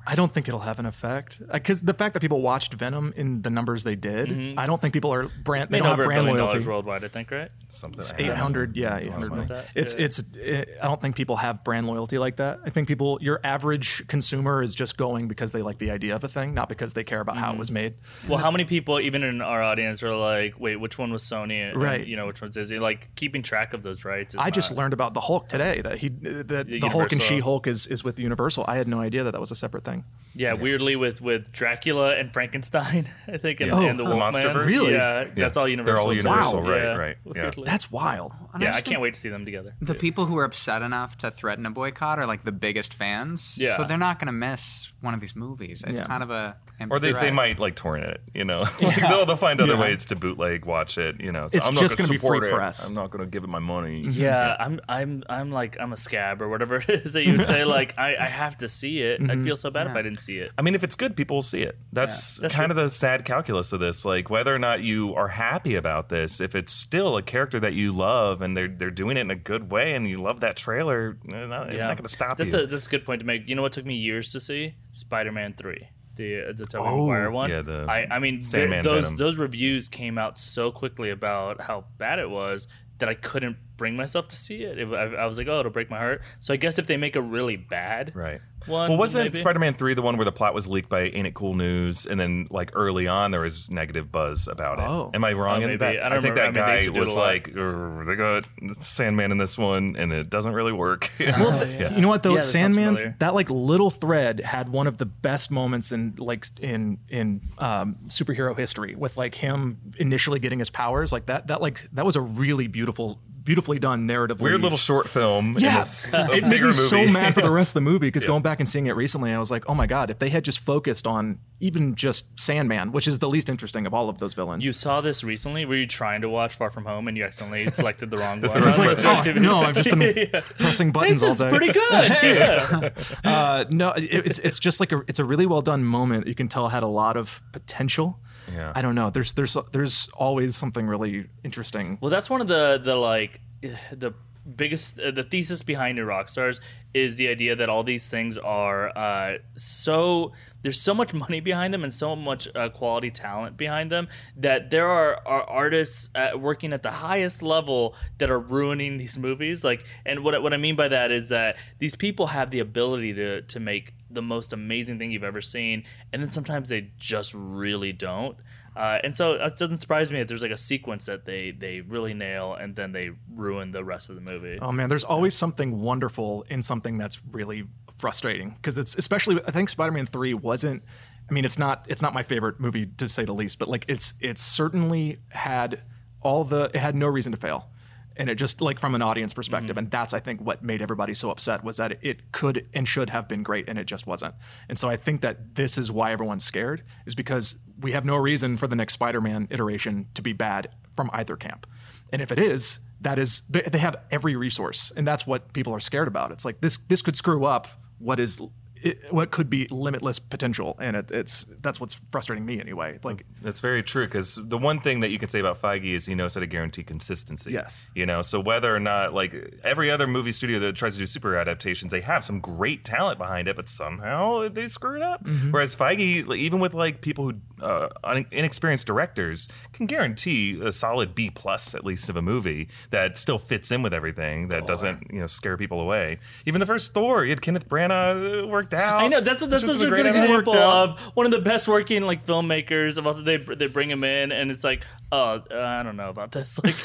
I 0.07 0.15
don't 0.15 0.33
think 0.33 0.47
it'll 0.47 0.61
have 0.61 0.79
an 0.79 0.85
effect 0.85 1.41
uh, 1.49 1.53
because 1.53 1.81
the 1.81 1.93
fact 1.93 2.13
that 2.13 2.21
people 2.21 2.41
watched 2.41 2.73
Venom 2.73 3.13
in 3.17 3.41
the 3.41 3.49
numbers 3.49 3.83
they 3.83 3.95
did, 3.95 4.29
mm-hmm. 4.29 4.57
I 4.57 4.65
don't 4.65 4.81
think 4.81 4.93
people 4.93 5.13
are 5.13 5.27
brand. 5.43 5.69
They 5.69 5.77
Made 5.77 5.79
don't 5.79 5.89
have 5.89 5.99
over 5.99 6.03
a 6.03 6.07
brand 6.07 6.27
loyalty. 6.27 6.65
worldwide, 6.65 7.03
I 7.03 7.09
think, 7.09 7.29
right? 7.29 7.51
Something 7.67 8.01
like 8.01 8.19
Eight 8.19 8.77
yeah, 8.77 8.97
eight 8.97 9.11
hundred 9.11 9.49
like 9.49 9.65
It's 9.75 9.95
yeah. 9.95 10.05
it's. 10.05 10.23
It, 10.35 10.77
I 10.81 10.87
don't 10.87 11.01
think 11.01 11.17
people 11.17 11.35
have 11.35 11.63
brand 11.65 11.87
loyalty 11.87 12.17
like 12.17 12.37
that. 12.37 12.59
I 12.65 12.69
think 12.69 12.87
people, 12.87 13.17
your 13.21 13.41
average 13.43 14.07
consumer, 14.07 14.63
is 14.63 14.73
just 14.73 14.97
going 14.97 15.27
because 15.27 15.51
they 15.51 15.61
like 15.61 15.77
the 15.77 15.91
idea 15.91 16.15
of 16.15 16.23
a 16.23 16.29
thing, 16.29 16.53
not 16.53 16.69
because 16.69 16.93
they 16.93 17.03
care 17.03 17.19
about 17.19 17.37
how 17.37 17.51
it 17.51 17.59
was 17.59 17.67
mm-hmm. 17.67 17.73
made. 17.73 17.95
Well, 18.29 18.37
how 18.37 18.49
many 18.49 18.63
people, 18.63 19.01
even 19.01 19.23
in 19.23 19.41
our 19.41 19.61
audience, 19.61 20.03
are 20.03 20.15
like, 20.15 20.57
"Wait, 20.57 20.77
which 20.77 20.97
one 20.97 21.11
was 21.11 21.23
Sony? 21.23 21.69
And, 21.69 21.81
Right. 21.81 22.05
You 22.05 22.15
know, 22.15 22.27
which 22.27 22.41
one's 22.41 22.55
Disney? 22.55 22.79
Like 22.79 23.13
keeping 23.15 23.43
track 23.43 23.73
of 23.73 23.83
those 23.83 24.05
rights. 24.05 24.35
Is 24.35 24.39
I 24.41 24.49
just 24.51 24.71
learned 24.71 24.93
about 24.93 25.13
the 25.13 25.21
Hulk 25.21 25.49
today 25.49 25.81
that 25.81 25.97
he 25.99 26.09
that 26.09 26.67
the, 26.67 26.87
Hulk 26.87 27.11
and 27.11 27.21
She 27.21 27.39
Hulk 27.39 27.67
is 27.67 27.87
is 27.87 28.03
with 28.03 28.19
Universal. 28.19 28.65
I 28.67 28.77
had 28.77 28.87
no 28.87 28.99
idea 28.99 29.23
that 29.23 29.31
that 29.31 29.41
was 29.41 29.51
a 29.51 29.55
separate 29.55 29.83
thing 29.83 29.96
going. 29.97 30.26
Yeah, 30.37 30.53
weirdly 30.53 30.95
with 30.95 31.21
with 31.21 31.51
Dracula 31.51 32.15
and 32.15 32.31
Frankenstein, 32.31 33.09
I 33.27 33.37
think, 33.37 33.59
and, 33.59 33.71
Yeah. 33.71 33.79
and 33.81 33.99
the 33.99 34.03
Oh, 34.05 34.15
Wolfman. 34.15 34.33
Monsterverse? 34.43 34.65
Really? 34.67 34.93
Yeah, 34.93 35.21
Yeah. 35.21 35.27
that's 35.35 35.57
all 35.57 35.67
Universal. 35.67 35.95
They're 35.95 36.05
all. 36.07 36.13
Universal, 36.13 36.61
Wow. 36.61 36.69
right, 36.69 36.81
Yeah, 36.81 36.95
right, 36.95 37.17
yeah. 37.35 37.51
That's 37.65 37.91
wild. 37.91 38.33
yeah, 38.59 38.75
I 38.75 38.81
can't 38.81 39.01
wait 39.01 39.13
to 39.15 39.19
see 39.19 39.29
them 39.29 39.45
together. 39.45 39.75
The 39.81 39.95
people 39.95 40.25
who 40.25 40.37
are 40.37 40.43
upset 40.45 40.81
enough 40.81 41.17
to 41.19 41.31
threaten 41.31 41.65
a 41.65 41.71
boycott 41.71 42.19
are 42.19 42.25
like 42.27 42.43
the 42.43 42.51
biggest 42.51 42.93
fans. 42.93 43.57
Yeah. 43.59 43.75
So 43.77 43.83
they're 43.83 43.97
not 43.97 44.19
going 44.19 44.27
to 44.27 44.31
miss 44.31 44.91
one 45.01 45.13
of 45.13 45.19
these 45.19 45.35
movies. 45.35 45.83
It's 45.85 46.01
Yeah. 46.01 46.07
kind 46.07 46.23
of 46.23 46.29
a. 46.31 46.55
Or 46.91 46.99
they, 46.99 47.09
empty 47.09 47.21
they 47.25 47.31
might 47.31 47.57
like 47.57 47.73
torrent 47.75 48.05
it, 48.05 48.21
you 48.35 48.45
know. 48.45 48.65
Like, 48.81 48.95
they'll, 49.01 49.25
they'll 49.25 49.35
find 49.35 49.59
other 49.59 49.73
Yeah. 49.73 49.79
ways 49.81 50.05
to 50.07 50.15
bootleg 50.15 50.65
watch 50.65 50.99
it, 50.99 51.19
you 51.19 51.31
know. 51.31 51.47
So 51.47 51.57
It's 51.57 51.67
I'm 51.67 51.73
not 51.73 51.79
just 51.81 51.97
gonna 51.97 52.07
gonna 52.09 52.19
be 52.19 52.27
free 52.39 52.49
it. 52.49 52.53
press. 52.53 52.85
I'm 52.87 52.93
not 52.93 53.09
going 53.09 53.25
to 53.25 53.29
give 53.29 53.43
it 53.43 53.47
my 53.49 53.57
money. 53.59 54.01
Yeah, 54.07 54.55
I'm 54.59 54.79
I'm 54.87 55.23
I'm 55.29 55.51
like 55.51 55.77
I'm 55.79 55.91
a 55.93 55.97
scab 55.97 56.41
or 56.41 56.49
whatever 56.49 56.75
it 56.75 56.89
is 56.89 57.13
that 57.13 57.25
you 57.25 57.31
would 57.37 57.45
say. 57.47 57.63
Like 57.63 57.95
I, 57.97 58.15
I 58.17 58.25
have 58.25 58.57
to 58.59 58.69
see 58.69 58.99
it. 59.01 59.21
I'd 59.27 59.43
feel 59.43 59.57
so 59.57 59.71
bad 59.71 59.87
if 59.87 59.93
I 59.95 60.01
didn't 60.03 60.19
see 60.27 60.37
it. 60.37 60.51
I 60.57 60.61
mean, 60.61 60.75
if 60.75 60.83
it's 60.83 60.95
good, 60.95 61.15
people 61.15 61.37
will 61.37 61.41
see 61.41 61.61
it. 61.63 61.77
That's, 61.91 62.37
That's 62.37 62.53
kind 62.53 62.71
of 62.71 62.77
the 62.77 62.89
sad 62.89 63.25
calculus 63.25 63.73
of 63.73 63.79
this. 63.79 64.05
Like 64.05 64.29
whether 64.29 64.53
or 64.53 64.59
not 64.59 64.81
you 64.81 65.15
are 65.15 65.29
happy 65.29 65.75
about 65.75 66.09
this, 66.09 66.39
if 66.41 66.53
it's 66.55 66.71
still 66.71 67.17
a 67.17 67.23
character 67.23 67.59
that 67.59 67.73
you 67.73 67.91
love 67.93 68.41
and 68.41 68.55
they're 68.55 68.67
they're 68.67 68.91
doing 68.91 69.17
it 69.17 69.21
in 69.21 69.31
a 69.31 69.35
good 69.35 69.71
way, 69.71 69.93
and 69.93 70.07
you 70.09 70.17
love 70.21 70.41
that 70.41 70.55
trailer, 70.57 71.17
eh, 71.27 71.45
no, 71.45 71.63
it's 71.63 71.83
not 71.85 71.97
going 71.97 72.03
to 72.03 72.09
stop 72.09 72.37
that's 72.37 72.53
you. 72.53 72.59
A, 72.59 72.67
that's 72.67 72.85
a 72.87 72.89
good 72.89 73.05
point 73.05 73.19
to 73.21 73.25
make. 73.25 73.49
You 73.49 73.55
know 73.55 73.61
what 73.61 73.71
took 73.71 73.85
me 73.85 73.95
years 73.95 74.31
to 74.33 74.39
see? 74.39 74.75
Spider-Man 74.91 75.53
Three. 75.57 75.89
The, 76.15 76.49
uh, 76.49 76.53
the 76.55 76.65
Tobey 76.65 76.83
Oh, 76.87 76.97
Maguire 77.07 77.29
one. 77.29 77.49
yeah, 77.51 77.61
the 77.61 77.85
I, 77.87 78.07
I 78.09 78.17
mean, 78.19 78.41
Sandman 78.41 78.83
those 78.83 79.03
Venom. 79.03 79.17
those 79.17 79.37
reviews 79.37 79.87
came 79.87 80.17
out 80.17 80.35
so 80.37 80.71
quickly 80.71 81.11
about 81.11 81.61
how 81.61 81.85
bad 81.99 82.17
it 82.17 82.29
was 82.29 82.67
that 82.97 83.07
I 83.07 83.13
couldn't 83.13 83.57
bring 83.77 83.95
myself 83.95 84.27
to 84.29 84.35
see 84.35 84.63
it. 84.63 84.77
It- 84.79 84.91
I, 84.93 85.23
I 85.23 85.25
was 85.27 85.37
like, 85.37 85.47
oh, 85.47 85.59
it'll 85.59 85.71
break 85.71 85.89
my 85.89 85.97
heart. 85.97 86.21
So 86.39 86.53
I 86.53 86.57
guess 86.57 86.77
if 86.79 86.87
they 86.87 86.97
make 86.97 87.15
a 87.15 87.21
really 87.21 87.55
bad 87.55 88.11
Right. 88.15 88.41
one, 88.65 88.89
well, 88.89 88.97
wasn't 88.97 89.25
maybe? 89.25 89.37
Spider-Man 89.39 89.75
Three 89.75 89.93
the 89.93 90.01
one 90.01 90.17
where 90.17 90.25
the 90.25 90.31
plot 90.31 90.53
was 90.53 90.67
leaked 90.67 90.89
by 90.89 91.01
Ain't 91.03 91.27
It 91.27 91.33
Cool 91.33 91.53
News, 91.53 92.05
and 92.07 92.19
then 92.19 92.47
like 92.49 92.71
early 92.73 93.07
on 93.07 93.31
there 93.31 93.41
was 93.41 93.69
negative 93.69 94.11
buzz 94.11 94.47
about 94.47 94.79
it? 94.79 94.85
Oh. 94.85 95.11
Am 95.13 95.23
I 95.23 95.33
wrong 95.33 95.63
Oh, 95.63 95.67
in 95.69 95.77
that? 95.77 96.03
I 96.03 96.09
don't 96.09 96.21
think 96.21 96.35
remember. 96.35 96.59
that 96.59 96.63
I 96.65 96.65
mean, 96.67 96.77
guy 96.77 96.83
used 96.83 96.85
to 96.87 96.91
do 96.93 96.97
it 96.97 97.05
was 97.05 97.15
like, 97.15 97.47
"Urgh, 97.53 98.05
"They 98.07 98.15
got 98.15 98.83
Sandman 98.83 99.31
in 99.31 99.37
this 99.37 99.57
one, 99.57 99.95
and 99.97 100.11
it 100.11 100.29
doesn't 100.29 100.53
really 100.53 100.73
work." 100.73 101.11
Well, 101.19 101.59
th- 101.59 101.91
you 101.91 102.01
know 102.01 102.07
what 102.09 102.23
though, 102.23 102.35
Yeah, 102.35 102.41
Sandman, 102.41 102.85
familiar. 102.95 103.15
that 103.19 103.33
like 103.35 103.49
little 103.49 103.89
thread 103.91 104.39
had 104.39 104.69
one 104.69 104.87
of 104.87 104.97
the 104.97 105.05
best 105.05 105.51
moments 105.51 105.91
in 105.91 106.15
like 106.17 106.45
in 106.59 106.97
in 107.09 107.41
um, 107.59 107.97
superhero 108.07 108.57
history 108.57 108.95
with 108.95 109.17
like 109.17 109.35
him 109.35 109.77
initially 109.97 110.39
getting 110.39 110.59
his 110.59 110.69
powers 110.69 111.11
like 111.11 111.27
that. 111.27 111.47
That 111.47 111.61
like 111.61 111.87
that 111.93 112.05
was 112.05 112.15
a 112.15 112.21
really 112.21 112.67
beautiful, 112.67 113.19
beautifully 113.47 113.79
done 113.79 114.05
narrative. 114.05 114.41
Weird 114.41 114.61
little 114.61 114.77
short 114.77 115.07
film. 115.07 115.55
in 115.57 115.63
Yeah, 115.63 115.83
a 116.13 116.25
it 116.35 116.43
made 116.43 116.49
bigger 116.51 116.67
me 116.67 116.73
so 116.73 117.07
mad 117.07 117.33
for 117.33 117.41
the 117.41 117.49
rest 117.49 117.69
of 117.71 117.73
the 117.75 117.81
movie 117.91 118.07
because 118.07 118.25
going 118.25 118.43
back 118.43 118.59
and 118.59 118.67
seeing 118.69 118.87
it 118.87 118.95
recently, 118.95 119.31
I 119.33 119.39
was 119.39 119.49
like, 119.49 119.63
oh 119.69 119.73
my 119.73 119.87
god, 119.87 120.11
if 120.11 120.19
they 120.19 120.29
had 120.29 120.43
just 120.43 120.59
focused 120.59 121.07
on 121.07 121.39
even 121.59 121.95
just 121.95 122.39
Sandman, 122.39 122.91
which 122.91 123.07
is 123.07 123.17
the 123.19 123.27
least 123.29 123.49
interesting 123.49 123.87
of 123.87 123.93
all 123.93 124.09
of 124.09 124.19
those 124.19 124.33
villains. 124.35 124.63
You 124.63 124.73
saw 124.73 125.01
this 125.01 125.23
recently? 125.23 125.65
Were 125.65 125.75
you 125.77 125.87
trying 125.87 126.21
to 126.21 126.29
watch 126.29 126.53
Far 126.55 126.69
From 126.69 126.85
Home 126.85 127.07
and 127.07 127.17
you 127.17 127.23
accidentally 127.23 127.65
selected 127.71 128.11
the 128.11 128.17
wrong 128.17 128.41
one? 128.41 128.61
wrong 128.61 128.69
It's 128.69 128.77
one. 128.77 129.37
oh, 129.37 129.39
no, 129.39 129.57
I've 129.61 129.75
just 129.75 129.89
been 129.89 130.29
pressing 130.59 130.91
buttons 130.91 131.21
This 131.21 131.35
is 131.35 131.41
all 131.41 131.49
day. 131.49 131.57
pretty 131.57 131.73
good. 131.73 132.09
Yeah. 132.23 132.89
Uh, 133.23 133.65
no, 133.69 133.91
it, 133.91 134.03
it's 134.27 134.39
it's 134.39 134.59
just 134.59 134.79
like 134.79 134.91
a 134.91 135.03
it's 135.07 135.19
a 135.19 135.25
really 135.25 135.45
well 135.45 135.61
done 135.61 135.83
moment. 135.83 136.27
You 136.27 136.35
can 136.35 136.47
tell 136.47 136.67
had 136.69 136.83
a 136.83 136.87
lot 136.87 137.15
of 137.17 137.41
potential. 137.53 138.19
Yeah. 138.53 138.71
I 138.75 138.81
don't 138.81 138.95
know. 138.95 139.09
There's 139.09 139.33
there's 139.33 139.57
there's 139.71 140.07
always 140.13 140.55
something 140.55 140.87
really 140.87 141.27
interesting. 141.43 141.97
Well, 142.01 142.11
that's 142.11 142.29
one 142.29 142.41
of 142.41 142.47
the 142.47 142.79
the 142.83 142.95
like 142.95 143.41
the 143.91 144.13
biggest 144.55 144.97
uh, 144.99 145.11
the 145.11 145.23
thesis 145.23 145.61
behind 145.61 145.97
New 145.97 146.05
Rockstars 146.05 146.61
is 146.93 147.17
the 147.17 147.27
idea 147.27 147.53
that 147.57 147.67
all 147.67 147.83
these 147.83 148.09
things 148.09 148.37
are 148.37 148.97
uh, 148.97 149.37
so 149.55 150.31
there's 150.61 150.79
so 150.79 150.93
much 150.93 151.13
money 151.25 151.41
behind 151.41 151.73
them 151.73 151.83
and 151.83 151.93
so 151.93 152.15
much 152.15 152.47
uh, 152.55 152.69
quality 152.69 153.11
talent 153.11 153.57
behind 153.57 153.91
them 153.91 154.07
that 154.37 154.71
there 154.71 154.87
are, 154.87 155.19
are 155.25 155.43
artists 155.43 156.09
uh, 156.15 156.29
working 156.37 156.71
at 156.71 156.81
the 156.81 156.91
highest 156.91 157.43
level 157.43 157.93
that 158.19 158.31
are 158.31 158.39
ruining 158.39 158.95
these 158.97 159.19
movies 159.19 159.65
like 159.65 159.83
and 160.05 160.23
what, 160.23 160.33
I- 160.33 160.39
what 160.39 160.53
i 160.53 160.57
mean 160.57 160.77
by 160.77 160.87
that 160.87 161.11
is 161.11 161.27
that 161.29 161.57
these 161.79 161.95
people 161.97 162.27
have 162.27 162.49
the 162.49 162.59
ability 162.59 163.13
to 163.15 163.41
to 163.41 163.59
make 163.59 163.93
the 164.09 164.21
most 164.21 164.53
amazing 164.53 164.97
thing 164.97 165.11
you've 165.11 165.23
ever 165.23 165.41
seen 165.41 165.83
and 166.13 166.21
then 166.21 166.29
sometimes 166.29 166.69
they 166.69 166.89
just 166.97 167.33
really 167.33 167.91
don't 167.91 168.37
uh, 168.77 168.99
and 169.03 169.15
so 169.15 169.33
it 169.33 169.57
doesn't 169.57 169.79
surprise 169.79 170.11
me 170.11 170.19
that 170.19 170.27
there's 170.27 170.43
like 170.43 170.51
a 170.51 170.57
sequence 170.57 171.07
that 171.07 171.25
they 171.25 171.49
they 171.49 171.81
really 171.81 172.13
nail 172.13 172.53
and 172.53 172.75
then 172.75 172.91
they 172.91 173.09
ruin 173.33 173.71
the 173.71 173.83
rest 173.83 174.07
of 174.09 174.15
the 174.15 174.21
movie. 174.21 174.59
Oh 174.61 174.71
man, 174.71 174.87
there's 174.87 175.03
always 175.03 175.33
something 175.33 175.81
wonderful 175.81 176.45
in 176.47 176.61
something 176.61 176.95
that's 176.99 177.23
really 177.31 177.63
frustrating 177.97 178.51
because 178.51 178.77
it's 178.77 178.95
especially 178.95 179.41
I 179.47 179.51
think 179.51 179.69
Spider-Man 179.69 180.05
3 180.05 180.35
wasn't 180.35 180.83
I 181.27 181.33
mean 181.33 181.43
it's 181.43 181.57
not 181.57 181.87
it's 181.89 182.03
not 182.03 182.13
my 182.13 182.21
favorite 182.21 182.59
movie 182.59 182.85
to 182.85 183.07
say 183.07 183.25
the 183.25 183.33
least, 183.33 183.57
but 183.57 183.67
like 183.67 183.83
it's 183.87 184.13
it's 184.19 184.43
certainly 184.43 185.17
had 185.29 185.81
all 186.21 186.43
the 186.43 186.69
it 186.71 186.77
had 186.77 186.95
no 186.95 187.07
reason 187.07 187.31
to 187.31 187.37
fail. 187.37 187.69
And 188.17 188.29
it 188.29 188.35
just 188.35 188.61
like 188.61 188.79
from 188.79 188.95
an 188.95 189.01
audience 189.01 189.33
perspective, 189.33 189.71
mm-hmm. 189.71 189.79
and 189.79 189.91
that's 189.91 190.13
I 190.13 190.19
think 190.19 190.41
what 190.41 190.63
made 190.63 190.81
everybody 190.81 191.13
so 191.13 191.29
upset 191.29 191.63
was 191.63 191.77
that 191.77 191.97
it 192.01 192.31
could 192.31 192.67
and 192.73 192.87
should 192.87 193.09
have 193.09 193.27
been 193.27 193.43
great, 193.43 193.69
and 193.69 193.77
it 193.77 193.85
just 193.85 194.07
wasn't. 194.07 194.35
And 194.67 194.79
so 194.79 194.89
I 194.89 194.97
think 194.97 195.21
that 195.21 195.55
this 195.55 195.77
is 195.77 195.91
why 195.91 196.11
everyone's 196.11 196.43
scared, 196.43 196.83
is 197.05 197.15
because 197.15 197.57
we 197.79 197.91
have 197.91 198.05
no 198.05 198.15
reason 198.15 198.57
for 198.57 198.67
the 198.67 198.75
next 198.75 198.93
Spider-Man 198.93 199.47
iteration 199.51 200.07
to 200.15 200.21
be 200.21 200.33
bad 200.33 200.69
from 200.95 201.09
either 201.13 201.35
camp. 201.35 201.67
And 202.11 202.21
if 202.21 202.31
it 202.31 202.39
is, 202.39 202.79
that 203.01 203.19
is 203.19 203.43
they, 203.49 203.61
they 203.61 203.77
have 203.77 203.97
every 204.09 204.35
resource, 204.35 204.91
and 204.95 205.05
that's 205.05 205.27
what 205.27 205.53
people 205.53 205.73
are 205.73 205.79
scared 205.79 206.07
about. 206.07 206.31
It's 206.31 206.45
like 206.45 206.61
this 206.61 206.77
this 206.77 207.01
could 207.01 207.15
screw 207.15 207.45
up 207.45 207.67
what 207.99 208.19
is 208.19 208.41
it, 208.83 209.13
what 209.13 209.31
could 209.31 209.49
be 209.49 209.67
limitless 209.69 210.19
potential, 210.19 210.75
and 210.79 210.95
it, 210.95 211.11
it's 211.11 211.45
that's 211.61 211.79
what's 211.79 211.99
frustrating 212.11 212.45
me 212.45 212.59
anyway. 212.59 212.99
Like 213.03 213.25
That's 213.41 213.59
very 213.59 213.83
true 213.83 214.05
because 214.05 214.39
the 214.41 214.57
one 214.57 214.79
thing 214.79 215.01
that 215.01 215.09
you 215.09 215.19
can 215.19 215.29
say 215.29 215.39
about 215.39 215.61
Feige 215.61 215.93
is 215.93 216.05
he 216.05 216.15
knows 216.15 216.33
how 216.33 216.39
to 216.39 216.47
guarantee 216.47 216.83
consistency. 216.83 217.51
Yes. 217.51 217.87
You 217.95 218.05
know, 218.05 218.21
so 218.21 218.39
whether 218.39 218.75
or 218.75 218.79
not, 218.79 219.13
like 219.13 219.59
every 219.63 219.91
other 219.91 220.07
movie 220.07 220.31
studio 220.31 220.59
that 220.59 220.75
tries 220.75 220.93
to 220.93 220.99
do 220.99 221.05
super 221.05 221.37
adaptations, 221.37 221.91
they 221.91 222.01
have 222.01 222.25
some 222.25 222.39
great 222.39 222.83
talent 222.83 223.17
behind 223.17 223.47
it, 223.47 223.55
but 223.55 223.69
somehow 223.69 224.47
they 224.49 224.67
screw 224.67 224.95
it 224.95 225.01
up. 225.01 225.23
Mm-hmm. 225.23 225.51
Whereas 225.51 225.75
Feige, 225.75 226.35
even 226.35 226.59
with 226.59 226.73
like 226.73 227.01
people 227.01 227.31
who, 227.31 227.63
uh, 227.63 227.89
inexperienced 228.31 228.87
directors, 228.87 229.47
can 229.73 229.85
guarantee 229.85 230.59
a 230.61 230.71
solid 230.71 231.15
B 231.15 231.29
plus 231.29 231.73
at 231.75 231.85
least 231.85 232.09
of 232.09 232.15
a 232.15 232.21
movie 232.21 232.69
that 232.91 233.17
still 233.17 233.39
fits 233.39 233.71
in 233.71 233.81
with 233.81 233.93
everything, 233.93 234.49
that 234.49 234.67
doesn't, 234.67 235.07
you 235.11 235.19
know, 235.19 235.27
scare 235.27 235.57
people 235.57 235.79
away. 235.79 236.19
Even 236.45 236.59
the 236.59 236.65
first 236.65 236.93
Thor, 236.93 237.23
you 237.23 237.31
had 237.31 237.41
Kenneth 237.41 237.67
Branagh 237.67 238.43
uh, 238.43 238.47
worked 238.71 238.73
out. 238.73 239.01
I 239.01 239.07
know 239.07 239.21
that's 239.21 239.45
that's 239.45 239.65
such 239.65 239.83
a 239.83 239.89
great 239.89 240.03
good 240.03 240.15
example 240.15 240.55
of 240.55 240.99
one 241.15 241.25
of 241.25 241.31
the 241.31 241.39
best 241.39 241.67
working 241.67 242.01
like 242.03 242.25
filmmakers. 242.25 242.97
Of 242.97 243.07
all 243.07 243.13
they 243.13 243.37
they 243.37 243.67
bring 243.67 243.89
him 243.89 244.03
in 244.03 244.31
and 244.31 244.51
it's 244.51 244.63
like, 244.63 244.85
oh, 245.11 245.17
uh, 245.51 245.59
I 245.59 245.83
don't 245.83 245.95
know 245.97 246.09
about 246.09 246.31
this. 246.31 246.59
Like, 246.67 246.75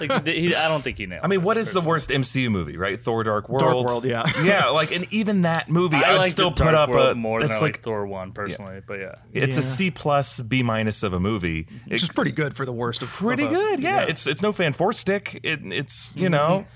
like 0.00 0.26
he, 0.26 0.54
I 0.54 0.68
don't 0.68 0.82
think 0.82 0.98
he 0.98 1.06
nailed. 1.06 1.22
I 1.24 1.28
mean, 1.28 1.40
it, 1.40 1.42
what 1.44 1.58
is 1.58 1.72
the 1.72 1.80
worst 1.80 2.10
MCU 2.10 2.50
movie, 2.50 2.76
right? 2.76 3.00
Thor: 3.00 3.22
Dark 3.24 3.48
World. 3.48 3.60
Dark 3.60 3.86
World, 3.86 4.04
yeah. 4.04 4.24
yeah. 4.42 4.66
Like, 4.68 4.92
and 4.92 5.12
even 5.12 5.42
that 5.42 5.68
movie, 5.68 5.96
I 5.96 6.18
I'd 6.18 6.30
still 6.30 6.50
put 6.50 6.58
Dark 6.58 6.74
up 6.74 6.88
World 6.90 7.10
a 7.10 7.14
more 7.14 7.40
than 7.40 7.50
It's 7.50 7.58
I 7.58 7.60
like 7.60 7.76
like 7.76 7.82
Thor 7.82 8.06
one 8.06 8.32
personally, 8.32 8.80
but 8.86 8.98
yeah. 9.00 9.16
it's 9.32 9.56
a 9.56 9.60
Yeah. 9.60 9.66
C 9.66 9.90
plus 9.90 10.40
B 10.40 10.62
minus 10.62 11.02
of 11.02 11.12
a 11.12 11.20
movie. 11.20 11.66
which 11.86 12.02
is 12.02 12.08
pretty 12.08 12.32
good 12.32 12.56
for 12.56 12.64
the 12.64 12.72
worst 12.72 13.02
of 13.02 13.08
pretty 13.08 13.44
of 13.44 13.50
a- 13.50 13.54
good. 13.54 13.80
Yeah. 13.80 14.02
It's 14.08 14.26
it's 14.26 14.42
no 14.42 14.52
fan 14.52 14.72
four 14.72 14.92
stick. 14.92 15.40
It, 15.42 15.60
it's 15.64 16.14
you 16.16 16.28
know. 16.28 16.66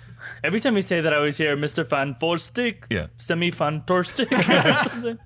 Every 0.44 0.60
time 0.60 0.76
you 0.76 0.82
say 0.82 1.00
that, 1.00 1.14
I 1.14 1.16
always 1.16 1.38
hear 1.38 1.56
Mr. 1.56 1.86
Fan 1.86 2.14
Four 2.14 2.36
Stick, 2.36 2.84
Yeah. 2.90 3.06
Semi 3.16 3.50
Fan 3.50 3.84
Tor 3.86 4.04
Stick. 4.04 4.30
or 4.38 4.42
something. 4.74 5.18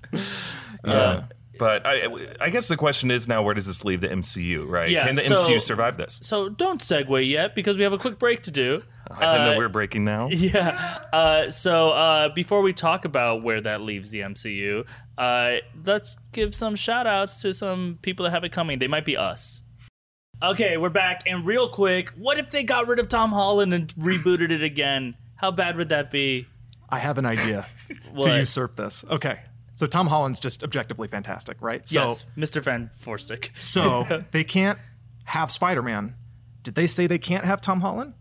Uh, 0.85 1.23
but 1.57 1.85
I, 1.85 2.27
I 2.41 2.49
guess 2.49 2.67
the 2.67 2.77
question 2.77 3.11
is 3.11 3.27
now, 3.27 3.41
where 3.43 3.53
does 3.53 3.65
this 3.65 3.83
leave 3.85 4.01
the 4.01 4.07
MCU? 4.09 4.67
Right? 4.67 4.89
Yeah, 4.91 5.05
Can 5.05 5.15
the 5.15 5.21
so- 5.21 5.35
MCU 5.35 5.61
survive 5.61 5.97
this? 5.97 6.19
so 6.23 6.49
don't 6.49 6.81
segue 6.81 7.27
yet 7.29 7.55
because 7.55 7.77
we 7.77 7.83
have 7.83 7.93
a 7.93 7.97
quick 7.97 8.19
break 8.19 8.43
to 8.43 8.51
do. 8.51 8.81
I 9.09 9.19
didn't 9.19 9.41
Uh, 9.41 9.51
know 9.51 9.57
we're 9.57 9.69
breaking 9.69 10.03
now. 10.05 10.27
Yeah. 10.31 10.99
Uh, 11.13 11.49
so 11.49 11.91
uh, 11.91 12.29
before 12.29 12.61
we 12.61 12.73
talk 12.73 13.05
about 13.05 13.43
where 13.43 13.61
that 13.61 13.81
leaves 13.81 14.09
the 14.09 14.19
MCU, 14.21 14.85
uh, 15.17 15.55
let's 15.85 16.17
give 16.31 16.53
some 16.55 16.75
shout 16.75 17.07
outs 17.07 17.41
to 17.43 17.53
some 17.53 17.99
people 18.01 18.23
that 18.25 18.31
have 18.31 18.43
it 18.43 18.51
coming. 18.51 18.79
They 18.79 18.87
might 18.87 19.05
be 19.05 19.15
us. 19.17 19.61
Okay, 20.43 20.75
we're 20.77 20.89
back. 20.89 21.21
And 21.25 21.45
real 21.45 21.69
quick, 21.69 22.09
what 22.09 22.37
if 22.37 22.51
they 22.51 22.63
got 22.63 22.87
rid 22.87 22.99
of 22.99 23.07
Tom 23.07 23.31
Holland 23.31 23.73
and 23.73 23.87
rebooted 23.95 24.51
it 24.51 24.63
again? 24.63 25.15
How 25.35 25.51
bad 25.51 25.77
would 25.77 25.89
that 25.89 26.11
be? 26.11 26.47
I 26.89 26.99
have 26.99 27.17
an 27.17 27.25
idea 27.25 27.65
to 28.19 28.37
usurp 28.37 28.75
this. 28.75 29.05
Okay. 29.09 29.39
So 29.75 29.85
Tom 29.87 30.07
Holland's 30.07 30.39
just 30.39 30.63
objectively 30.63 31.07
fantastic, 31.07 31.57
right? 31.61 31.87
So 31.87 32.01
yes, 32.01 32.25
Mr. 32.37 32.63
Van 32.63 32.89
Forstick. 32.97 33.51
so 33.53 34.23
they 34.31 34.43
can't 34.45 34.79
have 35.25 35.51
Spider-Man. 35.51 36.15
Did 36.63 36.75
they 36.75 36.87
say 36.87 37.07
they 37.07 37.17
can't 37.19 37.43
have 37.45 37.59
Tom 37.61 37.81
Holland? 37.81 38.13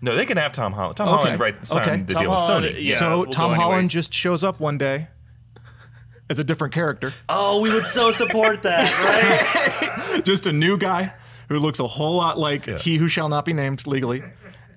No, 0.00 0.14
they 0.14 0.26
can 0.26 0.36
have 0.36 0.52
Tom 0.52 0.74
Holland. 0.74 0.96
Tom 0.98 1.08
Okay. 1.08 1.16
Holland 1.16 1.40
right 1.40 1.66
signed 1.66 1.88
Okay. 1.90 2.02
the 2.02 2.12
Tom 2.14 2.22
deal 2.22 2.30
with 2.32 2.40
Sony. 2.40 2.84
yeah. 2.84 2.96
so 2.98 3.08
we'll 3.16 3.24
go 3.24 3.30
Tom 3.30 3.44
anyways. 3.50 3.60
Holland 3.62 3.90
just 3.90 4.12
shows 4.14 4.44
up 4.44 4.60
one 4.60 4.78
day 4.78 5.08
as 6.30 6.38
a 6.38 6.44
different 6.44 6.74
character, 6.74 7.14
Oh, 7.30 7.60
we 7.62 7.72
would 7.72 7.86
so 7.86 8.10
support 8.10 8.62
that, 8.62 10.12
right? 10.12 10.24
just 10.26 10.46
a 10.46 10.52
new 10.52 10.76
guy 10.76 11.14
who 11.48 11.58
looks 11.58 11.80
a 11.80 11.86
whole 11.86 12.16
lot 12.16 12.38
like 12.38 12.66
he 12.80 12.98
who 12.98 13.08
shall 13.08 13.30
not 13.30 13.46
be 13.46 13.54
named 13.54 13.86
legally. 13.86 14.22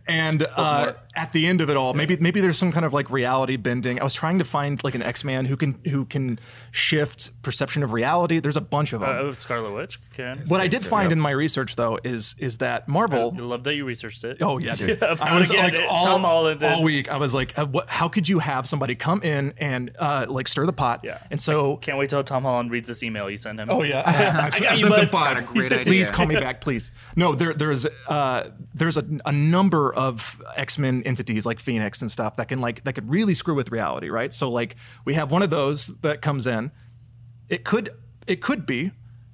And 0.07 0.43
uh, 0.55 0.93
at 1.15 1.33
the 1.33 1.47
end 1.47 1.61
of 1.61 1.69
it 1.69 1.75
all, 1.77 1.93
maybe 1.93 2.15
maybe 2.17 2.39
there's 2.41 2.57
some 2.57 2.71
kind 2.71 2.85
of 2.85 2.93
like 2.93 3.09
reality 3.09 3.57
bending. 3.57 3.99
I 3.99 4.03
was 4.03 4.13
trying 4.13 4.39
to 4.39 4.45
find 4.45 4.81
like 4.83 4.95
an 4.95 5.01
X 5.01 5.23
Man 5.23 5.45
who 5.45 5.57
can 5.57 5.79
who 5.85 6.05
can 6.05 6.39
shift 6.71 7.31
perception 7.41 7.83
of 7.83 7.91
reality. 7.91 8.39
There's 8.39 8.57
a 8.57 8.61
bunch 8.61 8.93
of 8.93 9.01
them. 9.01 9.09
Oh, 9.09 9.31
Scarlet 9.33 9.73
Witch 9.73 9.99
can. 10.13 10.43
what 10.47 10.61
I 10.61 10.67
did 10.67 10.85
find 10.85 11.11
in 11.11 11.19
my 11.19 11.31
research 11.31 11.75
though 11.75 11.99
is 12.03 12.35
is 12.37 12.59
that 12.59 12.87
Marvel 12.87 13.33
I 13.37 13.41
love 13.41 13.63
that 13.65 13.75
you 13.75 13.85
researched 13.85 14.23
it. 14.23 14.37
Oh 14.41 14.57
yeah, 14.57 14.75
dude. 14.77 14.99
Yeah, 15.01 15.15
I 15.21 15.37
was 15.37 15.51
like 15.51 15.73
it- 15.73 15.85
all, 15.87 16.03
Tom 16.03 16.21
Holland 16.21 16.63
all 16.63 16.83
week. 16.83 17.09
I 17.09 17.17
was 17.17 17.33
like, 17.33 17.57
uh, 17.57 17.65
what, 17.65 17.89
how 17.89 18.07
could 18.07 18.29
you 18.29 18.39
have 18.39 18.67
somebody 18.67 18.95
come 18.95 19.21
in 19.23 19.53
and 19.57 19.91
uh, 19.99 20.25
like 20.29 20.47
stir 20.47 20.65
the 20.65 20.73
pot? 20.73 21.01
Yeah. 21.03 21.19
And 21.29 21.41
so, 21.41 21.77
Can't 21.77 21.97
wait 21.97 22.09
till 22.09 22.23
Tom 22.23 22.43
Holland 22.43 22.71
reads 22.71 22.87
this 22.87 23.03
email 23.03 23.29
you 23.29 23.37
send 23.37 23.59
him. 23.59 23.69
oh 23.69 23.83
yeah, 23.83 24.03
I, 24.05 24.11
have, 24.11 24.35
I've, 24.35 24.61
got 24.61 24.71
I've 24.71 24.79
you, 24.79 24.87
sent 24.87 24.97
him 24.97 25.09
five. 25.09 25.37
A 25.37 25.41
great 25.41 25.71
idea. 25.71 25.83
Please 25.85 26.11
call 26.11 26.25
me 26.25 26.35
back, 26.35 26.61
please. 26.61 26.91
No, 27.15 27.33
there 27.35 27.53
there's 27.53 27.85
uh, 28.07 28.49
there's 28.73 28.97
a, 28.97 29.05
a 29.25 29.31
number 29.31 29.93
of 29.93 30.41
X 30.55 30.77
Men 30.77 31.00
entities 31.03 31.45
like 31.45 31.59
Phoenix 31.59 32.01
and 32.01 32.11
stuff 32.11 32.35
that 32.35 32.47
can 32.47 32.61
like 32.61 32.83
that 32.83 32.93
could 32.93 33.09
really 33.09 33.33
screw 33.33 33.55
with 33.55 33.71
reality, 33.71 34.09
right? 34.09 34.33
So 34.33 34.49
like 34.49 34.75
we 35.05 35.13
have 35.13 35.31
one 35.31 35.41
of 35.41 35.49
those 35.49 35.87
that 36.01 36.21
comes 36.21 36.47
in. 36.47 36.71
It 37.49 37.63
could 37.63 37.91
it 38.27 38.41
could 38.41 38.65
be 38.65 38.91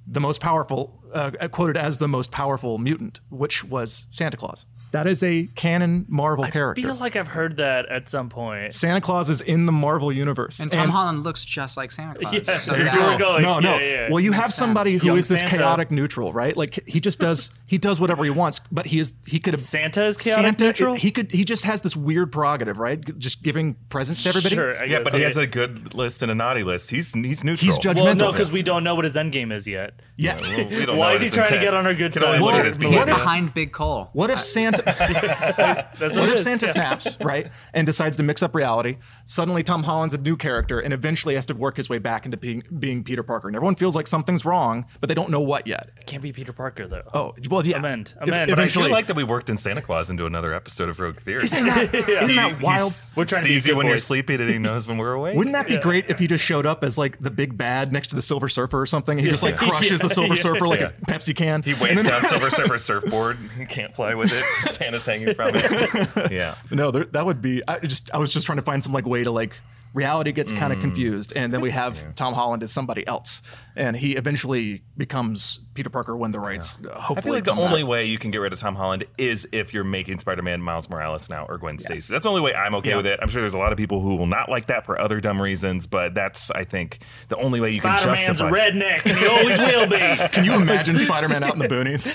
the 0.08 0.22
most 0.22 0.40
powerful, 0.40 1.04
uh, 1.14 1.32
quoted 1.52 1.76
as 1.76 1.98
the 1.98 2.08
most 2.08 2.32
powerful 2.32 2.78
mutant, 2.78 3.20
which 3.30 3.64
was 3.64 4.08
Santa 4.12 4.38
Claus. 4.38 4.66
That 4.92 5.06
is 5.08 5.22
a 5.24 5.48
canon 5.56 6.06
Marvel 6.08 6.46
character. 6.46 6.80
I 6.82 6.84
feel 6.84 6.96
like 6.96 7.16
I've 7.16 7.28
heard 7.28 7.58
that 7.58 7.88
at 7.88 8.08
some 8.10 8.30
point. 8.30 8.74
Santa 8.74 9.02
Claus 9.02 9.30
is 9.30 9.42
in 9.42 9.66
the 9.66 9.72
Marvel 9.72 10.12
universe. 10.12 10.60
And 10.60 10.72
Tom 10.72 10.90
Holland 10.90 11.24
looks 11.24 11.44
just 11.44 11.76
like 11.78 11.92
Santa 11.92 12.20
Claus. 12.20 12.34
Yeah, 12.34 12.58
so 12.58 12.72
there's 12.72 12.92
that- 12.92 13.00
where 13.00 13.12
we're 13.12 13.18
going. 13.18 13.42
No, 13.44 13.60
no. 13.60 13.78
Yeah, 13.78 13.86
yeah. 13.86 14.08
Well, 14.10 14.20
you 14.22 14.32
have 14.32 14.54
somebody 14.54 14.92
sense. 14.94 15.02
who 15.02 15.08
Young 15.10 15.18
is 15.18 15.28
this 15.28 15.40
Santa. 15.42 15.58
chaotic 15.58 15.92
neutral, 15.92 16.32
right? 16.34 16.56
Like 16.56 16.80
he 16.88 17.00
just 17.00 17.20
does 17.20 17.50
he 17.68 17.78
does 17.78 18.00
whatever 18.00 18.24
he 18.24 18.30
wants, 18.30 18.62
but 18.72 18.86
he 18.88 19.00
is 19.00 19.14
he 19.28 19.40
could 19.40 19.54
have 19.54 19.60
Santa 19.60 20.06
is 20.06 20.18
chaotic 20.18 20.44
Santa, 20.46 20.64
neutral? 20.66 20.96
He 20.96 21.12
could 21.12 21.32
he 21.32 21.44
just 21.44 21.66
has 21.66 21.82
this 21.82 21.96
weird 21.98 22.32
prerogative, 22.32 22.80
right? 22.80 23.04
Just 23.20 23.44
giving 23.44 23.76
presents 23.90 24.24
to 24.24 24.30
everybody. 24.30 24.56
Sure, 24.56 24.72
I 24.80 24.84
Yeah, 24.86 25.00
guess. 25.00 25.04
but 25.04 25.14
he 25.16 25.22
has 25.22 25.38
a 25.38 25.48
good 25.48 25.94
list 25.94 26.22
and 26.22 26.32
a 26.32 26.36
naughty 26.36 26.64
list. 26.64 26.92
He's 26.92 27.14
he's 27.14 27.44
neutral. 27.44 27.72
He's 27.72 27.80
judgmental. 27.80 28.04
Well, 28.04 28.16
no, 28.16 28.32
because 28.32 28.52
we 28.52 28.64
don't 28.64 28.84
know 28.84 28.96
what 28.96 29.04
his 29.04 29.18
end 29.18 29.32
game 29.34 29.52
is 29.52 29.68
yet. 29.68 30.00
Yeah. 30.16 30.40
Well, 30.42 30.68
we 30.70 30.86
don't 30.86 30.98
Why 30.98 31.10
know 31.10 31.16
is 31.16 31.22
he 31.22 31.28
his 31.28 31.36
trying 31.36 31.50
to 31.50 31.60
get 31.60 31.74
on 31.74 31.86
our 31.86 31.94
good 31.94 32.14
Can 32.14 32.22
side? 32.22 32.40
look 32.40 32.54
What 32.54 32.56
at 32.56 32.66
if- 32.66 32.82
He's 32.82 33.06
behind 33.06 33.54
Big 33.54 33.72
Cole. 33.74 34.10
What 34.14 34.30
if 34.30 34.40
Santa 34.40 34.77
That's 34.86 36.00
what, 36.00 36.16
What 36.16 36.30
if 36.30 36.36
is, 36.36 36.44
Santa 36.44 36.66
yeah. 36.68 36.72
snaps, 36.72 37.18
right, 37.22 37.52
and 37.74 37.86
decides 37.86 38.18
to 38.18 38.24
mix 38.24 38.42
up 38.44 38.56
reality? 38.56 38.98
Suddenly, 39.26 39.64
Tom 39.64 39.84
Holland's 39.84 40.14
a 40.14 40.22
new 40.22 40.38
character, 40.38 40.80
and 40.80 40.94
eventually 40.94 41.36
has 41.36 41.46
to 41.48 41.54
work 41.56 41.78
his 41.78 41.90
way 41.90 41.98
back 42.00 42.26
into 42.26 42.38
being, 42.38 42.64
being 42.80 43.04
Peter 43.04 43.24
Parker. 43.24 43.48
And 43.48 43.56
everyone 43.56 43.76
feels 43.76 43.96
like 43.96 44.08
something's 44.08 44.46
wrong, 44.46 44.86
but 45.00 45.08
they 45.10 45.16
don't 45.16 45.30
know 45.30 45.42
what 45.42 45.68
yet. 45.68 45.90
Can't 46.06 46.22
be 46.24 46.32
Peter 46.32 46.54
Parker 46.54 46.88
though. 46.88 47.04
Oh, 47.14 47.34
well, 47.50 47.66
yeah. 47.66 47.78
Amend. 47.78 48.14
Ev- 48.22 48.28
Amend. 48.28 48.50
But 48.50 48.60
I 48.60 48.62
Eventually, 48.64 48.88
do 48.88 48.94
like 48.94 49.08
that 49.08 49.16
we 49.16 49.24
worked 49.24 49.50
in 49.50 49.58
Santa 49.58 49.82
Claus 49.82 50.10
into 50.10 50.26
another 50.26 50.54
episode 50.54 50.90
of 50.90 51.00
Rogue 51.00 51.20
Theory. 51.20 51.44
isn't 51.44 51.66
that, 51.66 51.94
isn't 51.94 52.36
that 52.36 52.62
wild? 52.62 52.92
We're 53.16 53.26
trying 53.26 53.44
to 53.44 53.48
be 53.50 53.56
sees 53.56 53.66
good 53.66 53.72
you 53.72 53.78
when 53.78 53.88
you're 53.88 53.96
boys. 53.96 54.04
sleepy 54.04 54.36
that 54.36 54.50
he 54.50 54.58
knows 54.58 54.88
when 54.88 54.98
we're 54.98 55.14
awake. 55.14 55.36
Wouldn't 55.36 55.54
that 55.54 55.68
be 55.68 55.78
great 55.78 56.06
if 56.10 56.20
he 56.20 56.28
just 56.28 56.44
showed 56.44 56.66
up 56.66 56.84
as 56.84 56.98
like 56.98 57.20
the 57.20 57.30
big 57.32 57.58
bad 57.58 57.92
next 57.92 58.10
to 58.10 58.16
the 58.16 58.22
Silver 58.22 58.50
Surfer 58.50 58.80
or 58.82 58.86
something? 58.86 59.18
He 59.18 59.28
just 59.30 59.44
like 59.44 59.58
crushes 59.58 60.00
the 60.00 60.10
Silver 60.10 60.36
Yeah. 60.36 60.42
Surfer 60.42 60.68
like 60.68 60.80
Yeah. 60.80 60.92
a 61.02 61.06
Pepsi 61.06 61.36
can. 61.36 61.62
he 61.64 61.74
weighs 61.74 62.04
down 62.04 62.22
Silver 62.24 62.50
Surfer's 62.50 62.84
surfboard. 62.84 63.38
He 63.58 63.66
can't 63.66 63.94
fly 63.94 64.14
with 64.16 64.32
it. 64.32 64.44
Santa's 64.78 65.06
hanging 65.06 65.34
from 65.34 65.52
it. 65.54 66.32
Yeah. 66.32 66.56
No, 66.72 66.92
there, 66.92 67.06
that 67.06 67.26
would 67.26 67.42
be. 67.42 67.62
I 67.68 67.80
just 67.80 68.14
I 68.14 68.18
was 68.18 68.32
just 68.34 68.46
trying 68.46 68.58
to 68.58 68.62
find 68.64 68.84
some 68.84 68.94
like 68.94 69.06
way 69.06 69.24
to 69.24 69.32
like 69.32 69.54
reality 69.94 70.32
gets 70.32 70.52
kind 70.52 70.72
Mm. 70.72 70.76
of 70.78 70.82
confused, 70.82 71.34
and 71.36 71.54
then 71.54 71.62
we 71.62 71.72
have 71.72 72.14
Tom 72.16 72.34
Holland 72.34 72.62
as 72.64 72.72
somebody 72.72 73.06
else, 73.08 73.42
and 73.76 73.96
he 73.98 74.16
eventually 74.16 74.84
becomes 74.96 75.60
Peter 75.78 75.92
Parker 75.92 76.18
when 76.18 76.32
the 76.32 76.40
rights 76.40 76.80
uh, 76.84 77.00
hopefully. 77.00 77.18
I 77.18 77.22
feel 77.22 77.54
like 77.54 77.58
the 77.58 77.64
only 77.72 77.84
way 77.84 78.06
you 78.06 78.18
can 78.18 78.32
get 78.32 78.40
rid 78.40 78.52
of 78.52 78.60
Tom 78.60 78.76
Holland 78.76 79.06
is 79.20 79.48
if 79.52 79.76
you're 79.76 79.84
making 79.84 80.18
Spider-Man 80.18 80.60
Miles 80.60 80.90
Morales 80.90 81.30
now 81.30 81.46
or 81.46 81.60
Gwen 81.60 81.78
Stacy. 81.78 82.12
That's 82.12 82.24
the 82.24 82.30
only 82.30 82.42
way 82.42 82.56
I'm 82.56 82.74
okay 82.76 82.96
with 82.96 83.06
it. 83.06 83.20
I'm 83.22 83.28
sure 83.28 83.44
there's 83.44 83.54
a 83.54 83.60
lot 83.60 83.72
of 83.72 83.78
people 83.78 84.02
who 84.02 84.16
will 84.16 84.26
not 84.26 84.50
like 84.50 84.66
that 84.66 84.86
for 84.86 85.00
other 85.00 85.20
dumb 85.20 85.40
reasons, 85.40 85.86
but 85.86 86.16
that's 86.16 86.50
I 86.50 86.64
think 86.64 86.98
the 87.30 87.38
only 87.38 87.62
way 87.62 87.70
you 87.70 87.80
can 87.80 87.96
justify. 87.96 88.16
Spider-Man's 88.16 88.42
a 88.42 88.50
justify. 88.50 88.70
redneck, 88.72 89.06
and 89.06 89.20
he 89.20 89.28
always 89.28 89.60
will 89.60 89.88
be. 89.88 90.28
Can 90.34 90.46
you 90.46 90.56
imagine 90.56 90.98
Spider-Man 90.98 91.44
out 91.44 91.54
in 91.54 91.60
the 91.60 91.68
boonies? 91.68 92.08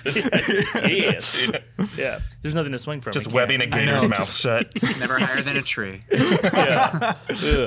he 0.89 1.05
is. 1.05 1.53
Yeah. 1.97 2.19
There's 2.43 2.57
nothing 2.57 2.73
to 2.73 2.79
swing 2.79 3.01
from. 3.01 3.13
Just 3.13 3.29
webbing 3.33 3.61
a 3.61 3.69
can't. 3.69 3.87
gator's 3.87 4.09
mouth 4.09 4.29
shut. 4.29 4.67
Never 5.01 5.19
higher 5.21 5.41
than 5.41 5.57
a 5.57 5.63
tree. 5.63 6.03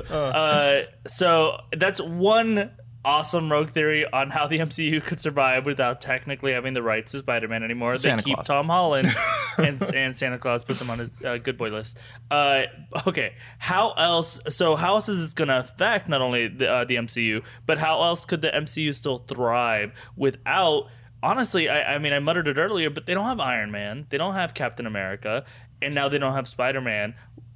Uh, 0.10 0.82
so 1.08 1.62
that's 1.72 2.02
one 2.02 2.72
awesome 3.06 3.52
rogue 3.52 3.70
theory 3.70 4.06
on 4.12 4.32
how 4.32 4.48
the 4.48 4.60
MCU 4.66 5.02
could 5.04 5.22
survive 5.22 5.66
without 5.66 6.02
technically 6.02 6.52
having 6.52 6.74
the 6.74 6.82
rights 6.82 7.12
to 7.12 7.20
Spider-Man 7.20 7.64
anymore. 7.64 7.96
Santa 7.96 8.18
they 8.18 8.24
keep 8.24 8.36
Claus. 8.36 8.48
Tom 8.48 8.66
Holland, 8.68 9.08
and, 9.58 9.82
and 9.94 10.16
Santa 10.16 10.38
Claus 10.38 10.64
puts 10.64 10.82
him 10.82 10.90
on 10.90 11.00
his 11.00 11.22
uh, 11.22 11.38
good 11.38 11.58
boy 11.58 11.70
list. 11.70 12.00
Uh, 12.30 12.64
okay, 13.08 13.36
how 13.60 13.92
else? 13.92 14.40
So 14.50 14.76
how 14.76 14.96
else 14.96 15.08
is 15.08 15.22
this 15.22 15.34
going 15.34 15.48
to 15.48 15.60
affect 15.60 16.10
not 16.10 16.22
only 16.22 16.48
the, 16.48 16.70
uh, 16.70 16.86
the 16.86 16.96
MCU, 16.96 17.44
but 17.66 17.78
how 17.78 18.02
else 18.04 18.26
could 18.26 18.42
the 18.42 18.50
MCU 18.50 18.94
still 18.94 19.20
thrive 19.20 19.94
without? 20.18 20.88
Honestly, 21.24 21.70
I, 21.70 21.96
I 21.96 21.98
mean, 21.98 22.14
I 22.14 22.20
muttered 22.20 22.48
it 22.48 22.58
earlier, 22.58 22.90
but 22.90 23.08
they 23.08 23.14
don't 23.14 23.26
have 23.26 23.40
Iron 23.40 23.72
Man, 23.72 24.06
they 24.10 24.18
don't 24.18 24.36
have 24.36 24.54
Captain 24.54 24.86
America, 24.86 25.46
and 25.82 25.96
now 25.96 26.08
they 26.10 26.18
don't 26.18 26.34
have 26.34 26.48
Spider 26.48 26.82
Man 26.82 27.16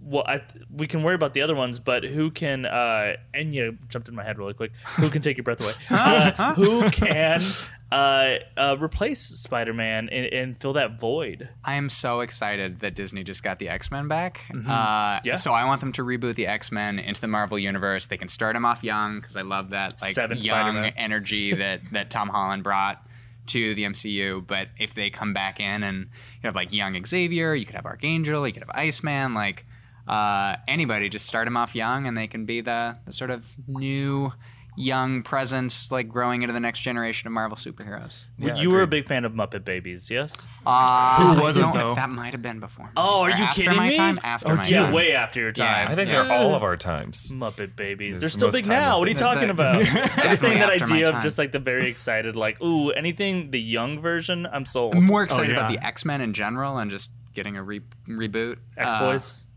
well, 0.10 0.24
I, 0.28 0.42
we 0.76 0.88
can 0.88 1.04
worry 1.04 1.16
about 1.16 1.34
the 1.34 1.42
other 1.44 1.56
ones, 1.56 1.78
but 1.80 2.04
who 2.04 2.32
can? 2.32 2.66
Uh, 2.66 3.14
and 3.34 3.54
you 3.54 3.78
jumped 3.90 4.10
in 4.10 4.16
my 4.16 4.24
head 4.24 4.38
really 4.40 4.54
quick. 4.54 4.74
Who 4.98 5.10
can 5.10 5.22
take 5.22 5.38
your 5.38 5.44
breath 5.44 5.62
away? 5.62 5.74
Uh, 5.92 6.54
who 6.56 6.90
can 6.90 7.42
uh, 7.92 8.36
uh, 8.58 8.76
replace 8.80 9.20
Spider-Man 9.22 10.10
and, 10.10 10.26
and 10.28 10.60
fill 10.60 10.74
that 10.74 11.00
void? 11.00 11.50
I 11.64 11.76
am 11.76 11.90
so 11.90 12.22
excited 12.22 12.80
that 12.80 12.96
Disney 12.96 13.24
just 13.24 13.44
got 13.44 13.60
the 13.60 13.70
X 13.70 13.92
Men 13.92 14.08
back. 14.08 14.46
Uh, 14.50 14.54
Mm-hmm. 14.56 15.28
Yeah. 15.28 15.34
So 15.36 15.54
I 15.54 15.66
want 15.66 15.82
them 15.82 15.92
to 15.94 16.04
reboot 16.04 16.36
the 16.36 16.48
X 16.48 16.72
Men 16.72 16.98
into 17.00 17.22
the 17.22 17.28
Marvel 17.28 17.60
universe. 17.60 18.06
They 18.08 18.18
can 18.18 18.28
start 18.28 18.56
them 18.56 18.66
off 18.66 18.84
young 18.84 19.20
because 19.20 19.38
I 19.38 19.42
love 19.42 19.70
that 19.72 20.02
like 20.02 20.14
Seven 20.14 20.38
young 20.38 20.44
Spider-Man. 20.74 20.94
energy 20.98 21.54
that 21.56 21.82
that 21.92 22.10
Tom 22.10 22.30
Holland 22.30 22.64
brought 22.64 23.06
to 23.48 23.74
the 23.76 23.84
MCU. 23.84 24.46
But 24.46 24.70
if 24.78 24.94
they 24.94 25.10
come 25.10 25.34
back 25.34 25.60
in 25.60 25.84
and 25.84 25.98
you 26.42 26.48
have 26.48 26.56
like 26.56 26.72
young 26.74 27.04
Xavier, 27.06 27.54
you 27.56 27.66
could 27.66 27.76
have 27.76 27.86
Archangel, 27.86 28.46
you 28.48 28.54
could 28.54 28.64
have 28.64 28.72
Iceman, 28.76 29.34
like 29.34 29.66
uh, 30.10 30.56
anybody, 30.68 31.08
just 31.10 31.26
start 31.28 31.46
them 31.46 31.56
off 31.58 31.76
young 31.76 32.08
and 32.08 32.18
they 32.18 32.28
can 32.28 32.46
be 32.46 32.62
the, 32.62 32.98
the 33.06 33.14
sort 33.14 33.30
of 33.32 33.46
new 33.68 34.34
young 34.78 35.24
presence 35.24 35.92
like 35.92 36.08
growing 36.08 36.42
into 36.42 36.54
the 36.54 36.60
next 36.60 36.80
generation 36.80 37.28
of 37.28 37.34
Marvel 37.34 37.58
superheroes. 37.58 38.24
you 38.38 38.70
were 38.72 38.82
a 38.82 38.88
big 38.88 39.10
fan 39.10 39.26
of 39.26 39.34
Muppet 39.34 39.66
Babies, 39.66 40.10
yes? 40.10 40.48
Uh, 40.66 41.36
Who 41.36 41.42
wasn't, 41.42 41.74
though? 41.74 41.96
That 41.96 42.10
might 42.10 42.32
have 42.32 42.42
been 42.42 42.62
before. 42.62 42.86
me. 42.86 42.92
Oh, 42.96 43.22
are 43.24 43.28
Or 43.28 43.30
you 43.30 43.44
after 43.44 43.62
kidding 43.64 43.78
my 43.78 43.90
me? 43.90 43.98
Time? 43.98 44.18
After 44.24 44.54
Oh, 44.54 44.56
my. 44.56 44.64
Yeah, 44.64 44.84
time. 44.84 44.94
way 44.94 45.12
after 45.14 45.42
your 45.42 45.52
time. 45.52 45.90
I 45.90 45.96
think 45.96 46.10
Yeah. 46.10 46.24
they're 46.24 46.32
all 46.32 46.56
of 46.56 46.64
our 46.64 46.78
times. 46.78 47.30
Muppet 47.34 47.76
Babies. 47.76 48.12
There's 48.12 48.22
They're 48.22 48.30
still 48.30 48.48
most 48.48 48.56
big 48.56 48.68
now. 48.68 49.00
What 49.00 49.08
are 49.10 49.12
you 49.12 49.18
talking 49.18 49.44
Is 49.44 49.50
about? 49.50 49.76
I'm 49.86 50.24
just 50.30 50.42
saying 50.42 50.60
that 50.60 50.70
idea 50.82 51.10
of 51.12 51.22
just 51.22 51.38
like 51.38 51.52
the 51.52 51.60
very 51.60 51.90
excited, 51.90 52.38
like, 52.38 52.62
ooh, 52.64 52.92
anything 52.92 53.52
the 53.52 53.60
young 53.60 54.00
version, 54.02 54.48
I'm 54.50 54.66
sold. 54.66 54.96
I'm 54.96 55.06
more 55.06 55.24
excited 55.24 55.50
Oh, 55.50 55.54
yeah. 55.54 55.60
about 55.60 55.72
the 55.78 55.86
X 55.86 56.06
Men 56.06 56.22
in 56.22 56.32
general 56.34 56.78
and 56.78 56.90
just 56.90 57.10
getting 57.34 57.58
a 57.58 57.64
re- 57.64 57.82
reboot. 58.08 58.58
X 58.78 58.94
Boys. 58.94 59.44
uh, 59.44 59.49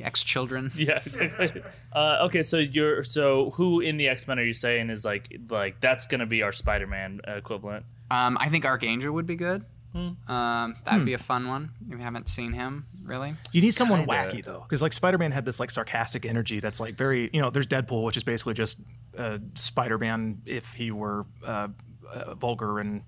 X 0.00 0.22
Children. 0.22 0.70
Yeah, 0.76 1.00
exactly. 1.04 1.62
Uh, 1.92 2.18
okay, 2.26 2.42
so 2.42 2.58
you're 2.58 3.04
so 3.04 3.50
who 3.50 3.80
in 3.80 3.96
the 3.96 4.08
X 4.08 4.26
Men 4.28 4.38
are 4.38 4.44
you 4.44 4.54
saying 4.54 4.90
is 4.90 5.04
like 5.04 5.32
like 5.48 5.80
that's 5.80 6.06
gonna 6.06 6.26
be 6.26 6.42
our 6.42 6.52
Spider 6.52 6.86
Man 6.86 7.20
equivalent? 7.26 7.84
Um, 8.10 8.36
I 8.40 8.48
think 8.48 8.64
Archangel 8.64 9.12
would 9.14 9.26
be 9.26 9.36
good. 9.36 9.64
Hmm. 9.92 10.30
Um, 10.32 10.76
that'd 10.84 11.04
be 11.04 11.14
a 11.14 11.18
fun 11.18 11.48
one. 11.48 11.70
If 11.82 11.90
you 11.90 11.98
haven't 11.98 12.28
seen 12.28 12.52
him, 12.52 12.86
really. 13.02 13.34
You 13.50 13.60
need 13.60 13.72
someone 13.72 14.06
Kinda. 14.06 14.12
wacky 14.14 14.44
though, 14.44 14.60
because 14.60 14.82
like 14.82 14.92
Spider-Man 14.92 15.32
had 15.32 15.44
this 15.44 15.58
like 15.58 15.70
sarcastic 15.72 16.24
energy 16.24 16.60
that's 16.60 16.78
like 16.78 16.94
very, 16.94 17.28
you 17.32 17.40
know, 17.40 17.50
there's 17.50 17.66
Deadpool, 17.66 18.04
which 18.04 18.16
is 18.16 18.22
basically 18.22 18.54
just 18.54 18.78
uh, 19.18 19.38
Spider-Man 19.56 20.42
if 20.46 20.72
he 20.74 20.90
were 20.92 21.26
uh, 21.44 21.68
uh, 22.12 22.34
vulgar 22.34 22.78
and 22.78 23.02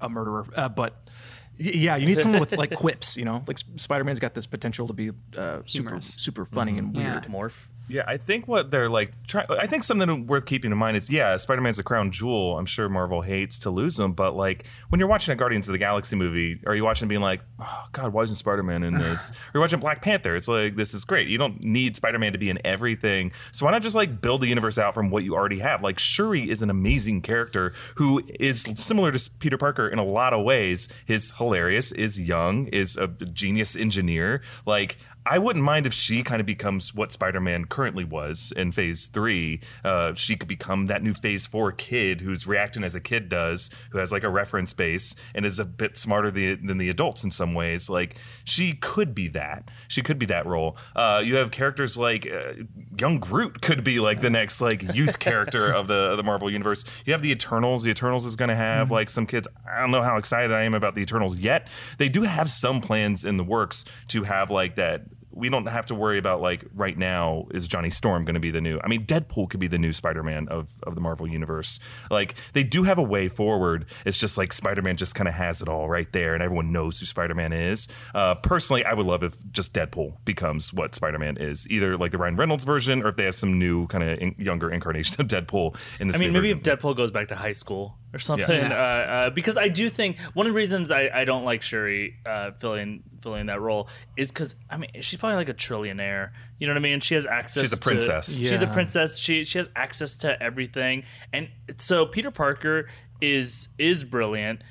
a 0.00 0.08
murderer. 0.08 0.46
Uh, 0.54 0.68
but 0.68 0.94
y- 1.08 1.47
yeah, 1.58 1.96
you 1.96 2.06
need 2.06 2.18
someone 2.18 2.40
with 2.40 2.56
like 2.56 2.74
quips, 2.84 3.16
you 3.16 3.24
know, 3.24 3.42
like 3.46 3.58
S- 3.58 3.64
Spider-Man's 3.82 4.20
got 4.20 4.34
this 4.34 4.46
potential 4.46 4.86
to 4.86 4.92
be 4.92 5.10
uh, 5.36 5.60
super 5.66 5.90
Humorous. 5.90 6.14
super 6.16 6.44
funny 6.44 6.78
and 6.78 6.94
Yeah. 6.94 7.12
weird. 7.14 7.24
Morph. 7.24 7.68
Yeah, 7.88 8.04
I 8.06 8.16
think 8.18 8.46
what 8.46 8.70
they're 8.70 8.90
like. 8.90 9.12
Try, 9.26 9.44
I 9.48 9.66
think 9.66 9.82
something 9.82 10.26
worth 10.26 10.46
keeping 10.46 10.72
in 10.72 10.78
mind 10.78 10.96
is, 10.96 11.10
yeah, 11.10 11.36
Spider 11.36 11.60
Man's 11.60 11.78
a 11.78 11.82
crown 11.82 12.10
jewel. 12.10 12.58
I'm 12.58 12.66
sure 12.66 12.88
Marvel 12.88 13.22
hates 13.22 13.58
to 13.60 13.70
lose 13.70 13.98
him, 13.98 14.12
but 14.12 14.34
like 14.36 14.66
when 14.88 14.98
you're 14.98 15.08
watching 15.08 15.32
a 15.32 15.36
Guardians 15.36 15.68
of 15.68 15.72
the 15.72 15.78
Galaxy 15.78 16.16
movie, 16.16 16.60
are 16.66 16.74
you 16.74 16.84
watching 16.84 17.08
being 17.08 17.20
like, 17.20 17.40
oh 17.58 17.84
God, 17.92 18.12
why 18.12 18.22
isn't 18.22 18.36
Spider 18.36 18.62
Man 18.62 18.82
in 18.82 18.98
this? 18.98 19.30
or 19.32 19.34
you're 19.54 19.60
watching 19.62 19.80
Black 19.80 20.02
Panther, 20.02 20.36
it's 20.36 20.48
like 20.48 20.76
this 20.76 20.94
is 20.94 21.04
great. 21.04 21.28
You 21.28 21.38
don't 21.38 21.62
need 21.64 21.96
Spider 21.96 22.18
Man 22.18 22.32
to 22.32 22.38
be 22.38 22.50
in 22.50 22.58
everything, 22.64 23.32
so 23.52 23.66
why 23.66 23.72
not 23.72 23.82
just 23.82 23.96
like 23.96 24.20
build 24.20 24.42
the 24.42 24.48
universe 24.48 24.78
out 24.78 24.94
from 24.94 25.10
what 25.10 25.24
you 25.24 25.34
already 25.34 25.60
have? 25.60 25.82
Like 25.82 25.98
Shuri 25.98 26.48
is 26.48 26.62
an 26.62 26.70
amazing 26.70 27.22
character 27.22 27.72
who 27.96 28.22
is 28.38 28.66
similar 28.76 29.12
to 29.12 29.30
Peter 29.38 29.58
Parker 29.58 29.88
in 29.88 29.98
a 29.98 30.04
lot 30.04 30.32
of 30.32 30.44
ways. 30.44 30.88
Is 31.06 31.32
hilarious, 31.32 31.92
is 31.92 32.20
young, 32.20 32.66
is 32.68 32.96
a 32.96 33.08
genius 33.08 33.76
engineer. 33.76 34.42
Like 34.66 34.98
I 35.26 35.38
wouldn't 35.38 35.64
mind 35.64 35.86
if 35.86 35.92
she 35.92 36.22
kind 36.22 36.40
of 36.40 36.46
becomes 36.46 36.94
what 36.94 37.12
Spider 37.12 37.40
Man 37.40 37.66
currently 37.66 38.04
was 38.04 38.52
in 38.56 38.72
Phase 38.72 39.08
Three. 39.08 39.60
Uh, 39.84 40.14
she 40.14 40.36
could 40.36 40.48
become 40.48 40.86
that 40.86 41.02
new 41.02 41.12
Phase 41.12 41.46
Four 41.46 41.72
kid 41.72 42.22
who's 42.22 42.46
reacting 42.46 42.82
as 42.82 42.94
a 42.94 43.00
kid 43.00 43.28
does, 43.28 43.70
who 43.90 43.98
has 43.98 44.10
like 44.10 44.24
a 44.24 44.30
reference 44.30 44.72
base 44.72 45.14
and 45.34 45.44
is 45.44 45.58
a 45.58 45.64
bit 45.64 45.98
smarter 45.98 46.30
the, 46.30 46.54
than 46.54 46.78
the 46.78 46.88
adults 46.88 47.24
in 47.24 47.30
some 47.30 47.52
ways. 47.52 47.90
Like 47.90 48.16
she 48.44 48.72
could 48.74 49.14
be 49.14 49.28
that. 49.28 49.70
She 49.86 50.02
could 50.02 50.18
be 50.18 50.26
that 50.26 50.46
role. 50.46 50.76
Uh, 50.96 51.22
you 51.22 51.36
have 51.36 51.50
characters 51.50 51.98
like 51.98 52.26
uh, 52.26 52.54
young 52.98 53.18
Groot 53.18 53.60
could 53.60 53.84
be 53.84 54.00
like 54.00 54.20
the 54.20 54.30
next 54.30 54.60
like 54.60 54.94
youth 54.94 55.18
character 55.18 55.70
of 55.70 55.88
the 55.88 55.94
of 55.94 56.16
the 56.16 56.22
Marvel 56.22 56.50
universe. 56.50 56.84
You 57.04 57.12
have 57.12 57.22
the 57.22 57.32
Eternals. 57.32 57.82
The 57.82 57.90
Eternals 57.90 58.24
is 58.24 58.36
going 58.36 58.50
to 58.50 58.56
have 58.56 58.86
mm-hmm. 58.86 58.94
like 58.94 59.10
some 59.10 59.26
kids. 59.26 59.46
I 59.70 59.80
don't 59.80 59.90
know 59.90 60.02
how 60.02 60.16
excited 60.16 60.52
I 60.52 60.62
am 60.62 60.74
about 60.74 60.94
the 60.94 61.02
Eternals 61.02 61.38
yet. 61.38 61.68
They 61.98 62.08
do 62.08 62.22
have 62.22 62.48
some 62.48 62.80
plans 62.80 63.24
in 63.24 63.36
the 63.36 63.44
works 63.44 63.84
to 64.08 64.22
have 64.24 64.50
like 64.50 64.76
that 64.76 65.02
we 65.38 65.48
don't 65.48 65.66
have 65.66 65.86
to 65.86 65.94
worry 65.94 66.18
about 66.18 66.40
like 66.40 66.64
right 66.74 66.96
now 66.98 67.46
is 67.52 67.68
Johnny 67.68 67.90
Storm 67.90 68.24
going 68.24 68.34
to 68.34 68.40
be 68.40 68.50
the 68.50 68.60
new. 68.60 68.80
I 68.82 68.88
mean, 68.88 69.04
Deadpool 69.04 69.48
could 69.48 69.60
be 69.60 69.68
the 69.68 69.78
new 69.78 69.92
Spider-Man 69.92 70.48
of 70.48 70.74
of 70.82 70.94
the 70.94 71.00
Marvel 71.00 71.26
universe. 71.26 71.78
Like 72.10 72.34
they 72.52 72.64
do 72.64 72.82
have 72.82 72.98
a 72.98 73.02
way 73.02 73.28
forward. 73.28 73.86
It's 74.04 74.18
just 74.18 74.36
like 74.36 74.52
Spider-Man 74.52 74.96
just 74.96 75.14
kind 75.14 75.28
of 75.28 75.34
has 75.34 75.62
it 75.62 75.68
all 75.68 75.88
right 75.88 76.10
there, 76.12 76.34
and 76.34 76.42
everyone 76.42 76.72
knows 76.72 76.98
who 77.00 77.06
Spider-Man 77.06 77.52
is. 77.52 77.88
Uh, 78.14 78.34
personally, 78.36 78.84
I 78.84 78.94
would 78.94 79.06
love 79.06 79.22
if 79.22 79.36
just 79.52 79.72
Deadpool 79.72 80.16
becomes 80.24 80.72
what 80.72 80.94
Spider-Man 80.94 81.36
is, 81.38 81.68
either 81.70 81.96
like 81.96 82.10
the 82.10 82.18
Ryan 82.18 82.36
Reynolds 82.36 82.64
version, 82.64 83.02
or 83.02 83.08
if 83.08 83.16
they 83.16 83.24
have 83.24 83.36
some 83.36 83.58
new 83.58 83.86
kind 83.86 84.04
of 84.04 84.18
in- 84.18 84.34
younger 84.38 84.70
incarnation 84.70 85.20
of 85.20 85.28
Deadpool 85.28 85.76
in 86.00 86.08
this. 86.08 86.16
I 86.16 86.20
mean, 86.20 86.32
maybe 86.32 86.52
version. 86.52 86.72
if 86.72 86.80
Deadpool 86.80 86.96
goes 86.96 87.10
back 87.10 87.28
to 87.28 87.36
high 87.36 87.52
school 87.52 87.96
or 88.12 88.18
something. 88.18 88.48
Yeah. 88.48 88.72
Uh, 88.72 89.12
uh, 89.12 89.30
because 89.30 89.56
I 89.56 89.68
do 89.68 89.88
think 89.88 90.18
one 90.34 90.46
of 90.46 90.52
the 90.52 90.56
reasons 90.56 90.90
I, 90.90 91.10
I 91.12 91.24
don't 91.24 91.44
like 91.44 91.62
Shuri 91.62 92.16
uh, 92.24 92.52
filling 92.52 93.02
filling 93.20 93.46
that 93.46 93.60
role 93.60 93.88
is 94.16 94.30
because 94.30 94.54
I 94.70 94.76
mean 94.76 94.90
she's 95.00 95.18
probably 95.18 95.36
like 95.36 95.48
a 95.48 95.54
trillionaire. 95.54 96.30
You 96.58 96.66
know 96.66 96.72
what 96.72 96.78
I 96.78 96.82
mean? 96.82 97.00
She 97.00 97.14
has 97.14 97.26
access. 97.26 97.64
She's 97.64 97.72
a 97.72 97.80
princess. 97.80 98.36
To, 98.36 98.42
yeah. 98.42 98.50
She's 98.50 98.62
a 98.62 98.66
princess. 98.66 99.18
She 99.18 99.44
she 99.44 99.58
has 99.58 99.68
access 99.76 100.16
to 100.18 100.40
everything, 100.42 101.04
and 101.32 101.48
so 101.76 102.06
Peter 102.06 102.30
Parker 102.30 102.88
is 103.20 103.68
is 103.78 104.04
brilliant. 104.04 104.62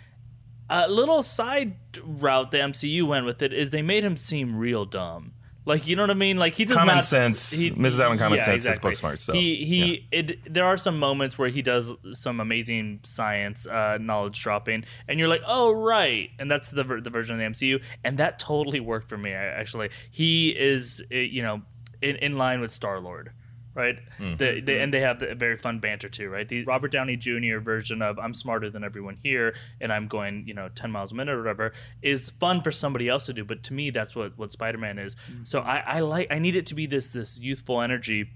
A 0.69 0.89
little 0.89 1.23
side 1.23 1.75
route 2.03 2.51
the 2.51 2.57
MCU 2.57 3.07
went 3.07 3.25
with 3.25 3.41
it 3.41 3.53
is 3.53 3.69
they 3.69 3.81
made 3.81 4.03
him 4.03 4.17
seem 4.17 4.57
real 4.57 4.85
dumb. 4.85 5.33
Like 5.67 5.85
you 5.85 5.97
know 5.97 6.03
what 6.03 6.11
I 6.11 6.13
mean? 6.13 6.37
Like 6.37 6.53
he 6.53 6.63
does 6.63 6.77
common 6.77 6.95
not, 6.95 7.03
sense. 7.03 7.51
He, 7.51 7.71
Mrs. 7.71 7.99
Allen 7.99 8.17
common 8.17 8.39
yeah, 8.39 8.45
sense 8.45 8.65
exactly. 8.65 8.93
is 8.93 8.93
book 8.93 8.99
smart. 8.99 9.19
So 9.19 9.33
he 9.33 9.65
he 9.65 10.07
yeah. 10.11 10.19
it, 10.19 10.53
there 10.53 10.65
are 10.65 10.77
some 10.77 10.97
moments 10.97 11.37
where 11.37 11.49
he 11.49 11.61
does 11.61 11.93
some 12.13 12.39
amazing 12.39 13.01
science 13.03 13.67
uh, 13.67 13.97
knowledge 13.99 14.41
dropping, 14.41 14.85
and 15.09 15.19
you're 15.19 15.27
like, 15.27 15.41
oh 15.45 15.73
right, 15.73 16.29
and 16.39 16.49
that's 16.49 16.71
the 16.71 16.83
the 16.85 17.09
version 17.09 17.35
of 17.35 17.39
the 17.39 17.45
MCU, 17.45 17.83
and 18.05 18.17
that 18.17 18.39
totally 18.39 18.79
worked 18.79 19.09
for 19.09 19.17
me. 19.17 19.33
Actually, 19.33 19.89
he 20.09 20.51
is 20.57 21.03
eh, 21.11 21.19
you 21.19 21.43
know 21.43 21.63
in, 22.01 22.15
in 22.15 22.37
line 22.37 22.61
with 22.61 22.71
Star 22.71 23.01
Lord 23.01 23.31
right? 23.77 23.99
The, 24.37 24.61
they, 24.61 24.79
and 24.81 24.93
they 24.93 25.01
have 25.01 25.21
a 25.21 25.35
very 25.35 25.55
fun 25.55 25.79
banter 25.79 26.09
too, 26.09 26.29
right? 26.29 26.47
The 26.47 26.63
Robert 26.65 26.91
Downey 26.91 27.15
Jr. 27.15 27.59
version 27.59 28.01
of 28.01 28.17
"I'm 28.17 28.33
smarter 28.33 28.69
than 28.69 28.83
everyone 28.83 29.17
here" 29.23 29.55
and 29.79 29.93
I'm 29.93 30.07
going, 30.07 30.45
you 30.47 30.53
know, 30.53 30.69
10 30.69 30.91
miles 30.91 31.11
a 31.11 31.15
minute 31.15 31.35
or 31.35 31.37
whatever 31.37 31.73
is 32.01 32.31
fun 32.31 32.61
for 32.61 32.71
somebody 32.71 33.07
else 33.07 33.27
to 33.27 33.33
do, 33.33 33.45
but 33.45 33.63
to 33.63 33.73
me, 33.73 33.91
that's 33.91 34.15
what 34.15 34.37
what 34.37 34.51
Spider 34.51 34.79
Man 34.79 34.97
is. 34.97 35.15
Mm-hmm. 35.15 35.43
So 35.43 35.61
I, 35.61 35.77
I 35.85 35.99
like 35.99 36.27
I 36.31 36.39
need 36.39 36.55
it 36.55 36.65
to 36.67 36.75
be 36.75 36.87
this 36.87 37.13
this 37.13 37.39
youthful 37.39 37.81
energy 37.81 38.31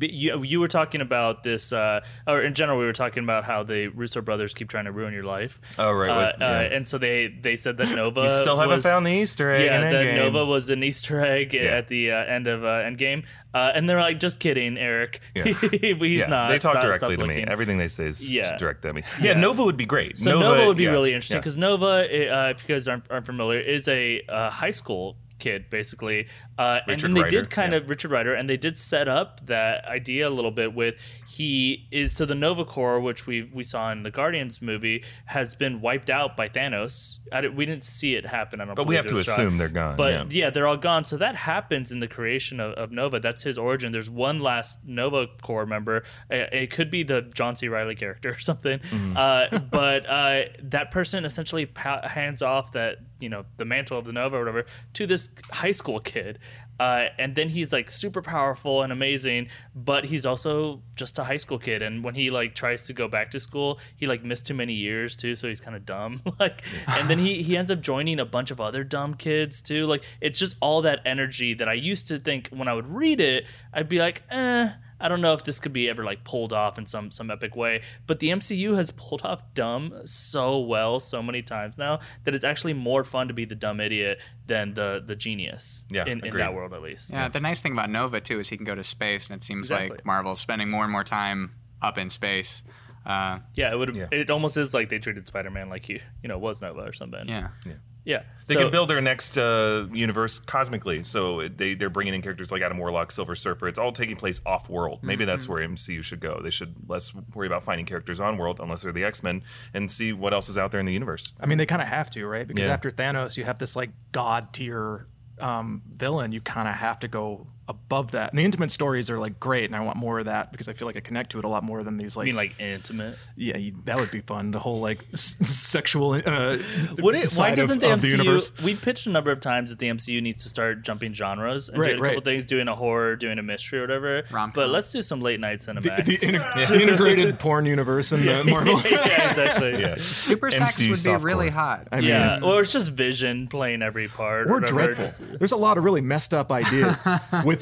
you, 0.00 0.42
you 0.42 0.60
were 0.60 0.68
talking 0.68 1.00
about 1.00 1.42
this, 1.42 1.72
uh, 1.72 2.00
or 2.26 2.42
in 2.42 2.54
general, 2.54 2.78
we 2.78 2.84
were 2.84 2.92
talking 2.92 3.24
about 3.24 3.44
how 3.44 3.62
the 3.62 3.88
Russo 3.88 4.20
brothers 4.20 4.54
keep 4.54 4.68
trying 4.68 4.84
to 4.84 4.92
ruin 4.92 5.14
your 5.14 5.24
life. 5.24 5.60
Oh 5.78 5.92
right, 5.92 6.10
uh, 6.10 6.32
yeah. 6.38 6.46
uh, 6.46 6.60
and 6.60 6.86
so 6.86 6.98
they 6.98 7.28
they 7.28 7.56
said 7.56 7.76
that 7.78 7.88
Nova. 7.96 8.22
you 8.22 8.28
still 8.28 8.58
haven't 8.58 8.76
was, 8.76 8.84
found 8.84 9.06
the 9.06 9.10
Easter 9.10 9.50
egg. 9.50 9.66
Yeah, 9.66 9.90
that 9.90 10.14
Nova 10.16 10.44
was 10.44 10.70
an 10.70 10.82
Easter 10.82 11.24
egg 11.24 11.54
yeah. 11.54 11.62
at 11.62 11.88
the 11.88 12.12
uh, 12.12 12.16
end 12.24 12.46
of 12.46 12.64
uh, 12.64 12.68
Endgame, 12.68 13.24
uh, 13.54 13.72
and 13.74 13.88
they're 13.88 14.00
like, 14.00 14.20
"Just 14.20 14.40
kidding, 14.40 14.76
Erik. 14.76 15.20
Yeah. 15.34 15.44
He's 15.52 16.26
not." 16.26 16.48
They 16.48 16.58
talk 16.58 16.72
stop, 16.72 16.82
directly 16.82 17.14
stop 17.16 17.26
to 17.26 17.34
me. 17.34 17.44
Everything 17.46 17.78
they 17.78 17.88
say 17.88 18.06
is 18.06 18.32
Yeah. 18.32 18.56
direct 18.56 18.82
to 18.82 18.92
me. 18.92 19.02
Yeah, 19.20 19.34
Nova 19.34 19.64
would 19.64 19.76
be 19.76 19.86
great. 19.86 20.18
So 20.18 20.38
Nova, 20.38 20.66
would 20.66 20.76
be 20.76 20.86
really 20.86 21.14
interesting 21.14 21.40
because 21.40 21.56
Nova, 21.56 21.86
uh, 21.86 22.50
if 22.50 22.68
you 22.68 22.74
guys 22.74 22.88
aren't, 22.88 23.04
aren't 23.10 23.26
familiar, 23.26 23.60
is 23.60 23.88
a 23.88 24.22
uh, 24.28 24.50
high 24.50 24.70
school 24.70 25.16
kid 25.38 25.70
basically 25.70 26.26
uh, 26.58 26.80
and 26.86 27.00
then 27.00 27.14
they 27.14 27.28
did 27.28 27.48
kind 27.50 27.72
yeah. 27.72 27.78
of 27.78 27.88
richard 27.88 28.10
Rider, 28.10 28.34
and 28.34 28.48
they 28.48 28.56
did 28.56 28.76
set 28.76 29.08
up 29.08 29.46
that 29.46 29.84
idea 29.84 30.28
a 30.28 30.30
little 30.30 30.50
bit 30.50 30.74
with 30.74 31.00
he 31.26 31.86
is 31.90 32.14
so 32.14 32.24
the 32.24 32.34
nova 32.34 32.64
corps 32.64 33.00
which 33.00 33.26
we 33.26 33.42
we 33.42 33.62
saw 33.62 33.90
in 33.92 34.02
the 34.02 34.10
guardians 34.10 34.60
movie 34.60 35.04
has 35.26 35.54
been 35.54 35.80
wiped 35.80 36.10
out 36.10 36.36
by 36.36 36.48
thanos 36.48 37.18
did, 37.40 37.56
we 37.56 37.64
didn't 37.64 37.84
see 37.84 38.14
it 38.14 38.26
happen 38.26 38.60
i 38.60 38.64
don't 38.64 38.74
but 38.74 38.86
we 38.86 38.96
have 38.96 39.06
to 39.06 39.18
assume 39.18 39.52
shot. 39.52 39.58
they're 39.58 39.68
gone 39.68 39.96
but 39.96 40.12
yeah. 40.12 40.44
yeah. 40.44 40.50
they're 40.50 40.66
all 40.66 40.76
gone 40.76 41.04
so 41.04 41.16
that 41.16 41.34
happens 41.34 41.92
in 41.92 42.00
the 42.00 42.08
creation 42.08 42.60
of, 42.60 42.72
of 42.72 42.90
nova 42.90 43.20
that's 43.20 43.42
his 43.42 43.56
origin 43.56 43.92
there's 43.92 44.10
one 44.10 44.40
last 44.40 44.78
nova 44.84 45.26
corps 45.42 45.66
member 45.66 46.02
it, 46.28 46.52
it 46.52 46.70
could 46.70 46.90
be 46.90 47.02
the 47.02 47.22
john 47.34 47.54
c 47.54 47.68
reilly 47.68 47.94
character 47.94 48.30
or 48.34 48.38
something 48.38 48.78
mm-hmm. 48.80 49.16
uh, 49.16 49.58
but 49.70 50.06
uh, 50.06 50.42
that 50.62 50.90
person 50.90 51.24
essentially 51.24 51.66
pa- 51.66 52.06
hands 52.06 52.42
off 52.42 52.72
that 52.72 52.98
you 53.20 53.28
know 53.28 53.44
the 53.56 53.64
mantle 53.64 53.98
of 53.98 54.04
the 54.04 54.12
nova 54.12 54.36
or 54.36 54.40
whatever 54.40 54.64
to 54.92 55.06
this 55.06 55.28
high 55.50 55.70
school 55.70 56.00
kid 56.00 56.38
uh, 56.80 57.06
and 57.18 57.34
then 57.34 57.48
he's 57.48 57.72
like 57.72 57.90
super 57.90 58.22
powerful 58.22 58.82
and 58.82 58.92
amazing 58.92 59.48
but 59.74 60.04
he's 60.04 60.24
also 60.24 60.82
just 60.94 61.18
a 61.18 61.24
high 61.24 61.36
school 61.36 61.58
kid 61.58 61.82
and 61.82 62.04
when 62.04 62.14
he 62.14 62.30
like 62.30 62.54
tries 62.54 62.84
to 62.84 62.92
go 62.92 63.08
back 63.08 63.30
to 63.30 63.40
school 63.40 63.78
he 63.96 64.06
like 64.06 64.22
missed 64.22 64.46
too 64.46 64.54
many 64.54 64.74
years 64.74 65.16
too 65.16 65.34
so 65.34 65.48
he's 65.48 65.60
kind 65.60 65.76
of 65.76 65.84
dumb 65.84 66.22
like 66.40 66.62
and 66.86 67.10
then 67.10 67.18
he 67.18 67.42
he 67.42 67.56
ends 67.56 67.70
up 67.70 67.80
joining 67.80 68.20
a 68.20 68.24
bunch 68.24 68.50
of 68.50 68.60
other 68.60 68.84
dumb 68.84 69.14
kids 69.14 69.60
too 69.60 69.86
like 69.86 70.04
it's 70.20 70.38
just 70.38 70.56
all 70.60 70.82
that 70.82 71.00
energy 71.04 71.54
that 71.54 71.68
i 71.68 71.74
used 71.74 72.08
to 72.08 72.18
think 72.18 72.48
when 72.48 72.68
i 72.68 72.72
would 72.72 72.86
read 72.86 73.20
it 73.20 73.44
i'd 73.72 73.88
be 73.88 73.98
like 73.98 74.22
eh 74.30 74.70
I 75.00 75.08
don't 75.08 75.20
know 75.20 75.32
if 75.32 75.44
this 75.44 75.60
could 75.60 75.72
be 75.72 75.88
ever 75.88 76.04
like 76.04 76.24
pulled 76.24 76.52
off 76.52 76.78
in 76.78 76.86
some 76.86 77.10
some 77.10 77.30
epic 77.30 77.54
way, 77.54 77.82
but 78.06 78.18
the 78.18 78.28
MCU 78.30 78.74
has 78.76 78.90
pulled 78.90 79.22
off 79.24 79.42
dumb 79.54 80.00
so 80.04 80.58
well 80.58 80.98
so 81.00 81.22
many 81.22 81.42
times 81.42 81.78
now 81.78 82.00
that 82.24 82.34
it's 82.34 82.44
actually 82.44 82.72
more 82.74 83.04
fun 83.04 83.28
to 83.28 83.34
be 83.34 83.44
the 83.44 83.54
dumb 83.54 83.80
idiot 83.80 84.20
than 84.46 84.74
the 84.74 85.02
the 85.04 85.14
genius. 85.16 85.84
Yeah, 85.90 86.04
in, 86.06 86.24
in 86.24 86.36
that 86.36 86.54
world 86.54 86.72
at 86.74 86.82
least. 86.82 87.12
Yeah, 87.12 87.28
the 87.28 87.40
nice 87.40 87.60
thing 87.60 87.72
about 87.72 87.90
Nova 87.90 88.20
too 88.20 88.40
is 88.40 88.48
he 88.48 88.56
can 88.56 88.64
go 88.66 88.74
to 88.74 88.82
space, 88.82 89.28
and 89.30 89.36
it 89.36 89.42
seems 89.42 89.70
Exactly. 89.70 89.90
like 89.98 90.04
Marvel's 90.06 90.40
spending 90.40 90.70
more 90.70 90.82
and 90.84 90.92
more 90.92 91.04
time 91.04 91.52
up 91.80 91.96
in 91.98 92.10
space. 92.10 92.62
Uh, 93.06 93.38
Yeah, 93.54 93.72
it 93.72 93.78
would. 93.78 93.94
Yeah. 93.96 94.08
It 94.12 94.30
almost 94.30 94.56
is 94.56 94.74
like 94.74 94.88
they 94.90 94.98
treated 94.98 95.26
Spider 95.26 95.50
Man 95.50 95.68
like 95.70 95.86
he, 95.86 96.00
you 96.22 96.28
know, 96.28 96.36
was 96.38 96.60
Nova 96.60 96.80
or 96.80 96.92
something. 96.92 97.26
yeah. 97.28 97.48
yeah. 97.64 97.74
Yeah, 98.08 98.22
they 98.46 98.54
So- 98.54 98.60
could 98.62 98.72
build 98.72 98.88
their 98.88 99.02
next 99.02 99.36
uh, 99.36 99.86
universe 99.92 100.38
cosmically, 100.38 101.04
so 101.04 101.46
they 101.48 101.74
they're 101.74 101.90
bringing 101.90 102.14
in 102.14 102.22
characters 102.22 102.50
like 102.50 102.62
Adam 102.62 102.78
Warlock, 102.78 103.12
Silver 103.12 103.34
Surfer. 103.34 103.68
It's 103.68 103.78
all 103.78 103.92
taking 103.92 104.16
place 104.16 104.40
off 104.46 104.70
world. 104.70 105.00
Maybe 105.02 105.26
that's 105.26 105.44
Mm-hmm. 105.44 105.52
where 105.52 105.68
MCU 105.68 106.02
should 106.02 106.20
go. 106.20 106.40
They 106.42 106.48
should 106.48 106.74
less 106.88 107.12
worry 107.34 107.46
about 107.46 107.64
finding 107.64 107.84
characters 107.84 108.18
on 108.18 108.38
world, 108.38 108.60
unless 108.62 108.80
they're 108.80 108.92
the 108.92 109.04
X 109.04 109.22
Men, 109.22 109.42
and 109.74 109.90
see 109.90 110.14
what 110.14 110.32
else 110.32 110.48
is 110.48 110.56
out 110.56 110.70
there 110.70 110.80
in 110.80 110.86
the 110.86 110.92
universe. 110.94 111.34
I 111.38 111.44
mean, 111.44 111.58
they 111.58 111.66
kind 111.66 111.82
of 111.82 111.88
have 111.88 112.08
to, 112.10 112.26
right? 112.26 112.48
Because 112.48 112.64
Yeah. 112.64 112.72
after 112.72 112.90
Thanos, 112.90 113.36
you 113.36 113.44
have 113.44 113.58
this 113.58 113.76
like 113.76 113.90
god 114.12 114.54
tier 114.54 115.06
um, 115.38 115.82
villain. 115.94 116.32
You 116.32 116.40
kind 116.40 116.66
of 116.66 116.76
have 116.76 116.98
to 117.00 117.08
go 117.08 117.46
above 117.68 118.12
that. 118.12 118.30
And 118.32 118.38
the 118.38 118.44
intimate 118.44 118.70
stories 118.70 119.10
are 119.10 119.18
like 119.18 119.38
great, 119.38 119.66
and 119.66 119.76
I 119.76 119.80
want 119.80 119.96
more 119.96 120.18
of 120.18 120.26
that 120.26 120.50
because 120.52 120.68
I 120.68 120.72
feel 120.72 120.86
like 120.86 120.96
I 120.96 121.00
connect 121.00 121.30
to 121.32 121.38
it 121.38 121.44
a 121.44 121.48
lot 121.48 121.62
more 121.64 121.82
than 121.84 121.96
these 121.98 122.16
I 122.16 122.20
like. 122.20 122.26
mean, 122.26 122.34
like 122.36 122.58
intimate. 122.58 123.16
yeah, 123.36 123.56
you, 123.56 123.74
that 123.84 123.96
would 123.98 124.10
be 124.10 124.20
fun. 124.20 124.50
The 124.50 124.58
whole 124.58 124.80
like 124.80 125.04
s- 125.12 125.36
sexual. 125.48 126.12
Uh, 126.14 126.58
Would 126.98 127.14
it, 127.14 127.20
why 127.20 127.24
side 127.26 127.54
doesn't 127.56 127.76
of, 127.76 127.80
the 127.80 127.86
MCU? 127.86 128.00
the 128.00 128.08
universe. 128.08 128.52
we 128.64 128.74
pitched 128.74 129.06
a 129.06 129.10
number 129.10 129.30
of 129.30 129.40
times 129.40 129.70
that 129.70 129.78
the 129.78 129.88
MCU 129.88 130.22
needs 130.22 130.42
to 130.44 130.48
start 130.48 130.82
jumping 130.82 131.12
genres 131.12 131.68
and 131.68 131.78
Right, 131.78 131.88
doing 131.88 131.98
a 132.00 132.02
couple 132.02 132.14
right. 132.16 132.24
things, 132.24 132.44
doing 132.44 132.68
a 132.68 132.74
horror, 132.74 133.16
doing 133.16 133.38
a 133.38 133.42
mystery, 133.42 133.78
or 133.80 133.82
whatever. 133.82 134.22
Rom-com. 134.30 134.52
But 134.54 134.70
let's 134.70 134.90
do 134.90 135.02
some 135.02 135.20
late 135.20 135.40
night 135.40 135.60
The, 135.60 135.72
Cinemax. 135.72 136.04
the 136.06 136.12
integ- 136.26 136.68
the 136.68 136.80
integrated 136.82 137.38
porn 137.38 137.66
universe 137.66 138.12
in 138.12 138.24
the 138.24 138.44
Marvel. 138.44 138.74
yeah, 138.90 139.28
exactly. 139.30 139.80
Yeah, 139.80 139.94
Super 139.98 140.50
sex 140.50 140.80
MCU 140.80 140.88
would 140.90 140.94
be 140.94 141.00
softcore. 141.22 141.24
really 141.24 141.48
hot. 141.50 141.88
I 141.92 141.96
mean, 142.00 142.08
Yeah, 142.08 142.40
or 142.42 142.60
it's 142.62 142.72
just 142.72 142.92
Vision 142.92 143.48
playing 143.48 143.82
every 143.82 144.08
part, 144.08 144.48
or 144.48 144.54
whatever, 144.54 144.72
dreadful. 144.72 145.04
just- 145.04 145.22
There's 145.38 145.52
a 145.52 145.56
lot 145.56 145.78
of 145.78 145.84
really 145.84 146.00
messed 146.00 146.32
up 146.32 146.50
ideas 146.50 147.02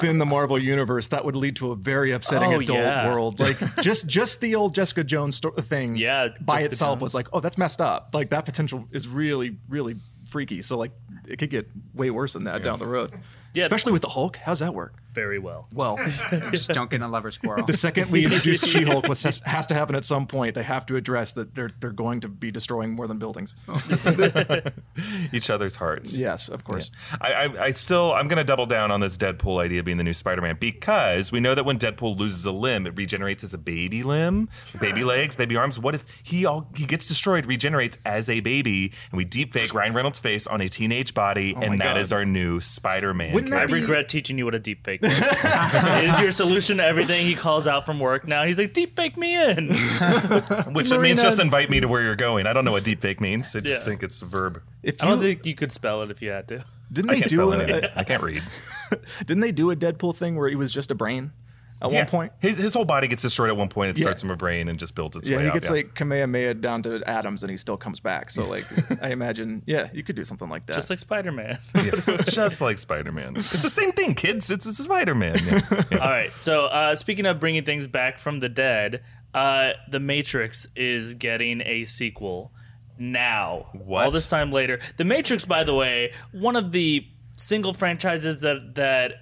within 0.01 0.17
the 0.17 0.25
Marvel 0.25 0.57
universe 0.61 1.07
that 1.09 1.25
would 1.25 1.35
lead 1.35 1.55
to 1.57 1.71
a 1.71 1.75
very 1.75 2.11
upsetting 2.11 2.53
Oh, 2.53 2.59
adult 2.59 2.79
yeah. 2.79 3.07
world. 3.07 3.39
Like 3.39 3.57
just 3.81 4.07
just 4.07 4.41
the 4.41 4.55
old 4.55 4.73
Jessica 4.75 5.03
Jones 5.03 5.35
sto- 5.37 5.51
thing, 5.51 5.95
Yeah, 5.95 6.29
by 6.41 6.57
Jessica 6.57 6.71
itself 6.71 6.91
Jones. 6.95 7.01
was 7.01 7.13
like, 7.15 7.27
oh, 7.33 7.39
that's 7.39 7.57
messed 7.57 7.81
up. 7.81 8.09
Like 8.13 8.29
that 8.29 8.45
potential 8.45 8.87
is 8.91 9.07
really 9.07 9.57
really 9.69 9.95
freaky. 10.25 10.61
So 10.61 10.77
like 10.77 10.91
it 11.27 11.37
could 11.39 11.49
get 11.49 11.67
way 11.93 12.09
worse 12.09 12.33
than 12.33 12.43
that 12.45 12.63
down 12.63 12.79
the 12.79 12.87
road. 12.87 13.11
Yeah. 13.53 13.63
Especially 13.63 13.91
with 13.91 14.01
the 14.01 14.09
Hulk. 14.09 14.37
How's 14.37 14.59
that 14.59 14.73
work? 14.73 14.93
Very 15.17 15.39
well. 15.39 15.67
Well, 15.73 15.97
Just 16.51 16.69
don't 16.69 16.91
get 16.91 16.97
in 16.97 17.01
a 17.01 17.07
lover's 17.07 17.39
quarrel. 17.39 17.65
the 17.65 17.73
second 17.73 18.11
we 18.11 18.23
introduce 18.25 18.61
She-Hulk, 18.71 19.07
which 19.07 19.23
has, 19.23 19.41
has 19.45 19.65
to 19.65 19.73
happen 19.73 19.95
at 19.95 20.05
some 20.05 20.27
point, 20.27 20.53
they 20.53 20.61
have 20.61 20.85
to 20.85 20.95
address 20.95 21.33
that 21.33 21.55
they're 21.55 21.71
they're 21.79 21.89
going 21.91 22.19
to 22.19 22.27
be 22.27 22.51
destroying 22.51 22.93
more 22.93 23.07
than 23.07 23.17
buildings. 23.17 23.55
Each 25.33 25.49
other's 25.49 25.75
hearts. 25.75 26.19
Yes, 26.19 26.49
of 26.49 26.63
course. 26.63 26.91
I, 27.19 27.33
I, 27.33 27.63
I 27.65 27.71
still, 27.71 28.13
I'm 28.13 28.27
going 28.27 28.37
to 28.37 28.43
double 28.43 28.67
down 28.67 28.91
on 28.91 28.99
this 28.99 29.17
Deadpool 29.17 29.59
idea 29.63 29.81
being 29.81 29.97
the 29.97 30.03
new 30.03 30.13
Spider-Man 30.13 30.57
because 30.59 31.31
we 31.31 31.39
know 31.39 31.55
that 31.55 31.65
when 31.65 31.79
Deadpool 31.79 32.15
loses 32.17 32.45
a 32.45 32.51
limb, 32.51 32.85
it 32.85 32.95
regenerates 32.95 33.43
as 33.43 33.55
a 33.55 33.57
baby 33.57 34.03
limb, 34.03 34.49
baby 34.79 35.03
legs, 35.03 35.35
baby 35.35 35.57
arms. 35.57 35.79
What 35.79 35.95
if 35.95 36.05
he 36.21 36.45
all 36.45 36.69
he 36.75 36.85
gets 36.85 37.07
destroyed, 37.07 37.47
regenerates 37.47 37.97
as 38.05 38.29
a 38.29 38.39
baby, 38.39 38.91
and 39.11 39.17
we 39.17 39.25
deep 39.25 39.53
fake 39.53 39.73
Ryan 39.73 39.93
Reynolds' 39.93 40.19
face 40.19 40.45
on 40.45 40.61
a 40.61 40.69
teenage 40.69 41.15
body, 41.15 41.55
oh 41.57 41.61
and 41.61 41.71
my 41.71 41.85
that 41.85 41.93
God. 41.93 41.97
is 42.01 42.13
our 42.13 42.23
new 42.23 42.59
Spider-Man. 42.59 43.33
Wouldn't 43.33 43.53
I 43.53 43.65
be- 43.65 43.73
regret 43.73 44.09
teaching 44.09 44.37
you 44.37 44.45
what 44.45 44.53
a 44.53 44.59
deep 44.59 44.83
fake 44.85 45.01
is. 45.03 45.06
it 46.03 46.13
is 46.13 46.19
your 46.19 46.31
solution 46.31 46.77
to 46.77 46.83
everything. 46.85 47.25
He 47.25 47.35
calls 47.35 47.67
out 47.67 47.85
from 47.85 47.99
work 47.99 48.27
now. 48.27 48.43
He's 48.45 48.57
like, 48.57 48.73
deep 48.73 48.95
fake 48.95 49.17
me 49.17 49.35
in. 49.41 49.69
Which 50.73 50.89
Marina- 50.89 50.99
means 50.99 51.21
just 51.21 51.39
invite 51.39 51.69
me 51.69 51.79
to 51.79 51.87
where 51.87 52.01
you're 52.01 52.15
going. 52.15 52.47
I 52.47 52.53
don't 52.53 52.65
know 52.65 52.71
what 52.71 52.83
deep 52.83 53.01
fake 53.01 53.21
means. 53.21 53.55
I 53.55 53.61
just 53.61 53.79
Yeah. 53.81 53.85
think 53.85 54.03
it's 54.03 54.21
a 54.21 54.25
verb. 54.25 54.61
If 54.83 55.01
I 55.01 55.07
don't 55.07 55.19
think 55.19 55.45
you 55.45 55.55
could 55.55 55.71
spell 55.71 56.01
it 56.01 56.11
if 56.11 56.21
you 56.21 56.29
had 56.31 56.47
to. 56.49 56.63
didn't 56.91 57.09
I 57.11 57.13
they 57.15 57.19
can't 57.21 57.31
do 57.31 57.37
spell 57.37 57.53
a, 57.53 57.63
anything. 57.63 57.89
I 57.95 58.03
can't 58.03 58.23
read. 58.23 58.43
didn't 59.25 59.39
they 59.41 59.51
do 59.51 59.71
a 59.71 59.75
Deadpool 59.75 60.15
thing 60.15 60.35
where 60.35 60.49
he 60.49 60.55
was 60.55 60.71
just 60.71 60.91
a 60.91 60.95
brain 60.95 61.31
at 61.81 61.91
Yeah. 61.91 61.97
one 61.99 62.07
point? 62.07 62.31
his 62.39 62.57
his 62.57 62.73
whole 62.73 62.85
body 62.85 63.07
gets 63.07 63.21
destroyed 63.21 63.49
at 63.49 63.57
one 63.57 63.69
point. 63.69 63.91
It 63.91 63.97
Yeah. 63.99 64.03
starts 64.05 64.21
from 64.21 64.31
a 64.31 64.35
brain 64.35 64.67
and 64.67 64.77
just 64.79 64.95
builds 64.95 65.15
its 65.17 65.27
Yeah, 65.27 65.37
way 65.37 65.43
he 65.43 65.47
up. 65.49 65.53
gets 65.53 65.67
yeah. 65.67 65.71
like 65.73 65.95
Kamehameha 65.95 66.55
down 66.55 66.83
to 66.83 67.01
atoms 67.07 67.43
and 67.43 67.51
he 67.51 67.57
still 67.57 67.77
comes 67.77 67.99
back. 67.99 68.29
So 68.31 68.47
like 68.47 68.65
I 69.01 69.09
imagine, 69.09 69.61
yeah, 69.65 69.89
you 69.93 70.03
could 70.03 70.15
do 70.15 70.25
something 70.25 70.49
like 70.49 70.65
that. 70.67 70.73
Just 70.73 70.89
like 70.89 70.99
Spider 70.99 71.31
Man. 71.31 71.57
Yes, 71.75 72.05
just 72.33 72.61
like 72.61 72.77
Spider 72.77 73.11
Man. 73.11 73.35
It's 73.35 73.61
the 73.61 73.69
same 73.69 73.91
thing, 73.91 74.13
kids. 74.15 74.49
It's, 74.49 74.65
it's 74.65 74.83
Spider 74.83 75.15
Man. 75.15 75.37
Yeah. 75.45 75.61
Yeah. 75.91 75.97
All 75.99 76.09
right. 76.09 76.31
So, 76.37 76.65
uh, 76.65 76.95
speaking 76.95 77.25
of 77.25 77.39
bringing 77.39 77.63
things 77.63 77.87
back 77.87 78.19
from 78.19 78.39
the 78.39 78.49
dead, 78.49 79.01
uh, 79.33 79.71
The 79.89 79.99
Matrix 79.99 80.67
is 80.75 81.13
getting 81.13 81.61
a 81.61 81.85
sequel 81.85 82.51
now. 82.97 83.67
What? 83.73 84.05
All 84.05 84.11
this 84.11 84.29
time 84.29 84.51
later. 84.51 84.79
The 84.97 85.05
Matrix, 85.05 85.45
by 85.45 85.63
the 85.63 85.73
way, 85.73 86.13
one 86.31 86.55
of 86.55 86.71
the 86.71 87.07
single 87.35 87.73
franchises 87.73 88.41
that 88.41 88.75
that 88.75 89.21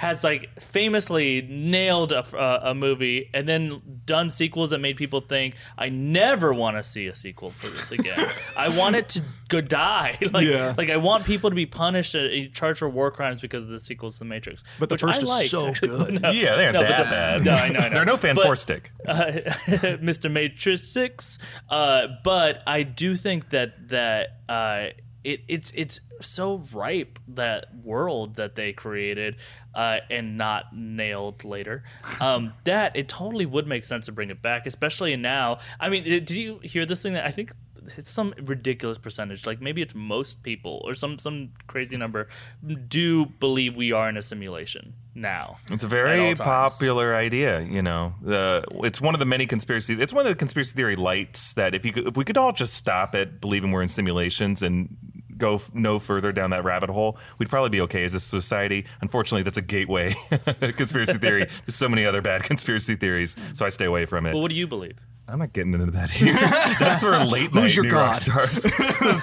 has 0.00 0.24
like 0.24 0.58
famously 0.58 1.42
nailed 1.42 2.10
a, 2.10 2.24
a, 2.34 2.70
a 2.70 2.74
movie 2.74 3.28
and 3.34 3.46
then 3.46 3.82
done 4.06 4.30
sequels 4.30 4.70
that 4.70 4.78
made 4.78 4.96
people 4.96 5.20
think 5.20 5.54
I 5.76 5.90
never 5.90 6.54
want 6.54 6.78
to 6.78 6.82
see 6.82 7.06
a 7.06 7.14
sequel 7.14 7.50
for 7.50 7.66
this 7.66 7.90
again. 7.92 8.18
I 8.56 8.70
want 8.70 8.96
it 8.96 9.10
to 9.10 9.22
go 9.48 9.60
die. 9.60 10.16
like, 10.32 10.46
Yeah. 10.48 10.72
like 10.78 10.88
I 10.88 10.96
want 10.96 11.26
people 11.26 11.50
to 11.50 11.54
be 11.56 11.66
punished, 11.66 12.14
uh, 12.14 12.28
charged 12.54 12.78
for 12.78 12.88
war 12.88 13.10
crimes 13.10 13.42
because 13.42 13.64
of 13.64 13.68
the 13.68 13.78
sequels 13.78 14.14
to 14.14 14.20
The 14.20 14.24
Matrix. 14.24 14.64
But 14.78 14.88
the 14.88 14.94
which 14.94 15.02
first 15.02 15.20
I 15.20 15.22
is 15.22 15.28
liked, 15.28 15.50
so 15.50 15.66
actually. 15.68 15.98
good. 15.98 16.22
No, 16.22 16.30
Yeah, 16.30 16.56
they 16.56 16.64
aren't 16.64 16.74
no, 16.78 16.82
that 16.82 17.04
the- 17.04 17.10
bad. 17.10 17.44
No, 17.44 17.52
I 17.52 17.68
know, 17.68 17.78
I 17.80 17.88
know. 17.90 17.94
They're 17.96 18.04
no 18.06 18.16
fan 18.16 18.36
But, 18.36 18.44
four 18.44 18.56
stick. 18.56 18.92
uh, 19.06 19.14
Mr. 20.00 20.32
Matrix 20.32 20.88
Six. 20.88 21.38
Uh, 21.68 22.06
but 22.24 22.62
I 22.66 22.84
do 22.84 23.14
think 23.16 23.50
that 23.50 23.88
that 23.90 24.28
uh, 24.48 24.86
it, 25.24 25.42
it's 25.48 25.70
it's 25.74 26.00
so 26.20 26.62
ripe 26.72 27.18
that 27.28 27.74
world 27.82 28.36
that 28.36 28.54
they 28.54 28.72
created 28.72 29.36
uh, 29.74 29.98
and 30.10 30.36
not 30.36 30.74
nailed 30.74 31.44
later. 31.44 31.82
Um, 32.20 32.52
that 32.64 32.96
it 32.96 33.08
totally 33.08 33.46
would 33.46 33.66
make 33.66 33.84
sense 33.84 34.06
to 34.06 34.12
bring 34.12 34.30
it 34.30 34.42
back, 34.42 34.66
especially 34.66 35.14
now. 35.16 35.58
I 35.78 35.88
mean, 35.88 36.04
did 36.04 36.30
you 36.30 36.60
hear 36.62 36.86
this 36.86 37.02
thing 37.02 37.14
that 37.14 37.24
I 37.26 37.30
think? 37.30 37.52
It's 37.96 38.10
some 38.10 38.34
ridiculous 38.42 38.98
percentage, 38.98 39.46
like 39.46 39.60
maybe 39.60 39.82
it's 39.82 39.94
most 39.94 40.42
people 40.42 40.82
or 40.84 40.94
some 40.94 41.18
some 41.18 41.50
crazy 41.66 41.96
number, 41.96 42.28
do 42.88 43.26
believe 43.26 43.76
we 43.76 43.92
are 43.92 44.08
in 44.08 44.16
a 44.16 44.22
simulation 44.22 44.94
now. 45.14 45.58
It's 45.70 45.82
a 45.84 45.88
very 45.88 46.34
popular 46.34 47.14
idea, 47.14 47.60
you 47.60 47.82
know. 47.82 48.14
The 48.22 48.64
it's 48.84 49.00
one 49.00 49.14
of 49.14 49.20
the 49.20 49.26
many 49.26 49.46
conspiracy. 49.46 49.94
It's 50.00 50.12
one 50.12 50.26
of 50.26 50.30
the 50.30 50.36
conspiracy 50.36 50.74
theory 50.74 50.96
lights 50.96 51.54
that 51.54 51.74
if 51.74 51.84
you 51.84 51.92
could, 51.92 52.08
if 52.08 52.16
we 52.16 52.24
could 52.24 52.36
all 52.36 52.52
just 52.52 52.74
stop 52.74 53.14
at 53.14 53.40
believing 53.40 53.70
we're 53.72 53.82
in 53.82 53.88
simulations 53.88 54.62
and 54.62 54.96
go 55.36 55.54
f- 55.56 55.70
no 55.74 55.98
further 55.98 56.32
down 56.32 56.50
that 56.50 56.64
rabbit 56.64 56.90
hole, 56.90 57.18
we'd 57.38 57.48
probably 57.48 57.70
be 57.70 57.80
okay 57.80 58.04
as 58.04 58.14
a 58.14 58.20
society. 58.20 58.86
Unfortunately, 59.00 59.42
that's 59.42 59.56
a 59.56 59.62
gateway 59.62 60.14
conspiracy 60.76 61.18
theory. 61.18 61.46
There's 61.66 61.76
so 61.76 61.88
many 61.88 62.04
other 62.04 62.20
bad 62.20 62.44
conspiracy 62.44 62.94
theories, 62.94 63.36
so 63.54 63.66
I 63.66 63.70
stay 63.70 63.86
away 63.86 64.06
from 64.06 64.26
it. 64.26 64.32
Well, 64.34 64.42
what 64.42 64.50
do 64.50 64.56
you 64.56 64.66
believe? 64.66 64.98
I'm 65.30 65.38
not 65.38 65.52
getting 65.52 65.72
into 65.74 65.90
that 65.92 66.10
here. 66.10 66.32
That's 66.80 67.00
for 67.02 67.16
late 67.24 67.52
night 67.54 67.62
Who's 67.62 67.76
your 67.76 67.84
new 67.86 67.92
rock 67.92 68.14
god? 68.14 68.16
stars, 68.16 68.62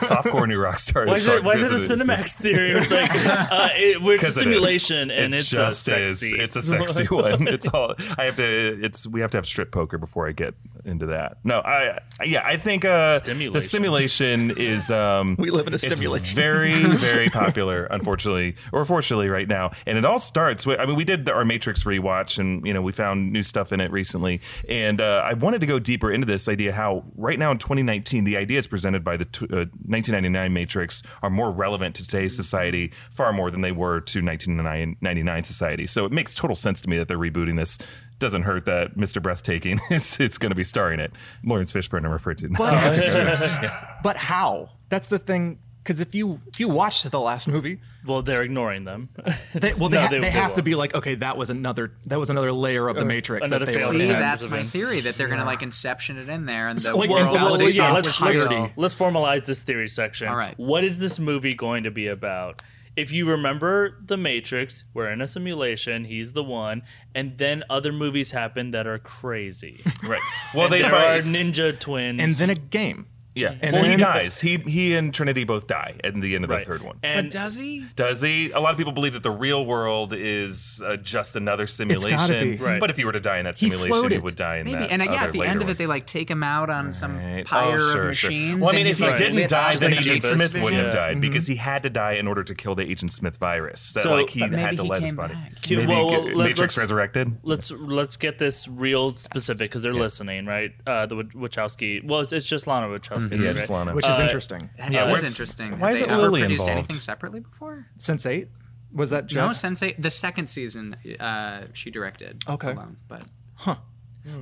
softcore 0.01 0.47
new 0.47 0.59
rock 0.59 0.79
stars. 0.79 1.07
Why 1.09 1.15
is 1.15 1.27
it, 1.27 1.43
why 1.43 1.53
is 1.53 1.61
it 1.63 1.71
a 1.71 1.75
It's- 1.75 1.89
it's- 1.91 2.07
Cinemax 2.07 2.35
theory? 2.35 2.71
It's 2.71 2.91
like 2.91 3.11
uh, 3.11 3.69
it, 3.75 4.01
we're 4.01 4.13
it's 4.13 4.23
a 4.23 4.25
'Cause 4.25 4.37
it 4.37 4.47
is. 4.47 4.53
simulation 4.53 5.11
and 5.11 5.33
It 5.33 5.37
it's 5.41 5.49
just 5.49 5.87
a 5.89 6.03
is. 6.03 6.19
sexy. 6.19 6.37
It's 6.39 6.55
a 6.55 6.61
sexy 6.61 7.03
one. 7.05 7.47
It's 7.47 7.67
all. 7.69 7.93
I 8.17 8.25
have 8.25 8.35
to. 8.37 8.43
It's 8.83 9.05
we 9.07 9.21
have 9.21 9.31
to 9.31 9.37
have 9.37 9.45
strip 9.45 9.71
poker 9.71 9.97
before 9.97 10.27
I 10.27 10.31
get 10.31 10.53
into 10.87 11.07
that. 11.07 11.37
No, 11.43 11.59
I. 11.59 11.99
Yeah, 12.23 12.41
I 12.45 12.57
think 12.57 12.85
uh, 12.85 13.19
the 13.19 13.61
simulation 13.61 14.51
is. 14.57 14.89
Um, 14.91 15.35
We 15.47 15.51
live 15.51 15.67
in 15.67 15.73
a 15.73 15.75
it's 15.75 15.83
stimulation. 15.83 16.35
very, 16.35 16.73
very 16.97 17.29
popular, 17.29 17.85
unfortunately, 17.85 18.55
or 18.71 18.83
fortunately, 18.85 19.29
right 19.29 19.47
now. 19.47 19.71
And 19.85 19.97
it 19.97 20.05
all 20.05 20.19
starts 20.19 20.65
with. 20.65 20.79
I 20.79 20.85
mean, 20.85 20.95
we 20.95 21.03
did 21.03 21.29
our 21.29 21.45
Matrix 21.45 21.83
rewatch, 21.83 22.39
and 22.39 22.65
you 22.65 22.73
know, 22.73 22.81
we 22.81 22.91
found 22.91 23.31
new 23.31 23.43
stuff 23.43 23.71
in 23.71 23.79
it 23.79 23.91
recently. 23.91 24.41
And 24.67 24.99
uh, 24.99 25.21
I 25.23 25.33
wanted 25.33 25.61
to 25.61 25.67
go 25.67 25.79
deeper 25.79 26.11
into 26.11 26.25
this 26.25 26.47
idea 26.49 26.73
how 26.73 27.03
right 27.15 27.37
now 27.37 27.51
in 27.51 27.57
2019, 27.59 28.23
the 28.23 28.37
ideas 28.37 28.67
presented 28.67 29.03
by 29.03 29.17
the 29.17 29.25
t- 29.25 29.45
uh, 29.45 29.67
1999 29.85 30.53
Matrix 30.53 31.03
are 31.21 31.29
more 31.29 31.51
relevant 31.51 31.95
to 31.95 32.03
today's 32.03 32.35
society 32.35 32.91
far 33.11 33.31
more 33.33 33.51
than 33.51 33.61
they 33.61 33.71
were 33.71 33.99
to 34.01 34.21
1999 34.23 35.43
society. 35.43 35.85
So 35.87 36.05
it 36.05 36.11
makes 36.11 36.35
total 36.35 36.55
sense 36.55 36.81
to 36.81 36.89
me 36.89 36.97
that 36.97 37.07
they're 37.07 37.17
rebooting 37.17 37.57
this. 37.57 37.77
Doesn't 38.19 38.43
hurt 38.43 38.65
that 38.65 38.97
Mr. 38.97 39.21
Breathtaking 39.21 39.79
is 39.91 40.19
it's 40.19 40.37
going 40.37 40.49
to 40.51 40.55
be 40.55 40.63
starring 40.63 40.99
it. 40.99 41.11
Laurence 41.43 41.71
Fishburne, 41.71 42.05
I'm 42.05 42.11
referred 42.11 42.39
to. 42.39 42.49
But 44.03 44.17
how? 44.17 44.69
That's 44.89 45.07
the 45.07 45.19
thing. 45.19 45.59
Because 45.83 46.01
if 46.01 46.13
you 46.13 46.41
if 46.47 46.59
you 46.59 46.67
watched 46.67 47.09
the 47.09 47.19
last 47.19 47.47
movie, 47.47 47.79
well, 48.05 48.21
they're 48.21 48.41
ignoring 48.43 48.83
them. 48.83 49.07
they, 49.53 49.73
well, 49.73 49.87
they, 49.87 49.95
No, 49.95 50.01
ha- 50.01 50.07
they- 50.09 50.15
they, 50.17 50.19
they 50.19 50.29
have 50.31 50.51
to 50.55 50.59
won't. 50.59 50.65
be 50.65 50.75
like, 50.75 50.93
okay, 50.95 51.15
that 51.15 51.37
was 51.37 51.49
another 51.49 51.93
that 52.07 52.19
was 52.19 52.29
another 52.29 52.51
layer 52.51 52.89
of 52.89 52.97
the 52.97 53.05
Matrix 53.05 53.49
that 53.49 53.65
they 53.65 53.71
See, 53.71 53.99
had. 53.99 54.09
attempt. 54.09 54.19
that's 54.19 54.49
my 54.49 54.63
theory 54.63 54.99
that 54.99 55.15
they're 55.15 55.29
gonna 55.29 55.45
like 55.45 55.61
inception 55.61 56.17
it 56.17 56.27
in 56.27 56.45
there 56.45 56.67
and 56.67 56.77
the 56.77 56.93
like, 56.93 57.09
world 57.09 57.27
invalidate 57.27 57.73
yeah, 57.73 57.87
the 57.87 57.93
let's, 57.93 58.19
let's, 58.19 58.71
let's 58.75 58.95
formalize 58.95 59.45
this 59.45 59.63
theory 59.63 59.87
section. 59.87 60.27
All 60.27 60.35
right. 60.35 60.55
What 60.59 60.83
is 60.83 60.99
this 60.99 61.19
movie 61.19 61.53
going 61.53 61.83
to 61.83 61.91
be 61.91 62.07
about? 62.07 62.61
If 62.97 63.11
you 63.11 63.29
remember 63.29 63.95
The 64.03 64.17
Matrix, 64.17 64.83
we're 64.93 65.09
in 65.11 65.21
a 65.21 65.27
simulation, 65.27 66.03
he's 66.05 66.33
the 66.33 66.43
one, 66.43 66.81
and 67.13 67.37
then 67.37 67.63
other 67.69 67.93
movies 67.93 68.31
happen 68.31 68.71
that 68.71 68.87
are 68.87 68.97
crazy. 68.97 69.79
right. 70.03 70.19
Well, 70.55 70.67
they 70.67 70.81
there 70.81 70.95
are 70.95 71.21
ninja 71.21 71.77
twins. 71.79 72.19
and 72.19 72.31
then 72.33 72.49
a 72.49 72.55
game. 72.55 73.05
Yeah. 73.37 73.55
And 73.61 73.73
well, 73.73 73.83
he 73.83 73.89
then- 73.89 73.99
dies. 73.99 74.41
He 74.41 74.57
he 74.57 74.95
and 74.95 75.13
Trinity 75.13 75.43
both 75.43 75.67
die 75.67 75.95
at 76.03 76.13
the 76.19 76.35
end 76.35 76.43
of 76.43 76.49
right. 76.49 76.59
the 76.65 76.65
third 76.65 76.81
one. 76.81 76.97
And 77.03 77.27
But 77.31 77.39
does 77.39 77.55
he? 77.55 77.85
Does 77.95 78.21
he? 78.21 78.51
A 78.51 78.59
lot 78.59 78.71
of 78.71 78.77
people 78.77 78.93
believe 78.93 79.13
that 79.13 79.23
the 79.23 79.31
real 79.31 79.65
world 79.65 80.13
is 80.13 80.81
uh, 80.85 80.95
just 80.97 81.35
another 81.35 81.63
gotta 81.63 81.71
simulation. 81.71 82.51
be. 82.51 82.63
Right. 82.63 82.79
But 82.79 82.89
if 82.89 82.97
you 82.99 83.05
were 83.05 83.11
to 83.11 83.19
die 83.19 83.37
in 83.37 83.45
that 83.45 83.57
He 83.59 83.67
simulation, 83.69 83.93
you 83.93 83.99
floated. 84.01 84.23
would 84.23 84.35
die 84.35 84.57
in 84.57 84.65
Maybe. 84.65 84.79
that. 84.79 84.91
And 84.91 85.01
uh, 85.01 85.05
yeah, 85.05 85.11
other 85.11 85.19
at 85.27 85.31
the 85.33 85.39
later 85.39 85.51
end 85.51 85.61
of 85.61 85.67
one. 85.67 85.71
it, 85.71 85.77
they 85.77 85.87
like 85.87 86.05
take 86.07 86.29
him 86.29 86.43
out 86.43 86.69
on 86.69 86.93
some 86.93 87.17
Right. 87.17 87.45
pyre 87.45 87.75
Oh, 87.75 87.77
sure, 87.77 88.09
of 88.09 88.17
sure. 88.17 88.29
machines. 88.31 88.59
Well, 88.59 88.69
I 88.69 88.71
mean, 88.73 88.79
and 88.81 88.87
if 88.89 88.97
he's, 88.97 88.99
he 88.99 89.05
like, 89.05 89.15
didn't 89.17 89.35
lit 89.35 89.49
die, 89.49 89.69
up 89.73 89.75
then 89.79 89.91
in 89.93 89.97
Agent 89.99 90.13
Matrix 90.23 90.29
Smith 90.35 90.51
vision. 90.53 90.63
wouldn't 90.63 90.79
Yeah. 90.79 90.85
have 90.85 90.93
died 90.93 91.21
because 91.21 91.47
he 91.47 91.55
had 91.55 91.83
to 91.83 91.89
die 91.89 92.13
in 92.13 92.27
order 92.27 92.43
to 92.43 92.55
kill 92.55 92.75
the 92.75 92.89
Agent 92.89 93.13
Smith 93.13 93.37
virus. 93.37 93.93
That 93.93 94.03
So- 94.03 94.13
like 94.15 94.29
he 94.29 94.39
But 94.41 94.51
maybe 94.51 94.61
had 94.63 94.77
to 94.77 94.83
he 94.83 94.89
let 94.89 95.01
his 95.01 95.11
came 95.11 95.15
body. 95.17 95.33
back. 95.35 95.51
Maybe 95.69 95.85
well, 95.85 96.09
he- 96.09 96.15
well, 96.15 96.23
let- 96.25 96.35
Matrix 96.49 96.59
let's- 96.59 96.77
Resurrected. 96.77 97.37
let's 97.43 97.71
let's 97.71 98.17
get 98.17 98.37
this 98.39 98.67
real 98.67 99.11
specific 99.11 99.69
because 99.69 99.83
they're 99.83 99.93
listening, 99.93 100.45
right? 100.45 100.73
Uh, 100.85 101.05
the 101.05 101.15
Wach- 101.17 101.33
Wachowski. 101.33 102.03
Well, 102.03 102.21
it's, 102.21 102.31
it's 102.33 102.47
just 102.47 102.67
Lana 102.67 102.87
Wachowski. 102.87 103.26
Mm-hmm. 103.35 103.41
Yeah, 103.43 103.47
right? 103.49 103.55
just 103.57 103.69
Lana. 103.69 103.93
which 103.95 104.07
is 104.07 104.19
Uh, 104.19 104.23
interesting. 104.23 104.69
That 104.77 104.91
Yeah, 104.91 105.05
is 105.07 105.11
where's- 105.13 105.27
interesting. 105.27 105.79
why 105.79 105.89
Have 105.89 105.95
is 105.97 105.99
they 106.01 106.07
it 106.07 106.11
ever 106.11 106.21
Lilly 106.23 106.41
produced 106.41 106.61
involved? 106.67 106.77
anything 106.77 106.99
separately 106.99 107.39
before? 107.41 107.87
Sense 107.97 108.25
eight 108.25 108.49
was 108.93 109.09
that 109.09 109.23
No, 109.33 109.47
just 109.49 109.61
Sensei. 109.61 109.93
The 109.99 110.09
second 110.09 110.47
season, 110.49 110.95
uh, 111.19 111.67
she 111.73 111.91
directed. 111.91 112.43
Okay. 112.47 112.71
alone, 112.71 112.97
but 113.07 113.23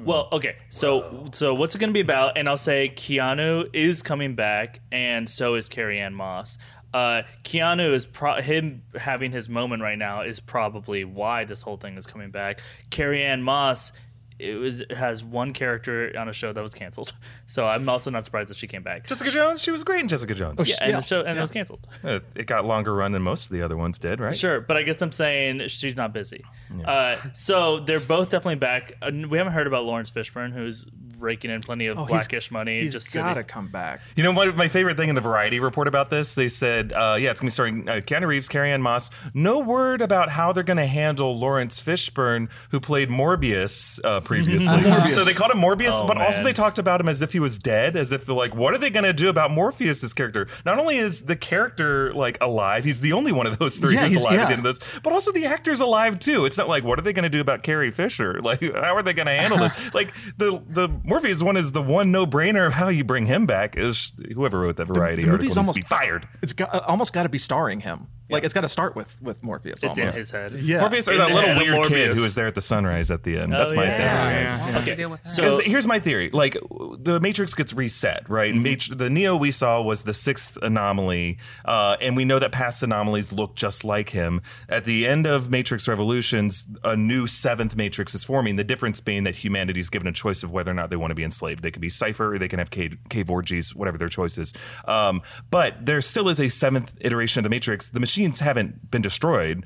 Well, 0.04 0.30
okay. 0.32 0.56
So 0.70 1.30
so 1.32 1.54
what's 1.54 1.76
it 1.76 1.80
going 1.80 1.90
to 1.92 1.94
be 1.94 2.00
about? 2.00 2.38
And 2.38 2.50
I'll 2.50 2.58
say 2.58 2.90
Keanu 2.96 3.70
is 3.74 4.02
coming 4.02 4.34
back, 4.36 4.80
and 4.92 5.30
so 5.30 5.54
is 5.56 5.70
Carrie 5.70 6.00
Ann 6.00 6.14
Moss. 6.16 6.58
Uh, 6.94 7.24
Keanu 7.44 7.92
is 7.94 8.06
pro- 8.06 8.42
him 8.42 8.82
having 8.96 9.32
his 9.32 9.48
moment 9.50 9.84
right 9.84 9.98
now 9.98 10.22
is 10.22 10.40
probably 10.40 11.04
why 11.04 11.44
this 11.44 11.62
whole 11.62 11.76
thing 11.78 11.98
is 11.98 12.08
coming 12.08 12.32
back. 12.32 12.62
Carrie 12.90 13.24
Ann 13.24 13.44
Moss. 13.44 13.92
It 14.38 14.56
was 14.56 14.84
has 14.90 15.24
one 15.24 15.54
character 15.54 16.12
on 16.18 16.28
a 16.28 16.34
show 16.34 16.52
that 16.52 16.62
was 16.62 16.74
canceled, 16.74 17.14
so 17.46 17.68
I'm 17.68 17.88
also 17.88 18.12
not 18.12 18.26
surprised 18.26 18.50
that 18.50 18.58
she 18.58 18.68
came 18.68 18.84
back. 18.84 19.08
Jessica 19.08 19.32
Jones. 19.32 19.62
She 19.62 19.72
was 19.72 19.84
great 19.84 20.02
in 20.02 20.08
Jessica 20.08 20.34
Jones. 20.34 20.68
yeah, 20.68 20.76
and 20.82 20.92
yeah, 20.92 20.96
the 20.98 21.02
show 21.02 21.20
and 21.20 21.30
yeah. 21.30 21.38
it 21.38 21.42
was 21.42 21.52
canceled. 21.52 21.88
Uh, 22.04 22.20
It 22.36 22.48
got 22.48 22.66
longer 22.66 22.94
run 22.94 23.12
than 23.12 23.22
most 23.22 23.46
of 23.46 23.52
the 23.52 23.62
other 23.62 23.78
ones 23.78 23.98
did, 23.98 24.20
right? 24.20 24.36
Sure, 24.36 24.60
but 24.60 24.78
I 24.78 24.84
guess 24.84 25.02
I'm 25.02 25.12
saying 25.12 25.68
she's 25.68 25.96
not 25.96 26.14
busy. 26.14 26.44
Uh, 26.86 27.16
so 27.34 27.80
they're 27.80 28.00
both 28.00 28.30
definitely 28.30 28.56
back. 28.56 28.94
Uh, 29.02 29.12
we 29.30 29.38
haven't 29.38 29.54
heard 29.54 29.68
about 29.68 29.86
Laurence 29.86 30.12
Fishburne, 30.12 30.54
who's 30.54 30.86
raking 31.20 31.52
in 31.52 31.62
plenty 31.62 31.88
of 31.88 31.98
Oh, 31.98 32.06
he's- 32.06 32.10
blackish 32.28 32.52
money. 32.52 32.82
He's 32.82 32.94
just 32.94 33.14
got 33.14 33.30
to 33.30 33.30
sitting- 33.40 33.48
come 33.48 33.68
back. 33.68 34.02
You 34.16 34.24
know 34.24 34.32
what? 34.32 34.56
My 34.56 34.68
favorite 34.68 34.98
thing 34.98 35.10
in 35.10 35.16
the 35.16 35.22
Variety 35.22 35.60
report 35.60 35.88
about 35.88 36.10
this, 36.10 36.36
they 36.36 36.50
said, 36.50 36.94
uh, 36.94 37.18
yeah, 37.20 37.32
it's 37.32 37.40
going 37.40 37.46
to 37.50 37.52
be 37.52 37.52
starring 37.52 37.90
uh, 37.90 37.94
Keanu 37.96 38.28
Reeves, 38.28 38.48
Carrie 38.50 38.72
Ann 38.72 38.82
Moss. 38.82 39.10
No 39.34 39.60
word 39.60 40.02
about 40.02 40.30
how 40.30 40.52
they're 40.52 40.64
going 40.64 40.78
to 40.78 40.86
handle 40.88 41.38
Laurence 41.38 41.82
Fishburne, 41.82 42.50
who 42.72 42.80
played 42.80 43.10
Morbius 43.10 44.00
uh, 44.04 44.20
previously. 44.22 44.66
So 45.16 45.24
they 45.24 45.34
called 45.34 45.52
him 45.52 45.60
Morbius, 45.60 45.92
Oh, 46.02 46.08
but 46.08 46.18
also 46.18 46.44
they 46.44 46.54
talked 46.54 46.80
about 46.80 47.00
him 47.00 47.08
as 47.10 47.22
if 47.22 47.32
he 47.34 47.40
was 47.40 47.58
dead, 47.58 47.96
as 47.96 48.12
if 48.12 48.26
they're 48.26 48.36
like, 48.36 48.56
what 48.56 48.74
are 48.74 48.78
they 48.78 48.90
going 48.90 49.04
to 49.04 49.14
do 49.14 49.30
about 49.30 49.52
Morpheus's 49.52 50.14
character? 50.14 50.48
Not 50.66 50.80
only 50.80 50.98
is 50.98 51.24
the 51.24 51.36
character 51.36 52.14
like 52.14 52.38
alive, 52.42 52.84
he's 52.84 53.02
the 53.02 53.14
only 53.14 53.32
one 53.32 53.46
of 53.48 53.58
those 53.60 53.78
three 53.78 53.94
Yeah, 53.96 54.04
who's 54.04 54.12
he's- 54.14 54.24
alive 54.24 54.40
at 54.40 54.46
the 54.48 54.54
end 54.58 54.66
of 54.66 54.76
this, 54.80 55.00
but 55.04 55.14
also 55.14 55.32
the 55.32 55.46
actor's 55.46 55.80
alive 55.82 56.20
too. 56.20 56.46
It's 56.46 56.58
not 56.58 56.68
like, 56.68 56.84
what 56.84 57.00
are 57.00 57.02
they 57.02 57.14
going 57.14 57.24
to 57.24 57.30
do 57.30 57.40
about 57.42 57.64
Carrie 57.64 57.92
Fisher? 57.92 58.40
Like, 58.46 58.62
how 58.62 58.96
are 58.96 59.02
they 59.02 59.14
going 59.14 59.26
to 59.28 59.34
handle 59.34 59.58
this? 59.60 59.94
like 59.94 60.14
the 60.38 60.62
the 60.70 60.88
Morpheus 61.06 61.44
one 61.44 61.56
is 61.56 61.72
the 61.72 61.82
one 61.82 62.12
no 62.12 62.26
brainer 62.26 62.66
of 62.66 62.74
how 62.74 62.88
you 62.88 63.04
bring 63.04 63.28
him 63.28 63.46
back 63.46 63.78
is 63.78 64.12
whoever 64.34 64.60
wrote 64.60 64.78
that 64.78 64.86
Variety 64.86 65.22
the 65.24 65.30
article 65.30 65.32
movie's 65.32 65.50
needs 65.50 65.58
almost 65.58 65.76
to 65.76 65.82
be 65.82 65.88
fired. 65.88 66.28
It's 66.42 66.54
got, 66.54 66.74
uh, 66.74 66.82
almost 66.88 67.14
got 67.14 67.24
to 67.24 67.30
be 67.30 67.38
starring 67.38 67.82
him. 67.82 68.08
Like 68.30 68.44
it's 68.44 68.54
got 68.54 68.62
to 68.62 68.70
start 68.70 68.96
with 68.96 69.22
with 69.22 69.44
Morpheus. 69.44 69.84
It's 69.84 69.98
in 69.98 70.12
his 70.12 70.32
head. 70.32 70.54
Yeah. 70.54 70.80
Morpheus 70.80 71.08
or 71.08 71.14
In 71.14 71.18
that 71.20 71.28
the 71.30 71.34
little 71.36 71.50
head 71.50 71.58
of 71.58 71.64
weird 71.64 71.88
kid 71.88 72.10
Morbius. 72.12 72.16
who 72.16 72.22
was 72.24 72.36
there 72.36 72.48
at 72.48 72.56
the 72.56 72.62
sunrise 72.62 73.12
at 73.12 73.24
the 73.24 73.38
end. 73.38 73.54
That's 73.54 73.74
my 73.74 73.84
yeah. 73.84 74.66
theory. 74.66 74.82
Okay, 74.82 74.96
deal 74.96 75.10
with 75.10 75.22
that. 75.24 75.30
so 75.30 75.44
Because 75.44 75.60
here's 75.62 75.86
my 75.88 76.00
theory: 76.00 76.30
like 76.32 76.58
the 77.00 77.20
Matrix 77.22 77.54
gets 77.54 77.74
reset, 77.74 78.28
right? 78.30 78.54
Mm-hmm. 78.54 78.64
Mat- 78.64 78.98
the 78.98 79.10
Neo 79.10 79.36
we 79.38 79.52
saw 79.52 79.82
was 79.82 80.04
the 80.04 80.14
sixth 80.14 80.58
anomaly, 80.62 81.38
uh, 81.66 81.98
and 82.02 82.16
we 82.16 82.26
know 82.26 82.40
that 82.40 82.52
past 82.52 82.82
anomalies 82.84 83.32
look 83.32 83.56
just 83.56 83.84
like 83.84 84.10
him. 84.10 84.42
At 84.70 84.86
the 84.86 85.06
end 85.08 85.26
of 85.28 85.50
Matrix 85.50 85.88
Revolutions, 85.88 86.68
a 86.84 86.96
new 86.96 87.28
seventh 87.28 87.76
Matrix 87.76 88.16
is 88.16 88.24
forming. 88.24 88.56
The 88.56 88.64
difference 88.64 89.02
being 89.02 89.24
that 89.24 89.36
humanity's 89.44 89.90
given 89.90 90.08
a 90.08 90.12
choice 90.12 90.44
of 90.44 90.52
whether 90.52 90.72
or 90.72 90.74
not 90.74 90.90
they 90.90 90.96
want 90.96 91.12
to 91.12 91.16
be 91.16 91.24
enslaved. 91.24 91.62
They 91.64 91.72
can 91.72 91.82
be 91.82 91.90
Cypher, 91.90 92.34
or 92.36 92.40
they 92.40 92.48
can 92.48 92.60
have 92.60 92.72
cave, 92.72 92.98
cave 93.10 93.30
orgies, 93.30 93.76
whatever 93.76 93.98
their 93.98 94.10
choice 94.10 94.38
is. 94.38 94.54
Um, 94.88 95.22
but 95.52 95.86
there 95.86 96.02
still 96.02 96.28
is 96.30 96.40
a 96.40 96.50
seventh 96.50 96.94
iteration 97.02 97.40
of 97.40 97.44
the 97.44 97.50
Matrix. 97.50 97.90
The 97.90 98.00
machines 98.18 98.40
haven't 98.40 98.90
been 98.92 99.02
destroyed. 99.02 99.66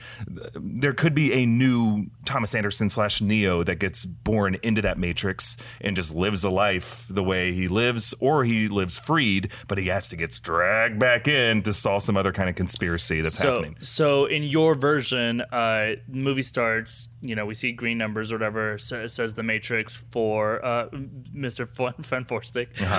There 0.55 0.93
could 0.93 1.13
be 1.13 1.31
a 1.33 1.45
new 1.45 2.07
Thomas 2.25 2.55
Anderson 2.55 2.89
slash 2.89 3.21
Neo 3.21 3.63
that 3.63 3.75
gets 3.75 4.05
born 4.05 4.57
into 4.63 4.81
that 4.81 4.97
Matrix 4.97 5.55
and 5.81 5.95
just 5.95 6.15
lives 6.15 6.43
a 6.43 6.49
life 6.49 7.05
the 7.09 7.21
way 7.23 7.53
he 7.53 7.67
lives, 7.67 8.15
or 8.19 8.43
he 8.45 8.67
lives 8.67 8.97
freed, 8.97 9.51
but 9.67 9.77
he 9.77 9.87
has 9.87 10.09
to 10.09 10.15
get 10.15 10.39
dragged 10.41 10.97
back 10.97 11.27
in 11.27 11.61
to 11.63 11.73
solve 11.73 12.01
some 12.01 12.17
other 12.17 12.31
kind 12.33 12.49
of 12.49 12.55
conspiracy 12.55 13.21
that's 13.21 13.37
so 13.37 13.53
happening. 13.55 13.77
so 13.81 14.25
in 14.25 14.41
your 14.43 14.73
version, 14.73 15.41
uh, 15.41 15.91
movie 16.07 16.41
starts. 16.43 17.09
You 17.21 17.35
know, 17.35 17.45
we 17.45 17.53
see 17.53 17.71
green 17.71 17.97
numbers 17.99 18.31
or 18.31 18.35
whatever. 18.35 18.77
So 18.79 19.01
it 19.01 19.09
says 19.09 19.33
the 19.35 19.43
Matrix 19.43 19.97
for 20.09 20.63
uh, 20.65 20.89
Mr. 21.35 21.69
Fun 21.69 21.93
Fun 22.01 22.25
Forstick, 22.25 22.69
Uh-huh. 22.81 22.95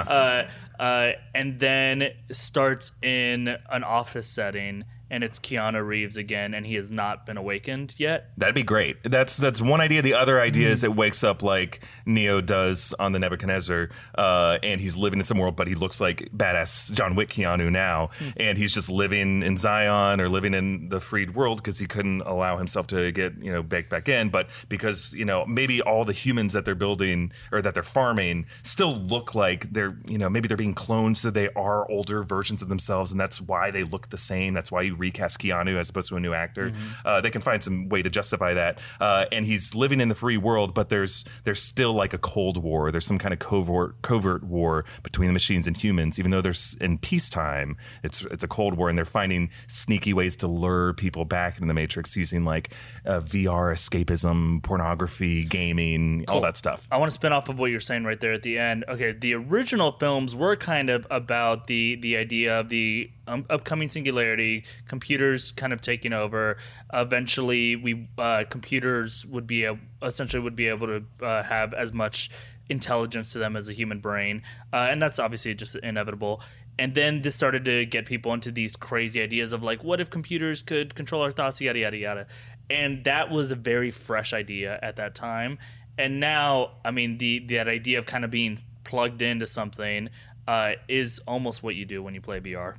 uh, 0.78 0.80
uh, 0.80 1.12
and 1.34 1.59
then 1.59 2.11
starts 2.30 2.92
in 3.03 3.48
an 3.70 3.82
office 3.82 4.28
setting, 4.28 4.84
and 5.11 5.25
it's 5.25 5.39
Keanu 5.39 5.85
Reeves 5.85 6.17
again, 6.17 6.55
and 6.55 6.65
he 6.65 6.77
has 6.77 6.91
not 6.91 7.27
been 7.27 7.37
awakened 7.37 7.95
yet. 7.99 8.31
That'd 8.37 8.55
be 8.55 8.63
great. 8.63 8.99
That's 9.03 9.37
that's 9.37 9.61
one 9.61 9.81
idea. 9.81 10.03
The 10.03 10.15
other 10.15 10.41
idea 10.41 10.71
is 10.71 10.85
it 10.85 10.95
wakes 10.95 11.25
up 11.25 11.43
like 11.43 11.81
Neo 12.07 12.41
does 12.41 12.95
on 12.99 13.13
the 13.13 13.19
Nebuchadnezzar, 13.19 13.91
uh, 14.17 14.59
and 14.63 14.81
he's 14.81 14.97
living 14.97 15.19
in 15.19 15.25
some 15.25 15.39
world, 15.39 15.57
but 15.57 15.67
he 15.67 15.75
looks 15.75 16.01
like 16.01 16.31
badass 16.35 16.93
John 16.93 17.17
Wick 17.17 17.31
Keanu 17.31 17.71
now, 17.71 18.11
and 18.37 18.57
he's 18.57 18.73
just 18.73 18.89
living 18.89 19.43
in 19.43 19.57
Zion 19.57 20.21
or 20.21 20.29
living 20.29 20.55
in 20.55 20.89
the 20.89 21.01
freed 21.01 21.35
world 21.35 21.59
because 21.59 21.79
he 21.79 21.87
couldn't 21.87 22.21
allow 22.23 22.57
himself 22.57 22.87
to 22.89 23.11
get 23.11 23.35
you 23.43 23.53
know 23.53 23.63
baked 23.63 23.91
back 23.91 24.09
in. 24.09 24.31
But 24.31 24.49
because 24.69 25.13
you 25.15 25.25
know 25.25 25.45
maybe 25.45 25.83
all 25.83 26.05
the 26.05 26.13
humans 26.13 26.53
that 26.53 26.65
they're 26.65 26.75
building 26.77 27.33
or 27.51 27.61
that 27.63 27.75
they're 27.75 27.83
farming 27.83 28.47
still 28.63 28.95
look 28.95 29.35
like 29.35 29.73
they're 29.73 29.99
you 30.07 30.19
know 30.19 30.31
maybe 30.31 30.47
they're 30.47 30.57
being 30.57 30.75
cloned, 30.75 31.17
so 31.17 31.31
they 31.31 31.49
are 31.51 31.91
older 31.91 32.23
versions 32.23 32.63
of 32.63 32.69
themselves, 32.69 33.11
and 33.11 33.21
that's 33.21 33.41
why 33.41 33.73
they 33.73 33.83
look 33.83 34.11
the 34.11 34.19
same. 34.19 34.55
That's 34.55 34.71
why 34.71 34.83
you 34.83 34.99
recast 35.01 35.40
Keanu 35.40 35.78
as 35.78 35.90
opposed 35.90 36.09
to 36.11 36.16
a 36.16 36.20
new 36.20 36.32
actor. 36.34 36.72
Uh, 37.05 37.20
they 37.20 37.30
can 37.30 37.40
find 37.40 37.62
some 37.62 37.88
way 37.88 38.03
to 38.03 38.11
justify 38.11 38.55
that. 38.55 38.78
Uh, 39.01 39.24
and 39.32 39.46
he's 39.46 39.74
living 39.74 40.01
in 40.01 40.09
the 40.09 40.14
free 40.14 40.36
world, 40.36 40.74
but 40.74 40.88
there's 40.88 41.24
there's 41.44 41.62
still 41.62 41.92
like 41.92 42.12
a 42.14 42.18
cold 42.18 42.62
war. 42.62 42.92
There's 42.92 43.07
some 43.07 43.18
kind 43.18 43.32
of 43.32 43.38
covert 43.40 44.03
covert 44.03 44.44
war 44.44 44.84
between 45.03 45.28
the 45.28 45.32
machines 45.32 45.66
and 45.66 45.76
humans. 45.76 46.18
Even 46.18 46.30
though 46.30 46.42
there's 46.42 46.76
in 46.80 46.98
peacetime, 46.98 47.76
it's 48.03 48.22
it's 48.26 48.44
a 48.44 48.48
cold 48.48 48.74
war, 48.74 48.88
and 48.88 48.96
they're 48.96 49.05
finding 49.05 49.51
sneaky 49.66 50.12
ways 50.12 50.36
to 50.36 50.46
lure 50.46 50.92
people 50.94 51.24
back 51.24 51.57
into 51.57 51.66
the 51.66 51.74
Matrix 51.74 52.16
using 52.16 52.44
like 52.44 52.72
uh, 53.07 53.20
VR 53.20 53.72
escapism, 53.72 54.62
pornography, 54.62 55.44
gaming, 55.44 56.24
all 56.28 56.40
that 56.42 56.57
stuff. 56.57 56.86
I 56.90 56.98
want 56.98 57.11
to 57.11 57.14
spin 57.14 57.32
off 57.32 57.48
of 57.48 57.59
what 57.59 57.70
you're 57.70 57.80
saying 57.80 58.05
right 58.05 58.20
there 58.20 58.32
at 58.32 58.42
the 58.42 58.59
end. 58.59 58.84
Okay, 58.88 59.12
the 59.12 59.34
original 59.34 59.92
films 59.92 60.36
were 60.36 60.57
kind 60.57 60.90
of 60.90 61.07
about 61.11 61.66
the 61.66 61.96
the 61.96 62.16
idea 62.16 62.61
of 62.61 62.68
the 62.68 63.11
um, 63.26 63.46
upcoming 63.48 63.88
singularity, 63.88 64.64
computers 64.91 65.53
kind 65.53 65.72
of 65.72 65.80
taking 65.80 66.12
over. 66.12 66.57
Eventually, 66.93 67.76
we 67.76 68.09
uh, 68.18 68.43
computers 68.51 69.24
would 69.24 69.47
be 69.47 69.64
a, 69.64 69.78
essentially 70.03 70.43
would 70.43 70.57
be 70.57 70.66
able 70.66 70.88
to 70.88 71.24
uh, 71.24 71.45
have 71.45 71.72
as 71.72 71.95
much 71.95 72.28
intelligence 72.68 73.32
to 73.32 73.38
them 73.38 73.57
as 73.57 73.68
a 73.68 73.72
human 73.72 74.01
brain, 74.01 74.43
uh, 74.72 74.88
and 74.91 75.01
that's 75.01 75.20
obviously 75.20 75.55
just 75.55 75.76
inevitable. 75.76 76.43
And 76.76 76.95
then 76.95 77.22
this 77.22 77.36
started 77.36 77.64
to 77.66 77.86
get 77.86 78.05
people 78.07 78.34
into 78.34 78.51
these 78.51 78.74
crazy 78.74 79.22
ideas 79.22 79.53
of 79.53 79.62
like, 79.62 79.84
what 79.84 80.01
if 80.01 80.11
computers 80.11 80.61
could 80.61 80.95
control 80.95 81.22
our 81.22 81.30
thoughts, 81.30 81.61
yada 81.61 81.78
yada 81.78 81.97
yada. 81.97 82.26
And 82.68 83.05
that 83.05 83.30
was 83.30 83.53
a 83.53 83.57
very 83.57 83.91
fresh 83.93 84.32
idea 84.32 84.78
at 84.82 84.97
that 84.97 85.14
time. 85.14 85.59
And 85.99 86.18
now, 86.18 86.72
I 86.84 86.91
mean, 86.91 87.18
the 87.18 87.41
that 87.51 87.68
idea 87.68 87.99
of 88.01 88.07
kind 88.07 88.24
of 88.24 88.30
being 88.30 88.59
plugged 88.82 89.22
into 89.22 89.47
something 89.47 90.09
uh, 90.49 90.72
is 90.88 91.20
almost 91.28 91.62
what 91.62 91.76
you 91.76 91.84
do 91.84 92.03
when 92.03 92.14
you 92.14 92.20
play 92.20 92.41
VR. 92.41 92.74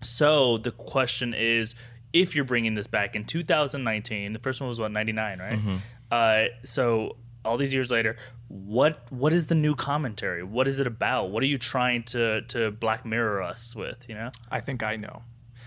So 0.00 0.58
the 0.58 0.70
question 0.70 1.34
is, 1.34 1.74
if 2.12 2.34
you're 2.34 2.44
bringing 2.44 2.74
this 2.74 2.86
back 2.86 3.16
in 3.16 3.24
2019, 3.24 4.32
the 4.32 4.38
first 4.38 4.60
one 4.60 4.68
was 4.68 4.80
what 4.80 4.90
99, 4.92 5.38
right? 5.38 5.58
Uh, 6.10 6.48
so 6.64 7.16
all 7.44 7.56
these 7.56 7.72
years 7.72 7.90
later, 7.90 8.16
what 8.48 9.00
what 9.10 9.32
is 9.32 9.46
the 9.46 9.54
new 9.54 9.74
commentary? 9.74 10.42
What 10.42 10.66
is 10.68 10.80
it 10.80 10.86
about? 10.86 11.30
What 11.30 11.42
are 11.42 11.46
you 11.46 11.58
trying 11.58 12.02
to 12.04 12.42
to 12.42 12.70
Black 12.70 13.04
Mirror 13.04 13.42
us 13.42 13.76
with? 13.76 14.08
You 14.08 14.14
know? 14.14 14.30
I 14.50 14.60
think 14.60 14.82
I 14.82 14.96
know. 14.96 15.22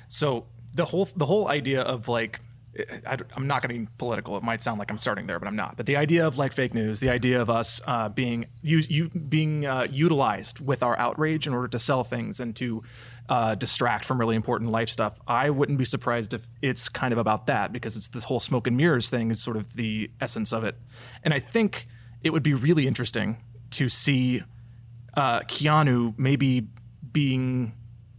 So 0.07 0.47
the 0.73 0.85
whole 0.85 1.07
the 1.15 1.25
whole 1.25 1.47
idea 1.47 1.81
of 1.81 2.07
like 2.07 2.39
I, 3.05 3.17
am 3.35 3.47
not 3.47 3.61
going 3.61 3.75
to 3.75 3.91
be 3.91 3.95
political. 3.97 4.37
It 4.37 4.43
might 4.43 4.61
sound 4.61 4.79
like 4.79 4.89
I'm 4.89 4.97
starting 4.97 5.27
there, 5.27 5.39
but 5.39 5.47
I'm 5.47 5.55
not. 5.55 5.75
But 5.75 5.85
the 5.85 5.97
idea 5.97 6.25
of 6.25 6.37
like 6.37 6.53
fake 6.53 6.73
news, 6.73 7.01
the 7.01 7.09
idea 7.09 7.41
of 7.41 7.49
us 7.49 7.81
uh, 7.85 8.09
being 8.09 8.45
you, 8.61 8.79
you 8.79 9.09
being 9.09 9.65
uh, 9.65 9.87
utilized 9.91 10.65
with 10.65 10.81
our 10.81 10.97
outrage 10.97 11.47
in 11.47 11.53
order 11.53 11.67
to 11.67 11.79
sell 11.79 12.03
things 12.03 12.39
and 12.39 12.55
to 12.57 12.81
uh, 13.31 13.55
distract 13.55 14.03
from 14.03 14.19
really 14.19 14.35
important 14.35 14.71
life 14.71 14.89
stuff. 14.89 15.17
I 15.25 15.51
wouldn't 15.51 15.77
be 15.77 15.85
surprised 15.85 16.33
if 16.33 16.45
it's 16.61 16.89
kind 16.89 17.13
of 17.13 17.17
about 17.17 17.45
that 17.45 17.71
because 17.71 17.95
it's 17.95 18.09
this 18.09 18.25
whole 18.25 18.41
smoke 18.41 18.67
and 18.67 18.75
mirrors 18.75 19.09
thing 19.09 19.31
is 19.31 19.41
sort 19.41 19.55
of 19.55 19.73
the 19.75 20.11
essence 20.19 20.51
of 20.51 20.65
it. 20.65 20.75
And 21.23 21.33
I 21.33 21.39
think 21.39 21.87
it 22.23 22.31
would 22.31 22.43
be 22.43 22.53
really 22.53 22.87
interesting 22.87 23.37
to 23.71 23.87
see 23.87 24.43
uh, 25.15 25.39
Keanu 25.43 26.13
maybe 26.17 26.67
being 27.13 27.71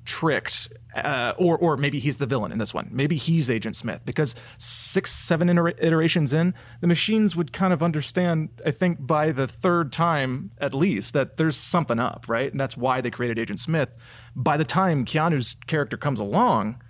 tricked, 0.05 0.73
uh, 0.97 1.33
or 1.37 1.57
or 1.57 1.77
maybe 1.77 1.99
he's 1.99 2.19
the 2.19 2.27
villain 2.27 2.53
in 2.53 2.59
this 2.59 2.75
one. 2.75 2.89
Maybe 2.93 3.17
he's 3.17 3.49
Agent 3.49 3.77
Smith 3.77 4.03
because 4.05 4.35
six, 4.59 5.13
seven 5.13 5.49
iter- 5.49 5.69
iterations 5.81 6.33
in, 6.33 6.55
the 6.81 6.87
machines 6.87 7.37
would 7.37 7.53
kind 7.53 7.73
of 7.73 7.83
understand. 7.83 8.51
I 8.65 8.71
think 8.71 9.07
by 9.07 9.33
the 9.33 9.47
third 9.47 9.93
time 9.93 10.51
at 10.59 10.75
least 10.75 11.15
that 11.15 11.37
there's 11.37 11.57
something 11.57 11.99
up, 11.99 12.27
right? 12.29 12.51
And 12.51 12.61
that's 12.61 12.77
why 12.77 13.01
they 13.01 13.11
created 13.11 13.39
Agent 13.39 13.61
Smith. 13.61 13.97
By 14.35 14.57
the 14.57 14.65
time 14.65 15.05
Keanu's 15.05 15.57
character 15.67 15.97
comes 15.97 16.21
along, 16.21 16.83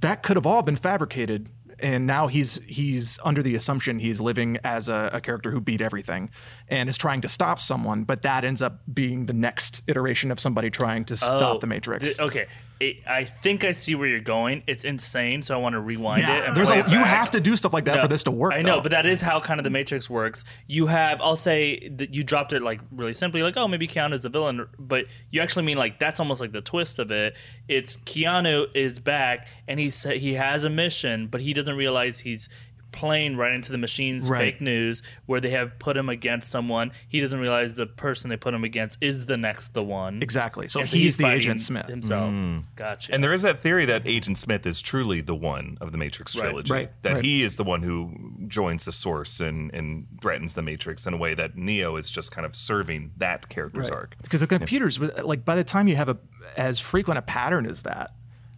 that 0.00 0.22
could 0.22 0.36
have 0.36 0.46
all 0.46 0.62
been 0.62 0.76
fabricated. 0.76 1.48
And 1.80 2.06
now 2.06 2.26
he's 2.26 2.60
he's 2.66 3.18
under 3.24 3.42
the 3.42 3.54
assumption 3.54 3.98
he's 3.98 4.20
living 4.20 4.58
as 4.64 4.88
a, 4.88 5.10
a 5.12 5.20
character 5.20 5.50
who 5.50 5.60
beat 5.60 5.80
everything 5.80 6.30
and 6.68 6.88
is 6.88 6.98
trying 6.98 7.20
to 7.22 7.28
stop 7.28 7.58
someone, 7.60 8.04
but 8.04 8.22
that 8.22 8.44
ends 8.44 8.60
up 8.62 8.80
being 8.92 9.26
the 9.26 9.32
next 9.34 9.82
iteration 9.86 10.30
of 10.30 10.40
somebody 10.40 10.70
trying 10.70 11.04
to 11.06 11.16
stop 11.16 11.56
Oh, 11.56 11.58
the 11.58 11.66
Matrix. 11.68 12.04
th- 12.04 12.20
okay, 12.20 12.46
it, 12.80 12.98
I 13.06 13.24
think 13.24 13.64
I 13.64 13.72
see 13.72 13.94
where 13.94 14.06
you're 14.08 14.20
going. 14.20 14.62
It's 14.66 14.84
insane, 14.84 15.42
so 15.42 15.54
I 15.54 15.58
want 15.58 15.72
to 15.74 15.80
rewind 15.80 16.22
it. 16.22 16.28
Yeah, 16.28 16.44
And 16.44 16.56
there's 16.56 16.70
a, 16.70 16.78
it 16.80 16.88
you 16.88 16.98
have 16.98 17.30
to 17.32 17.40
do 17.40 17.56
stuff 17.56 17.72
like 17.72 17.86
that 17.86 17.96
No, 17.96 18.02
for 18.02 18.08
this 18.08 18.22
to 18.24 18.30
work. 18.30 18.52
I 18.54 18.62
know, 18.62 18.76
though. 18.76 18.82
but 18.82 18.90
that 18.92 19.04
is 19.06 19.20
how 19.20 19.40
kind 19.40 19.58
of 19.58 19.64
the 19.64 19.70
Matrix 19.70 20.08
works. 20.08 20.44
You 20.68 20.86
have, 20.86 21.20
I'll 21.20 21.34
say 21.36 21.88
that 21.88 22.14
you 22.14 22.22
dropped 22.22 22.52
it 22.52 22.62
like 22.62 22.80
really 22.92 23.14
simply, 23.14 23.42
like, 23.42 23.56
oh, 23.56 23.66
maybe 23.66 23.88
Keanu 23.88 24.12
is 24.12 24.22
the 24.22 24.28
villain, 24.28 24.66
but 24.78 25.06
you 25.30 25.40
actually 25.40 25.64
mean 25.64 25.76
like 25.78 25.98
that's 25.98 26.20
almost 26.20 26.40
like 26.40 26.52
the 26.52 26.60
twist 26.60 26.98
of 26.98 27.10
it. 27.10 27.36
It's 27.66 27.96
Keanu 27.96 28.68
is 28.74 29.00
back 29.00 29.48
and 29.66 29.80
he 29.80 29.90
sa- 29.90 30.10
he 30.10 30.34
has 30.34 30.64
a 30.64 30.70
mission, 30.70 31.26
but 31.26 31.40
he 31.40 31.52
doesn't 31.52 31.76
realize 31.76 32.20
he's 32.20 32.48
playing 32.90 33.36
right 33.36 33.54
into 33.54 33.70
the 33.70 33.78
machine's 33.78 34.28
Right. 34.30 34.52
fake 34.54 34.60
news 34.60 35.02
where 35.26 35.40
they 35.40 35.50
have 35.50 35.78
put 35.78 35.96
him 35.96 36.08
against 36.08 36.50
someone. 36.50 36.90
He 37.06 37.20
doesn't 37.20 37.38
realize 37.38 37.74
the 37.74 37.86
person 37.86 38.30
they 38.30 38.36
put 38.36 38.54
him 38.54 38.64
against 38.64 38.98
is 39.00 39.26
the 39.26 39.36
next 39.36 39.74
the 39.74 39.82
one. 39.82 40.22
Exactly. 40.22 40.68
So 40.68 40.80
And 40.80 40.88
he's 40.88 41.16
the 41.18 41.26
Agent 41.26 41.60
Smith. 41.60 41.86
himself. 41.86 42.30
Hmm. 42.30 42.58
Gotcha. 42.76 43.12
And 43.14 43.22
there 43.22 43.32
is 43.32 43.42
that 43.42 43.58
theory 43.58 43.84
that 43.86 44.06
Agent 44.06 44.38
Smith 44.38 44.66
is 44.66 44.80
truly 44.80 45.20
the 45.20 45.34
one 45.34 45.76
of 45.80 45.92
the 45.92 45.98
Matrix 45.98 46.34
trilogy. 46.34 46.72
Right, 46.72 46.90
That 47.02 47.14
right. 47.16 47.24
he 47.24 47.42
is 47.42 47.56
the 47.56 47.64
one 47.64 47.82
who 47.82 48.12
joins 48.48 48.84
the 48.86 48.92
source 48.92 49.40
and, 49.40 49.72
and 49.74 50.06
threatens 50.22 50.54
the 50.54 50.62
Matrix 50.62 51.06
in 51.06 51.14
a 51.14 51.18
way 51.18 51.34
that 51.34 51.56
Neo 51.56 51.96
is 51.96 52.10
just 52.10 52.32
kind 52.32 52.46
of 52.46 52.56
serving 52.56 53.12
that 53.18 53.48
character's 53.48 53.90
arc. 53.90 54.16
Because 54.22 54.40
the 54.40 54.46
computers, 54.46 54.98
like 54.98 55.44
by 55.44 55.54
the 55.56 55.64
time 55.64 55.88
you 55.88 55.96
have 55.96 56.08
a 56.08 56.16
as 56.56 56.80
frequent 56.80 57.18
a 57.18 57.22
pattern 57.22 57.66
as 57.66 57.82
that, 57.82 58.12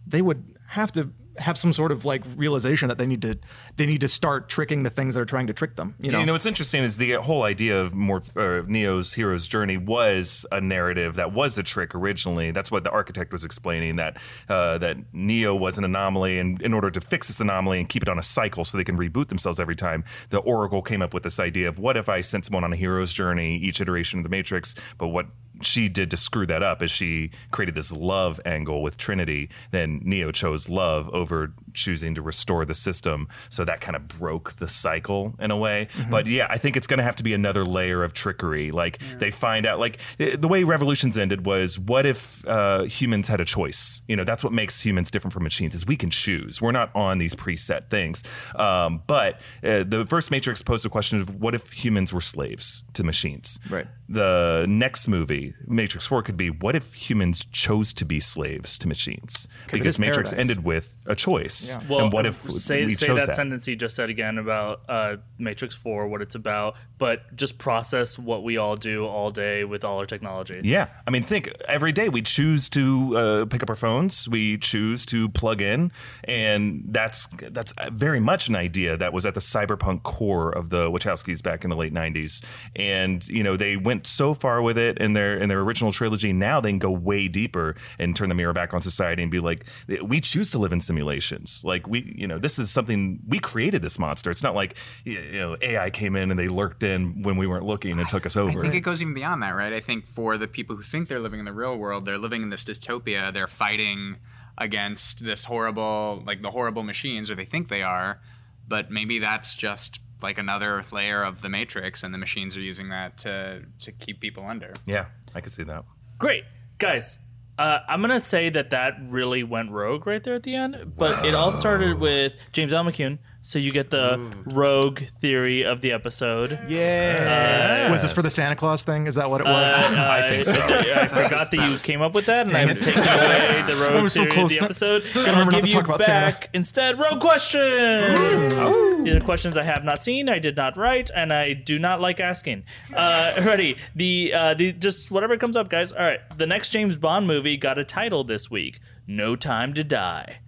they 0.07 0.21
would 0.21 0.55
have 0.67 0.91
to 0.93 1.11
have 1.37 1.57
some 1.57 1.73
sort 1.73 1.91
of 1.91 2.05
like 2.05 2.23
realization 2.35 2.89
that 2.89 2.97
they 2.97 3.05
need 3.05 3.21
to 3.21 3.37
they 3.77 3.85
need 3.85 4.01
to 4.01 4.07
start 4.07 4.49
tricking 4.49 4.83
the 4.83 4.89
things 4.89 5.15
that 5.15 5.21
are 5.21 5.25
trying 5.25 5.47
to 5.47 5.53
trick 5.53 5.75
them. 5.75 5.95
You 5.99 6.11
know, 6.11 6.19
You 6.19 6.25
know, 6.25 6.33
what's 6.33 6.45
interesting 6.45 6.83
is 6.83 6.97
the 6.97 7.13
whole 7.13 7.43
idea 7.43 7.81
of 7.81 7.93
more 7.93 8.21
uh, 8.35 8.61
Neo's 8.67 9.13
hero's 9.13 9.47
journey 9.47 9.77
was 9.77 10.45
a 10.51 10.61
narrative 10.61 11.15
that 11.15 11.33
was 11.33 11.57
a 11.57 11.63
trick 11.63 11.95
originally. 11.95 12.51
That's 12.51 12.71
what 12.71 12.83
the 12.83 12.91
architect 12.91 13.31
was 13.31 13.43
explaining 13.43 13.95
that 13.97 14.17
uh, 14.49 14.77
that 14.79 14.97
Neo 15.13 15.55
was 15.55 15.77
an 15.77 15.83
anomaly, 15.83 16.39
and 16.39 16.61
in 16.61 16.73
order 16.73 16.89
to 16.91 17.01
fix 17.01 17.27
this 17.27 17.39
anomaly 17.39 17.79
and 17.79 17.89
keep 17.89 18.03
it 18.03 18.09
on 18.09 18.19
a 18.19 18.23
cycle 18.23 18.65
so 18.65 18.77
they 18.77 18.83
can 18.83 18.97
reboot 18.97 19.29
themselves 19.29 19.59
every 19.59 19.75
time, 19.75 20.03
the 20.29 20.39
Oracle 20.39 20.81
came 20.81 21.01
up 21.01 21.13
with 21.13 21.23
this 21.23 21.39
idea 21.39 21.67
of 21.67 21.79
what 21.79 21.97
if 21.97 22.09
I 22.09 22.21
sent 22.21 22.45
someone 22.45 22.63
on 22.63 22.73
a 22.73 22.75
hero's 22.75 23.13
journey 23.13 23.57
each 23.57 23.81
iteration 23.81 24.19
of 24.19 24.23
the 24.23 24.29
Matrix, 24.29 24.75
but 24.97 25.07
what 25.07 25.27
she 25.61 25.87
did 25.87 26.11
to 26.11 26.17
screw 26.17 26.45
that 26.47 26.63
up 26.63 26.81
is 26.81 26.91
she 26.91 27.31
created 27.51 27.75
this 27.75 27.91
love 27.91 28.39
angle 28.45 28.81
with 28.81 28.97
Trinity. 28.97 29.49
Then 29.71 30.01
Neo 30.03 30.31
chose 30.31 30.69
love 30.69 31.09
over 31.09 31.53
choosing 31.73 32.15
to 32.15 32.21
restore 32.21 32.65
the 32.65 32.73
system. 32.73 33.27
So 33.49 33.65
that 33.65 33.81
kind 33.81 33.95
of 33.95 34.07
broke 34.07 34.53
the 34.57 34.67
cycle 34.67 35.33
in 35.39 35.51
a 35.51 35.57
way. 35.57 35.87
But 36.09 36.27
yeah, 36.27 36.47
I 36.49 36.57
think 36.57 36.75
it's 36.77 36.87
going 36.87 36.97
to 36.99 37.03
have 37.03 37.15
to 37.17 37.23
be 37.23 37.33
another 37.33 37.63
layer 37.63 38.03
of 38.03 38.13
trickery. 38.13 38.71
Like 38.71 38.99
they 39.19 39.31
find 39.31 39.65
out, 39.65 39.79
like 39.79 39.99
the 40.17 40.47
way 40.47 40.63
Revolutions 40.63 41.17
ended 41.17 41.45
was 41.45 41.79
what 41.79 42.05
if 42.05 42.45
uh, 42.47 42.83
humans 42.83 43.27
had 43.27 43.39
a 43.41 43.45
choice? 43.45 44.01
You 44.07 44.15
know, 44.15 44.23
that's 44.23 44.43
what 44.43 44.53
makes 44.53 44.81
humans 44.85 45.11
different 45.11 45.33
from 45.33 45.43
machines 45.43 45.75
is 45.75 45.85
we 45.85 45.95
can 45.97 46.09
choose. 46.09 46.61
We're 46.61 46.71
not 46.71 46.93
on 46.95 47.17
these 47.17 47.33
preset 47.35 47.89
things. 47.89 48.23
Um, 48.55 49.01
but 49.07 49.35
uh, 49.63 49.83
the 49.83 50.05
first 50.07 50.31
Matrix 50.31 50.61
posed 50.61 50.85
the 50.85 50.89
question 50.89 51.21
of 51.21 51.35
what 51.41 51.55
if 51.55 51.71
humans 51.71 52.11
were 52.13 52.21
slaves 52.21 52.83
to 52.93 53.03
machines? 53.03 53.59
Right. 53.69 53.87
the 54.09 54.65
next 54.67 55.07
movie, 55.07 55.50
Matrix 55.67 56.05
4, 56.05 56.23
could 56.23 56.37
be 56.37 56.49
what 56.49 56.75
if 56.75 56.93
humans 56.93 57.45
chose 57.45 57.93
to 57.93 58.05
be 58.05 58.19
slaves 58.19 58.77
to 58.79 58.87
machines? 58.87 59.47
Because 59.71 59.99
Matrix 59.99 60.31
paradise. 60.31 60.49
ended 60.49 60.63
with 60.63 60.95
a 61.05 61.15
choice. 61.15 61.77
Yeah. 61.77 61.87
Well, 61.89 61.99
and 62.01 62.13
what 62.13 62.25
if 62.25 62.35
say 62.51 62.85
we 62.85 62.91
say 62.91 63.07
chose 63.07 63.21
that, 63.21 63.27
that? 63.27 63.35
sentence 63.35 63.67
you 63.67 63.75
just 63.75 63.95
said 63.95 64.09
again 64.09 64.37
about 64.37 64.81
uh, 64.87 65.17
Matrix 65.37 65.75
Four, 65.75 66.07
what 66.07 66.21
it's 66.21 66.35
about, 66.35 66.75
but 66.97 67.35
just 67.35 67.57
process 67.57 68.17
what 68.17 68.43
we 68.43 68.57
all 68.57 68.75
do 68.75 69.05
all 69.05 69.31
day 69.31 69.63
with 69.63 69.83
all 69.83 69.99
our 69.99 70.05
technology. 70.05 70.61
Yeah, 70.63 70.87
I 71.07 71.11
mean, 71.11 71.23
think 71.23 71.49
every 71.67 71.91
day 71.91 72.09
we 72.09 72.21
choose 72.21 72.69
to 72.71 73.17
uh, 73.17 73.45
pick 73.45 73.63
up 73.63 73.69
our 73.69 73.75
phones, 73.75 74.27
we 74.27 74.57
choose 74.57 75.05
to 75.07 75.29
plug 75.29 75.61
in, 75.61 75.91
and 76.23 76.83
that's 76.87 77.27
that's 77.51 77.73
very 77.91 78.19
much 78.19 78.47
an 78.47 78.55
idea 78.55 78.97
that 78.97 79.13
was 79.13 79.25
at 79.25 79.33
the 79.33 79.41
cyberpunk 79.41 80.03
core 80.03 80.51
of 80.51 80.69
the 80.69 80.89
Wachowskis 80.91 81.41
back 81.41 81.63
in 81.63 81.69
the 81.69 81.75
late 81.75 81.93
'90s. 81.93 82.43
And 82.75 83.27
you 83.27 83.43
know, 83.43 83.57
they 83.57 83.77
went 83.77 84.05
so 84.07 84.33
far 84.33 84.61
with 84.61 84.77
it 84.77 84.97
in 84.99 85.13
their 85.13 85.37
in 85.41 85.49
their 85.49 85.59
original 85.59 85.91
trilogy. 85.91 86.31
Now 86.31 86.61
they 86.61 86.69
can 86.69 86.79
go 86.79 86.91
way 86.91 87.27
deeper 87.27 87.75
and 87.99 88.15
turn 88.15 88.29
the 88.29 88.35
mirror 88.35 88.53
back 88.53 88.73
on 88.73 88.81
society 88.81 89.21
and 89.21 89.31
be 89.31 89.39
like, 89.39 89.65
we 90.03 90.21
choose 90.21 90.51
to 90.51 90.59
live 90.59 90.71
in 90.71 90.79
simulations. 90.79 91.63
Like 91.63 91.87
we, 91.87 92.13
you 92.15 92.27
know, 92.27 92.39
this 92.39 92.59
is 92.59 92.71
something 92.71 93.19
we 93.27 93.39
created. 93.39 93.81
This 93.81 93.97
monster. 93.99 94.29
It's 94.29 94.43
not 94.43 94.53
like 94.53 94.75
you 95.05 95.31
know 95.33 95.55
AI 95.61 95.89
came 95.89 96.15
in 96.15 96.29
and 96.29 96.39
they 96.39 96.47
lurked 96.47 96.83
in 96.83 97.21
when 97.23 97.37
we 97.37 97.47
weren't 97.47 97.65
looking 97.65 97.99
and 97.99 98.07
took 98.07 98.25
us 98.25 98.35
over. 98.35 98.59
I 98.59 98.61
think 98.63 98.75
it 98.75 98.81
goes 98.81 99.01
even 99.01 99.13
beyond 99.13 99.41
that, 99.43 99.51
right? 99.51 99.73
I 99.73 99.79
think 99.79 100.05
for 100.05 100.37
the 100.37 100.47
people 100.47 100.75
who 100.75 100.83
think 100.83 101.07
they're 101.07 101.19
living 101.19 101.39
in 101.39 101.45
the 101.45 101.53
real 101.53 101.77
world, 101.77 102.05
they're 102.05 102.17
living 102.17 102.43
in 102.43 102.49
this 102.49 102.63
dystopia. 102.63 103.33
They're 103.33 103.47
fighting 103.47 104.17
against 104.57 105.23
this 105.23 105.45
horrible, 105.45 106.23
like 106.25 106.41
the 106.41 106.51
horrible 106.51 106.83
machines, 106.83 107.29
or 107.29 107.35
they 107.35 107.45
think 107.45 107.69
they 107.69 107.81
are. 107.83 108.19
But 108.67 108.91
maybe 108.91 109.19
that's 109.19 109.55
just 109.55 109.99
like 110.21 110.37
another 110.37 110.83
layer 110.91 111.23
of 111.23 111.41
the 111.41 111.49
matrix, 111.49 112.03
and 112.03 112.13
the 112.13 112.17
machines 112.17 112.55
are 112.57 112.61
using 112.61 112.89
that 112.89 113.17
to 113.19 113.63
to 113.79 113.91
keep 113.91 114.19
people 114.19 114.45
under. 114.45 114.73
yeah, 114.85 115.05
I 115.35 115.41
could 115.41 115.51
see 115.53 115.63
that. 115.63 115.83
Great, 116.19 116.43
guys. 116.77 117.19
Uh, 117.59 117.79
I'm 117.87 118.01
gonna 118.01 118.19
say 118.19 118.49
that 118.49 118.71
that 118.71 118.95
really 119.07 119.43
went 119.43 119.69
rogue 119.71 120.07
right 120.07 120.23
there 120.23 120.33
at 120.33 120.43
the 120.43 120.55
end, 120.55 120.93
but 120.97 121.23
it 121.25 121.35
all 121.35 121.51
started 121.51 121.99
with 121.99 122.33
James 122.53 122.73
L. 122.73 122.83
McCune. 122.83 123.19
So 123.43 123.57
you 123.59 123.71
get 123.71 123.89
the 123.89 124.31
rogue 124.53 124.99
theory 125.19 125.63
of 125.65 125.81
the 125.81 125.91
episode. 125.93 126.59
yeah. 126.69 127.89
was 127.91 128.03
this 128.03 128.13
for 128.13 128.21
the 128.21 128.29
Santa 128.29 128.55
Claus 128.55 128.83
thing? 128.83 129.07
Is 129.07 129.15
that 129.15 129.29
what 129.31 129.41
it 129.41 129.47
was? 129.47 129.69
I 129.73 130.29
think 130.29 130.45
so. 130.45 130.59
I 130.61 131.07
forgot 131.07 131.49
that 131.51 131.69
you 131.69 131.77
came 131.83 132.01
up 132.03 132.13
with 132.13 132.27
that, 132.27 132.51
and 132.51 132.57
I'm 132.57 132.77
it. 132.77 132.81
taking 132.83 133.01
away 133.01 133.63
the 133.67 133.75
rogue 133.83 133.95
I 133.95 134.03
was 134.03 134.13
so 134.13 134.25
theory 134.25 134.41
of 134.43 134.49
the 134.49 134.55
not- 134.57 134.63
episode, 134.65 135.03
and 135.03 135.15
remember 135.15 135.39
I'll 135.39 135.45
not 135.45 135.51
give 135.53 135.61
to 135.61 135.67
you 135.67 135.73
talk 135.73 135.85
about 135.85 136.01
Santa. 136.01 136.31
back 136.31 136.49
instead 136.53 136.99
rogue 136.99 137.19
questions. 137.19 138.90
These 139.03 139.15
are 139.15 139.19
questions 139.19 139.57
I 139.57 139.63
have 139.63 139.83
not 139.83 140.03
seen, 140.03 140.29
I 140.29 140.37
did 140.37 140.55
not 140.55 140.77
write, 140.77 141.09
and 141.15 141.33
I 141.33 141.53
do 141.53 141.79
not 141.79 142.01
like 142.01 142.19
asking. 142.19 142.65
Uh, 142.93 143.33
ready? 143.43 143.77
The 143.95 144.31
uh, 144.33 144.53
the 144.53 144.73
just 144.73 145.09
whatever 145.09 145.37
comes 145.37 145.55
up, 145.55 145.69
guys. 145.69 145.91
All 145.91 146.05
right. 146.05 146.19
The 146.37 146.45
next 146.45 146.69
James 146.69 146.97
Bond 146.97 147.25
movie 147.25 147.57
got 147.57 147.79
a 147.79 147.83
title 147.83 148.23
this 148.23 148.51
week. 148.51 148.79
No 149.07 149.35
Time 149.35 149.73
to 149.73 149.83
Die. 149.83 150.39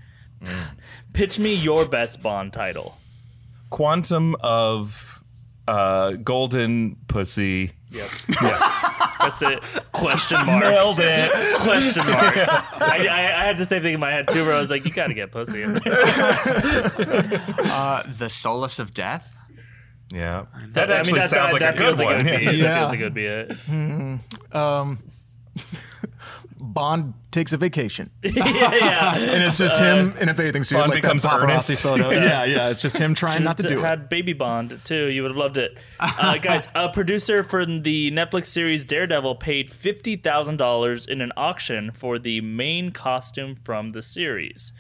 Pitch 1.14 1.40
me 1.40 1.54
your 1.56 1.88
best 1.88 2.22
Bond 2.22 2.54
title. 2.54 2.98
Quantum 3.72 4.36
of 4.42 5.24
uh, 5.68 6.12
golden 6.12 6.98
pussy. 7.08 7.72
Yep. 7.92 8.10
That's 9.20 9.42
it. 9.42 9.64
Question 9.92 10.46
mark. 10.46 10.64
Nailed 10.64 11.00
it. 11.00 11.32
Question 11.60 12.06
mark. 12.08 12.36
I, 12.38 13.08
I, 13.10 13.42
I 13.42 13.46
had 13.46 13.58
the 13.58 13.66
same 13.66 13.82
thing 13.82 13.94
in 13.96 14.00
my 14.00 14.12
head 14.12 14.28
too, 14.28 14.46
where 14.46 14.56
I 14.56 14.60
was 14.60 14.70
like, 14.72 14.86
"You 14.86 14.92
got 14.92 15.08
to 15.08 15.14
get 15.14 15.32
pussy 15.32 15.62
in 15.64 15.74
there." 15.74 15.82
Uh, 17.64 18.04
the 18.18 18.30
solace 18.30 18.80
of 18.80 18.94
death. 18.94 19.36
Yeah, 20.12 20.46
that 20.74 20.92
actually 20.92 21.14
that's- 21.14 21.32
sounds 21.32 21.54
like 21.54 21.62
that 21.62 21.74
a 21.76 21.78
good 21.78 21.86
feels 21.98 22.00
like 22.00 22.08
one. 22.08 22.28
it 22.28 22.32
would 22.32 22.40
be 22.40 22.46
it. 22.48 22.56
Yeah. 22.56 22.64
That 22.68 22.80
feels 22.80 22.92
like 22.92 23.00
it 23.00 23.04
would 23.04 23.14
be 23.14 23.26
it. 23.26 23.52
Bond 26.66 27.14
takes 27.32 27.52
a 27.52 27.58
vacation, 27.58 28.10
yeah, 28.24 28.46
yeah. 28.48 29.16
and 29.18 29.44
it's 29.44 29.58
just 29.58 29.76
him 29.76 30.16
in 30.18 30.30
a 30.30 30.34
bathing 30.34 30.64
suit, 30.64 30.78
Bond 30.78 30.92
like 30.92 31.02
becomes 31.02 31.26
paparazzi 31.26 31.78
photo. 31.78 32.10
yeah, 32.12 32.46
yeah. 32.46 32.70
It's 32.70 32.82
just 32.82 32.98
him 32.98 33.14
trying 33.14 33.44
not 33.44 33.58
to 33.58 33.64
do 33.64 33.80
it. 33.80 33.84
had 33.84 34.08
Baby 34.08 34.32
Bond 34.32 34.80
too. 34.86 35.08
You 35.08 35.24
would 35.24 35.32
have 35.32 35.38
loved 35.38 35.58
it, 35.58 35.78
uh, 36.00 36.38
guys. 36.42 36.70
A 36.74 36.88
producer 36.88 37.44
for 37.44 37.66
the 37.66 38.12
Netflix 38.12 38.46
series 38.46 38.86
Daredevil 38.86 39.36
paid 39.36 39.70
fifty 39.70 40.16
thousand 40.16 40.56
dollars 40.56 41.06
in 41.06 41.20
an 41.20 41.34
auction 41.36 41.92
for 41.92 42.18
the 42.18 42.40
main 42.40 42.92
costume 42.92 43.56
from 43.56 43.90
the 43.90 44.02
series. 44.02 44.72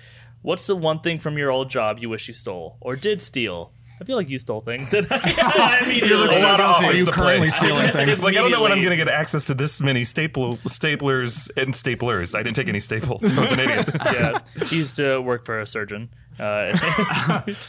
What's 0.41 0.65
the 0.67 0.77
one 0.77 1.01
thing 1.01 1.19
from 1.19 1.37
your 1.37 1.51
old 1.51 1.69
job 1.69 1.99
you 1.99 2.07
wish 2.07 2.29
you 2.29 2.33
stole 2.33 2.77
or 2.79 2.95
did 2.95 3.21
steal? 3.21 3.73
I 4.03 4.05
feel 4.05 4.17
like 4.17 4.27
you 4.27 4.37
stole 4.37 4.59
things. 4.59 4.93
I 4.93 4.99
immediately- 5.85 6.25
It's 6.25 6.41
not 6.41 6.59
always 6.59 6.89
Are 6.89 6.95
you 7.05 7.05
currently 7.11 7.49
stealing 7.61 7.89
things? 7.91 8.19
Like 8.21 8.35
I 8.35 8.41
don't 8.41 8.51
know 8.51 8.61
when 8.61 8.73
I'm 8.73 8.79
going 8.81 8.89
to 8.89 8.97
get 8.97 9.07
access 9.07 9.45
to 9.45 9.53
this 9.53 9.79
many 9.79 10.03
staple 10.03 10.57
staplers 10.57 11.49
and 11.55 11.73
staplers. 11.73 12.35
I 12.37 12.43
didn't 12.43 12.57
take 12.57 12.67
any 12.67 12.81
staples. 12.81 13.23
I 13.23 13.39
was 13.39 13.51
an 13.53 13.59
idiot. 13.61 13.89
yeah, 14.05 14.39
he 14.65 14.75
used 14.75 14.97
to 14.97 15.19
work 15.21 15.45
for 15.45 15.57
a 15.61 15.65
surgeon. 15.65 16.09
Uh, 16.37 16.77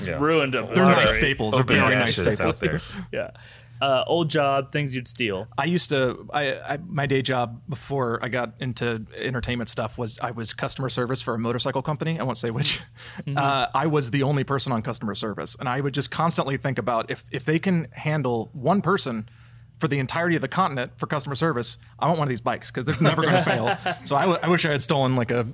Yeah. 0.04 0.18
ruined 0.18 0.56
him. 0.56 0.66
They're 0.66 0.84
Sorry. 0.84 0.96
nice 0.96 1.14
staples. 1.14 1.54
They're 1.54 1.62
very 1.62 1.94
nice 1.94 2.16
staples. 2.20 2.40
out 2.40 2.58
there. 2.60 2.80
Yeah. 3.12 3.30
Uh, 3.82 4.04
old 4.06 4.30
job, 4.30 4.70
things 4.72 4.94
you'd 4.94 5.08
steal. 5.08 5.46
I 5.58 5.64
used 5.64 5.90
to. 5.90 6.26
I, 6.32 6.54
I 6.74 6.78
my 6.86 7.06
day 7.06 7.20
job 7.22 7.60
before 7.68 8.18
I 8.22 8.28
got 8.28 8.54
into 8.60 9.04
entertainment 9.16 9.68
stuff 9.68 9.98
was 9.98 10.18
I 10.20 10.30
was 10.30 10.54
customer 10.54 10.88
service 10.88 11.20
for 11.20 11.34
a 11.34 11.38
motorcycle 11.38 11.82
company. 11.82 12.18
I 12.18 12.22
won't 12.22 12.38
say 12.38 12.50
which. 12.50 12.80
Uh, 13.36 13.66
I 13.74 13.86
was 13.86 14.10
the 14.10 14.22
only 14.22 14.44
person 14.44 14.72
on 14.72 14.82
customer 14.82 15.14
service, 15.14 15.56
and 15.58 15.68
I 15.68 15.80
would 15.80 15.92
just 15.94 16.10
constantly 16.10 16.56
think 16.56 16.78
about 16.78 17.10
if 17.10 17.24
if 17.30 17.44
they 17.44 17.58
can 17.58 17.88
handle 17.92 18.48
one 18.52 18.80
person 18.80 19.28
for 19.78 19.88
the 19.88 19.98
entirety 19.98 20.36
of 20.36 20.42
the 20.42 20.48
continent 20.48 20.92
for 20.96 21.06
customer 21.06 21.34
service, 21.34 21.78
I 21.98 22.06
want 22.06 22.18
one 22.20 22.28
of 22.28 22.30
these 22.30 22.40
bikes 22.40 22.70
because 22.70 22.84
they're 22.84 23.00
never 23.00 23.22
going 23.22 23.34
to 23.34 23.42
fail. 23.42 23.76
So 24.04 24.14
I, 24.16 24.20
w- 24.22 24.38
I 24.42 24.48
wish 24.48 24.64
I 24.64 24.70
had 24.70 24.82
stolen 24.82 25.16
like 25.16 25.30
a. 25.30 25.46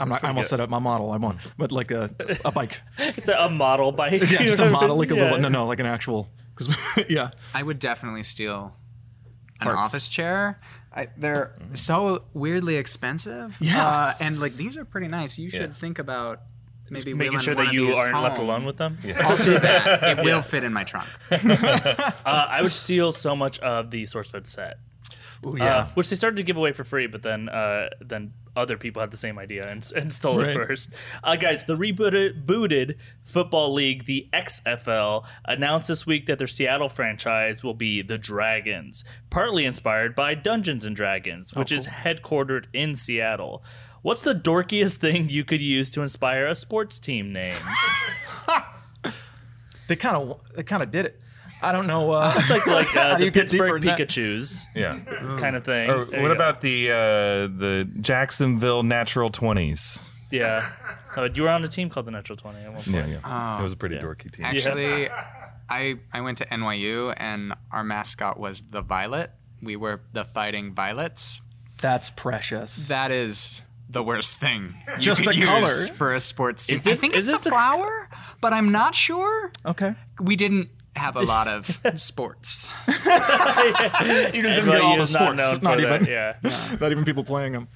I'm 0.00 0.08
not. 0.08 0.22
I 0.24 0.28
almost 0.28 0.50
set 0.50 0.60
up 0.60 0.70
my 0.70 0.78
model. 0.78 1.10
I 1.12 1.16
want, 1.18 1.38
but 1.56 1.72
like 1.72 1.90
a 1.90 2.10
a 2.44 2.50
bike. 2.52 2.80
It's 2.98 3.28
a, 3.28 3.34
a 3.34 3.48
model 3.50 3.92
bike. 3.92 4.12
Yeah, 4.12 4.44
just 4.44 4.60
a 4.60 4.68
model, 4.70 4.96
like 4.96 5.10
a 5.10 5.16
Yeah. 5.16 5.22
little. 5.24 5.38
No, 5.40 5.48
no, 5.48 5.66
like 5.66 5.80
an 5.80 5.86
actual. 5.86 6.28
Because 6.58 6.76
yeah. 7.08 7.30
I 7.54 7.62
would 7.62 7.78
definitely 7.78 8.22
steal 8.24 8.74
an 9.60 9.66
Parts. 9.68 9.86
office 9.86 10.08
chair. 10.08 10.60
I, 10.92 11.08
they're 11.16 11.54
so 11.74 12.24
weirdly 12.34 12.76
expensive. 12.76 13.56
Yeah. 13.60 13.86
uh, 13.86 14.14
and 14.20 14.40
like 14.40 14.54
these 14.54 14.76
are 14.76 14.84
pretty 14.84 15.08
nice. 15.08 15.38
You 15.38 15.50
should 15.50 15.60
Yeah. 15.60 15.72
think 15.72 15.98
about 15.98 16.40
maybe 16.90 17.12
Making 17.14 17.38
sure 17.40 17.54
one 17.54 17.64
that 17.66 17.68
of 17.68 17.74
you 17.74 17.92
aren't 17.94 18.20
left 18.22 18.38
alone 18.38 18.64
with 18.64 18.78
them. 18.78 18.98
I'll 19.20 19.36
say 19.36 19.58
that 19.58 20.18
it 20.18 20.24
will 20.24 20.42
fit 20.42 20.64
in 20.64 20.72
my 20.72 20.84
trunk. 20.84 21.08
Uh, 21.30 22.12
I 22.24 22.62
would 22.62 22.72
steal 22.72 23.12
so 23.12 23.36
much 23.36 23.58
of 23.60 23.90
the 23.90 24.04
SourceFed 24.04 24.46
set. 24.46 24.78
Ooh, 25.46 25.52
uh, 25.52 25.56
yeah. 25.56 25.86
which 25.94 26.10
they 26.10 26.16
started 26.16 26.36
to 26.36 26.42
give 26.42 26.56
away 26.56 26.72
for 26.72 26.82
free, 26.84 27.06
but 27.06 27.22
then 27.22 27.48
uh, 27.48 27.90
then 28.00 28.32
other 28.58 28.76
people 28.76 29.00
had 29.00 29.10
the 29.10 29.16
same 29.16 29.38
idea 29.38 29.68
and, 29.68 29.90
and 29.96 30.12
stole 30.12 30.40
it 30.40 30.54
first. 30.54 30.90
Uh, 31.22 31.36
guys, 31.36 31.64
the 31.64 31.76
rebooted 31.76 32.96
football 33.24 33.72
league, 33.72 34.04
the 34.04 34.28
XFL, 34.32 35.24
announced 35.44 35.88
this 35.88 36.06
week 36.06 36.26
that 36.26 36.38
their 36.38 36.46
Seattle 36.46 36.88
franchise 36.88 37.64
will 37.64 37.74
be 37.74 38.02
the 38.02 38.18
Dragons, 38.18 39.04
partly 39.30 39.64
inspired 39.64 40.14
by 40.14 40.34
Dungeons 40.34 40.84
and 40.84 40.94
Dragons, 40.94 41.54
which 41.54 41.72
is 41.72 41.86
headquartered 41.86 42.66
in 42.72 42.94
Seattle. 42.94 43.62
What's 44.02 44.22
the 44.22 44.34
dorkiest 44.34 44.96
thing 44.96 45.28
you 45.28 45.44
could 45.44 45.60
use 45.60 45.90
to 45.90 46.02
inspire 46.02 46.46
a 46.46 46.54
sports 46.54 46.98
team 46.98 47.32
name? 47.32 47.56
They 49.88 49.96
kind 49.96 50.16
of 50.16 50.40
they 50.54 50.62
kind 50.62 50.82
of 50.82 50.90
did 50.90 51.06
it. 51.06 51.20
I 51.62 51.72
don't 51.72 51.86
know. 51.86 52.10
Uh, 52.12 52.32
It's 52.36 52.50
like 52.50 52.66
like 52.66 52.96
uh, 52.96 53.16
the 53.18 53.24
you 53.26 53.30
get 53.30 53.48
deeper 53.48 53.78
Pittsburgh? 53.78 53.82
Pikachu's 53.98 54.66
Yeah. 54.74 54.98
kind 55.38 55.56
of 55.56 55.64
thing. 55.64 55.90
Or 55.90 56.04
There 56.04 56.20
you 56.20 56.22
what 56.22 56.28
go. 56.28 56.34
about 56.34 56.60
the 56.60 56.90
uh, 56.90 56.94
the 57.58 57.88
Jacksonville 58.00 58.82
Natural 58.82 59.30
Twenties? 59.30 60.04
yeah? 60.30 60.70
So 61.14 61.24
you 61.24 61.42
were 61.42 61.48
on 61.48 61.64
a 61.64 61.68
team 61.68 61.88
called 61.90 62.06
the 62.06 62.10
Natural 62.12 62.36
Twenty. 62.36 62.58
At 62.60 62.66
one 62.72 62.74
point. 62.82 62.88
Yeah, 62.88 63.06
yeah. 63.24 63.58
it 63.58 63.62
was 63.62 63.72
a 63.72 63.76
pretty 63.76 63.96
dorky 63.96 64.30
team. 64.30 64.44
Actually, 64.46 65.08
I 65.68 65.96
I 66.12 66.20
went 66.20 66.38
to 66.38 66.46
NYU 66.46 67.12
and 67.16 67.54
our 67.72 67.82
mascot 67.82 68.38
was 68.38 68.62
the 68.70 68.80
Violet. 68.82 69.30
We 69.62 69.74
were 69.76 70.00
the 70.12 70.24
Fighting 70.24 70.74
Violets. 70.74 71.40
that's 71.82 72.10
precious. 72.10 72.86
That 72.88 73.10
is 73.10 73.62
the 73.90 74.02
worst 74.02 74.38
thing. 74.38 74.74
You 74.96 74.98
Just 74.98 75.22
could 75.22 75.32
the 75.32 75.36
use 75.36 75.46
color. 75.46 75.94
for 75.94 76.14
a 76.14 76.20
sports 76.20 76.66
team. 76.66 76.78
Is 76.78 76.86
I 76.86 76.90
it- 76.92 76.98
think 77.00 77.16
is 77.16 77.26
it's 77.26 77.38
it 77.38 77.42
the 77.42 77.44
the- 77.44 77.50
flower, 77.50 78.08
but 78.40 78.52
I'm 78.52 78.70
not 78.70 78.94
sure. 78.94 79.50
Okay. 79.64 79.94
We 80.20 80.36
didn't 80.36 80.68
have 80.98 81.16
a 81.16 81.22
lot 81.22 81.48
of 81.48 81.80
sports. 81.96 82.70
You 82.88 84.42
just 84.42 84.56
didn't 84.56 84.66
But 84.66 84.72
get 84.72 84.80
all 84.80 84.90
he 84.92 84.96
the 84.96 85.02
is 85.02 85.14
not 85.14 85.42
sports. 85.42 85.52
known 85.52 85.60
Not, 85.62 85.80
even. 85.80 86.04
that, 86.04 86.36
yeah. 86.42 86.76
not 86.80 86.92
even 86.92 87.04
people 87.04 87.24
playing 87.24 87.52
them. 87.52 87.68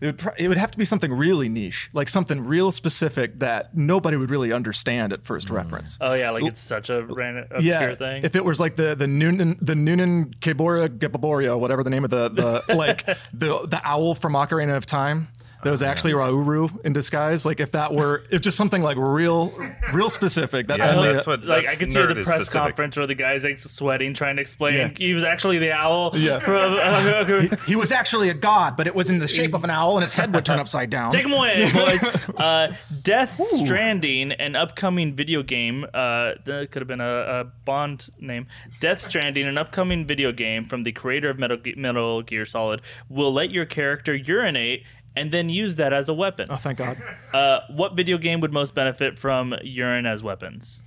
It 0.00 0.06
would, 0.06 0.18
pro- 0.18 0.32
it 0.38 0.48
would 0.48 0.56
have 0.56 0.70
to 0.70 0.78
be 0.78 0.86
something 0.86 1.12
really 1.12 1.48
niche, 1.50 1.90
like 1.92 2.08
something 2.08 2.46
real 2.46 2.72
specific 2.72 3.38
that 3.40 3.76
nobody 3.76 4.16
would 4.16 4.30
really 4.30 4.50
understand 4.50 5.12
at 5.12 5.24
first 5.24 5.48
mm. 5.48 5.56
reference. 5.56 5.98
Oh 6.00 6.14
yeah, 6.14 6.30
like 6.30 6.44
it's 6.44 6.60
such 6.60 6.88
a 6.88 7.02
random 7.02 7.44
obscure 7.50 7.90
yeah, 7.90 7.94
thing. 7.94 8.24
if 8.24 8.34
it 8.34 8.44
was 8.44 8.58
like 8.60 8.76
the 8.76 8.94
the 8.94 9.06
Noonan 9.06 9.58
the 9.60 9.74
Noonan 9.74 10.32
Keboria 10.40 10.88
Gebaboria, 10.88 11.58
whatever 11.58 11.82
the 11.84 11.90
name 11.90 12.04
of 12.04 12.10
the 12.10 12.30
the 12.30 12.74
like 12.74 13.04
the 13.34 13.66
the 13.66 13.80
owl 13.84 14.14
from 14.14 14.32
Ocarina 14.32 14.74
of 14.76 14.86
Time. 14.86 15.28
That 15.62 15.70
was 15.70 15.82
actually 15.82 16.12
Rauru 16.12 16.84
in 16.84 16.92
disguise. 16.92 17.44
Like 17.44 17.60
if 17.60 17.72
that 17.72 17.92
were, 17.92 18.24
if 18.30 18.40
just 18.40 18.56
something 18.56 18.82
like 18.82 18.96
real, 18.96 19.52
real 19.92 20.08
specific. 20.08 20.68
That 20.68 20.78
Yeah, 20.78 20.96
only 20.96 21.12
that's 21.12 21.26
what 21.26 21.44
like 21.44 21.66
that's 21.66 21.76
I 21.76 21.78
could 21.78 21.92
see 21.92 22.00
the 22.00 22.14
press 22.14 22.26
specific. 22.28 22.52
conference 22.52 22.96
where 22.96 23.06
the 23.06 23.14
guy's 23.14 23.44
like 23.44 23.58
sweating, 23.58 24.14
trying 24.14 24.36
to 24.36 24.40
explain 24.42 24.74
Yeah. 24.74 24.90
he 24.96 25.12
was 25.12 25.24
actually 25.24 25.58
the 25.58 25.72
owl. 25.72 26.12
Yeah. 26.16 26.38
From, 26.50 26.74
uh, 26.80 27.56
he 27.66 27.76
was 27.76 27.92
actually 27.92 28.30
a 28.30 28.34
god, 28.34 28.76
but 28.76 28.86
it 28.86 28.94
was 28.94 29.10
in 29.10 29.18
the 29.18 29.28
shape 29.28 29.54
of 29.54 29.64
an 29.64 29.70
owl, 29.70 29.96
and 29.96 30.02
his 30.02 30.14
head 30.14 30.32
would 30.34 30.44
turn 30.46 30.58
upside 30.58 30.88
down. 30.90 31.10
Take 31.10 31.26
him 31.26 31.32
away, 31.32 31.70
boys. 31.74 32.04
Uh, 32.38 32.74
Death 33.02 33.40
Stranding, 33.44 34.32
an 34.32 34.56
upcoming 34.56 35.14
video 35.14 35.42
game. 35.42 35.84
Uh, 35.92 36.32
that 36.44 36.68
could 36.70 36.80
have 36.82 36.88
been 36.88 37.00
a, 37.00 37.04
a 37.40 37.44
Bond 37.64 38.08
name. 38.18 38.46
Death 38.80 39.00
Stranding, 39.00 39.46
an 39.46 39.58
upcoming 39.58 40.06
video 40.06 40.32
game 40.32 40.64
from 40.64 40.82
the 40.82 40.92
creator 40.92 41.30
of 41.30 41.38
Metal, 41.38 41.58
Metal 41.76 42.22
Gear 42.22 42.44
Solid, 42.44 42.80
will 43.08 43.32
let 43.32 43.50
your 43.50 43.66
character 43.66 44.14
urinate 44.14 44.84
and 45.16 45.32
then 45.32 45.48
use 45.48 45.76
that 45.76 45.92
as 45.92 46.08
a 46.08 46.14
weapon. 46.14 46.46
Oh, 46.50 46.56
thank 46.56 46.78
God! 46.78 47.02
Uh, 47.32 47.60
what 47.70 47.94
video 47.96 48.18
game 48.18 48.40
would 48.40 48.52
most 48.52 48.74
benefit 48.74 49.18
from 49.18 49.54
urine 49.62 50.06
as 50.06 50.22
weapons? 50.22 50.82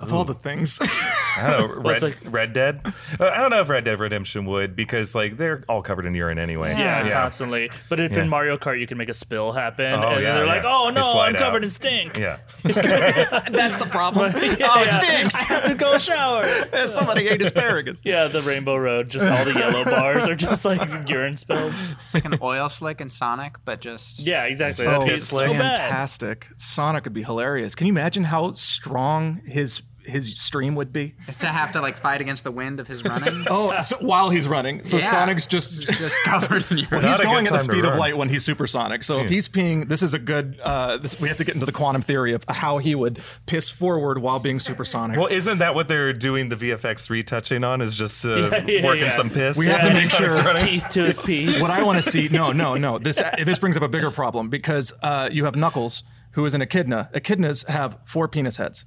Of 0.00 0.12
all 0.14 0.24
the 0.24 0.34
things, 0.34 0.78
I 1.36 1.54
don't 1.58 1.68
know, 1.68 1.82
Red, 1.82 1.94
it's 1.94 2.02
like- 2.02 2.32
Red 2.32 2.52
Dead. 2.54 2.80
Uh, 3.18 3.26
I 3.28 3.36
don't 3.36 3.50
know 3.50 3.60
if 3.60 3.68
Red 3.68 3.84
Dead 3.84 4.00
Redemption 4.00 4.46
would 4.46 4.74
because 4.74 5.14
like 5.14 5.36
they're 5.36 5.62
all 5.68 5.82
covered 5.82 6.06
in 6.06 6.14
urine 6.14 6.38
anyway. 6.38 6.70
Yeah, 6.76 7.10
constantly. 7.12 7.70
But 7.90 8.00
if 8.00 8.12
Yeah. 8.12 8.22
in 8.22 8.28
Mario 8.30 8.56
Kart 8.56 8.80
you 8.80 8.86
can 8.86 8.96
make 8.98 9.10
a 9.10 9.14
spill 9.14 9.52
happen, 9.52 9.92
Oh, 9.94 10.08
and 10.08 10.22
yeah, 10.22 10.34
they're 10.34 10.46
like, 10.46 10.64
"Oh 10.64 10.88
no, 10.90 11.20
I'm 11.20 11.34
covered 11.34 11.58
out. 11.58 11.64
in 11.64 11.70
stink." 11.70 12.16
Yeah. 12.18 12.38
that's 12.62 13.76
the 13.76 13.86
problem. 13.90 14.32
Yeah, 14.60 14.68
oh, 14.72 14.82
it 14.82 14.90
stinks. 14.90 15.34
I 15.34 15.44
have 15.44 15.64
to 15.64 15.74
go 15.74 15.96
shower. 15.98 16.46
Somebody 16.88 17.28
ate 17.28 17.40
asparagus. 17.42 18.00
yeah, 18.04 18.26
the 18.26 18.42
Rainbow 18.42 18.76
Road, 18.76 19.08
just 19.08 19.24
all 19.26 19.44
the 19.44 19.52
yellow 19.58 19.84
bars 19.84 20.26
are 20.28 20.34
just 20.34 20.64
like 20.64 21.08
urine 21.08 21.36
spills. 21.36 21.92
It's 22.04 22.14
like 22.14 22.24
an 22.24 22.38
oil 22.42 22.68
slick 22.68 23.00
in 23.00 23.10
Sonic, 23.10 23.56
but 23.64 23.80
just 23.80 24.20
Yeah, 24.20 24.44
exactly. 24.44 24.86
Oh, 24.86 24.90
That'd 24.92 25.08
be 25.08 25.14
it's 25.14 25.24
so 25.28 25.46
fantastic! 25.52 26.46
Sonic 26.56 27.04
would 27.04 27.12
be 27.14 27.22
hilarious. 27.22 27.74
Can 27.74 27.86
you 27.86 27.92
imagine 27.92 28.24
how 28.24 28.52
strong 28.52 29.40
his 29.46 29.82
his 30.04 30.38
stream 30.40 30.74
would 30.76 30.92
be? 30.92 31.14
to 31.40 31.46
have 31.46 31.72
to 31.72 31.80
like 31.80 31.96
fight 31.96 32.20
against 32.20 32.44
the 32.44 32.50
wind 32.50 32.80
of 32.80 32.86
his 32.88 33.04
running. 33.04 33.44
Oh, 33.50 33.78
so 33.80 33.96
while 34.00 34.30
he's 34.30 34.46
running, 34.48 34.84
so 34.84 34.98
Yeah. 34.98 35.10
Sonic's 35.10 35.46
just 35.46 35.82
just 35.82 36.16
covered 36.24 36.64
in 36.70 36.78
urine. 36.78 36.88
Well, 36.90 37.00
he's 37.00 37.18
Not 37.18 37.24
going 37.24 37.46
at 37.46 37.52
the 37.52 37.58
speed 37.58 37.84
of 37.84 37.96
light 37.96 38.16
when 38.16 38.28
he's 38.28 38.44
supersonic. 38.44 39.02
So 39.04 39.18
if 39.20 39.28
he's 39.28 39.48
peeing, 39.48 39.88
this 39.88 40.02
is 40.02 40.14
a 40.14 40.18
good. 40.18 40.58
Uh, 40.62 40.96
this, 40.98 41.20
we 41.22 41.28
have 41.28 41.36
to 41.38 41.44
get 41.44 41.54
into 41.54 41.66
the 41.66 41.72
quantum 41.72 42.02
theory 42.02 42.32
of 42.32 42.44
how 42.48 42.78
he 42.78 42.94
would 42.94 43.20
piss 43.46 43.68
forward 43.70 44.18
while 44.18 44.38
being 44.38 44.58
supersonic. 44.60 45.18
Well, 45.18 45.28
isn't 45.28 45.58
that 45.58 45.74
what 45.74 45.88
they're 45.88 46.12
doing 46.12 46.48
the 46.48 46.56
VFX 46.56 47.10
retouching 47.10 47.64
on? 47.64 47.80
Is 47.80 47.94
just 47.94 48.24
uh, 48.24 48.36
Yeah, 48.36 48.64
yeah, 48.66 48.84
working 48.84 49.04
yeah. 49.04 49.10
some 49.12 49.30
piss. 49.30 49.56
We 49.58 49.66
have 49.66 49.82
to 49.82 49.92
make 49.92 50.10
sure- 50.10 50.54
teeth 50.56 50.86
to 50.90 51.04
his 51.04 51.18
pee. 51.18 51.60
what 51.60 51.70
I 51.70 51.82
want 51.82 52.02
to 52.02 52.10
see, 52.10 52.28
no, 52.28 52.52
no, 52.52 52.76
no. 52.76 52.98
This 52.98 53.20
this 53.44 53.58
brings 53.58 53.76
up 53.76 53.82
a 53.82 53.88
bigger 53.88 54.10
problem 54.10 54.48
because 54.48 54.92
uh, 55.02 55.28
you 55.32 55.44
have 55.44 55.56
Knuckles, 55.56 56.02
who 56.32 56.44
is 56.44 56.54
an 56.54 56.62
echidna. 56.62 57.10
Echidnas 57.14 57.66
have 57.68 57.98
four 58.04 58.28
penis 58.28 58.56
heads. 58.58 58.84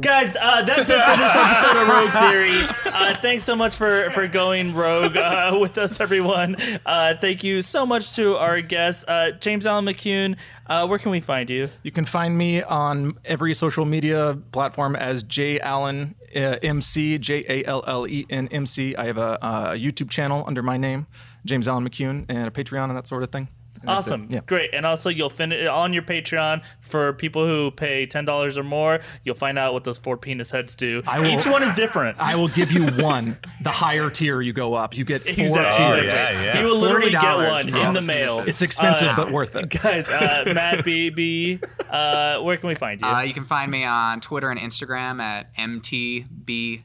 Guys, 0.00 0.36
uh, 0.36 0.62
that's 0.62 0.90
it 0.90 1.00
for 1.00 1.16
this 1.16 1.32
episode 1.36 1.76
of 1.76 1.88
Rogue 1.88 2.10
Theory. 2.10 2.62
Uh, 2.92 3.14
thanks 3.20 3.44
so 3.44 3.54
much 3.54 3.74
for, 3.76 4.10
for 4.10 4.26
going 4.26 4.74
rogue 4.74 5.16
uh, 5.16 5.56
with 5.60 5.78
us, 5.78 6.00
everyone. 6.00 6.56
Uh, 6.84 7.14
thank 7.20 7.44
you 7.44 7.62
so 7.62 7.86
much 7.86 8.14
to 8.16 8.36
our 8.36 8.60
guests. 8.60 9.04
Uh, 9.06 9.30
James 9.38 9.64
Allen 9.64 9.84
McCune, 9.84 10.36
uh, 10.66 10.86
where 10.86 10.98
can 10.98 11.12
we 11.12 11.20
find 11.20 11.48
you? 11.50 11.68
You 11.82 11.92
can 11.92 12.04
find 12.04 12.36
me 12.36 12.62
on 12.62 13.18
every 13.24 13.54
social 13.54 13.84
media 13.84 14.36
platform 14.50 14.96
as 14.96 15.22
J 15.22 15.60
Allen 15.60 16.16
uh, 16.34 16.56
MC, 16.62 17.18
J 17.18 17.44
A 17.48 17.64
L 17.64 17.84
L 17.86 18.08
E 18.08 18.26
N 18.28 18.48
M 18.48 18.66
C. 18.66 18.96
I 18.96 19.06
have 19.06 19.18
a, 19.18 19.42
uh, 19.44 19.70
YouTube 19.72 20.10
channel 20.10 20.44
under 20.46 20.62
my 20.62 20.76
name, 20.76 21.06
James 21.44 21.68
Allen 21.68 21.88
McCune, 21.88 22.24
and 22.28 22.46
a 22.46 22.50
Patreon 22.50 22.84
and 22.84 22.96
that 22.96 23.06
sort 23.06 23.22
of 23.22 23.30
thing. 23.30 23.48
And. 23.80 23.90
Awesome. 23.90 24.26
Yeah. 24.30 24.40
Great. 24.46 24.70
And 24.72 24.84
also, 24.86 25.10
you'll 25.10 25.30
finish 25.30 25.66
on 25.68 25.92
your 25.92 26.02
Patreon 26.02 26.62
for 26.80 27.12
people 27.12 27.46
who 27.46 27.70
pay 27.70 28.06
$10 28.06 28.56
or 28.56 28.62
more. 28.62 29.00
You'll 29.24 29.34
find 29.34 29.58
out 29.58 29.72
what 29.72 29.84
those 29.84 29.98
four 29.98 30.16
penis 30.16 30.50
heads 30.50 30.74
do. 30.74 31.02
I 31.06 31.20
will- 31.20 31.26
Each 31.30 31.46
one 31.46 31.62
is 31.62 31.72
different. 31.74 32.16
I 32.18 32.34
will 32.36 32.48
give 32.48 32.72
you 32.72 32.86
one. 33.02 33.38
The 33.62 33.70
higher 33.70 34.10
tier 34.10 34.40
you 34.40 34.52
go 34.52 34.74
up, 34.74 34.96
you 34.96 35.04
get 35.04 35.22
four 35.22 35.44
Exactly. 35.44 35.84
Oh, 35.84 35.94
tiers. 36.00 36.14
yeah, 36.14 36.30
yeah. 36.30 36.60
You 36.60 36.66
will 36.66 36.78
literally 36.78 37.10
get 37.10 37.22
one 37.36 37.68
in 37.68 37.92
the 37.92 38.00
mail. 38.00 38.38
penises. 38.40 38.48
It's 38.48 38.62
expensive, 38.62 39.08
Uh, 39.08 39.16
but 39.16 39.30
worth 39.32 39.54
it. 39.56 39.68
Guys, 39.70 40.10
uh, 40.10 40.50
Matt 40.54 40.84
Beebe, 40.84 41.58
uh, 41.90 42.40
where 42.40 42.56
can 42.56 42.68
we 42.68 42.74
find 42.74 43.00
you? 43.00 43.06
Uh, 43.06 43.20
you 43.22 43.34
can 43.34 43.44
find 43.44 43.70
me 43.70 43.84
on 43.84 44.20
Twitter 44.20 44.50
and 44.50 44.58
Instagram 44.60 45.20
at 45.20 45.54
mtbeebe. 45.56 46.82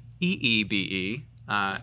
Uh, 1.48 1.72
Matip- 1.74 1.82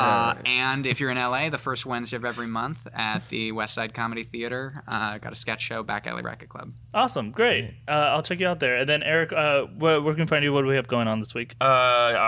uh, 0.00 0.34
and 0.44 0.86
if 0.86 1.00
you're 1.00 1.10
in 1.10 1.16
LA, 1.16 1.48
the 1.48 1.58
first 1.58 1.86
Wednesday 1.86 2.16
of 2.16 2.24
every 2.24 2.46
month 2.46 2.86
at 2.94 3.28
the 3.30 3.52
West 3.52 3.74
Side 3.74 3.94
Comedy 3.94 4.24
Theater, 4.24 4.82
uh, 4.86 5.18
got 5.18 5.32
a 5.32 5.36
sketch 5.36 5.62
show, 5.62 5.82
Back 5.82 6.06
Alley 6.06 6.22
Racket 6.22 6.48
Club. 6.48 6.72
awesome. 6.94 7.30
Great. 7.30 7.74
Uh, 7.86 7.92
I'll 7.92 8.22
check 8.22 8.40
you 8.40 8.46
out 8.46 8.60
there. 8.60 8.76
And 8.76 8.88
then, 8.88 9.02
Erik, 9.02 9.32
uh, 9.32 9.62
where, 9.78 10.00
where 10.00 10.14
can 10.14 10.24
we 10.24 10.26
find 10.28 10.44
you? 10.44 10.52
What 10.52 10.62
do 10.62 10.68
we 10.68 10.76
have 10.76 10.86
going 10.88 11.08
on 11.08 11.20
this 11.20 11.34
week? 11.34 11.54
uh, 11.60 11.64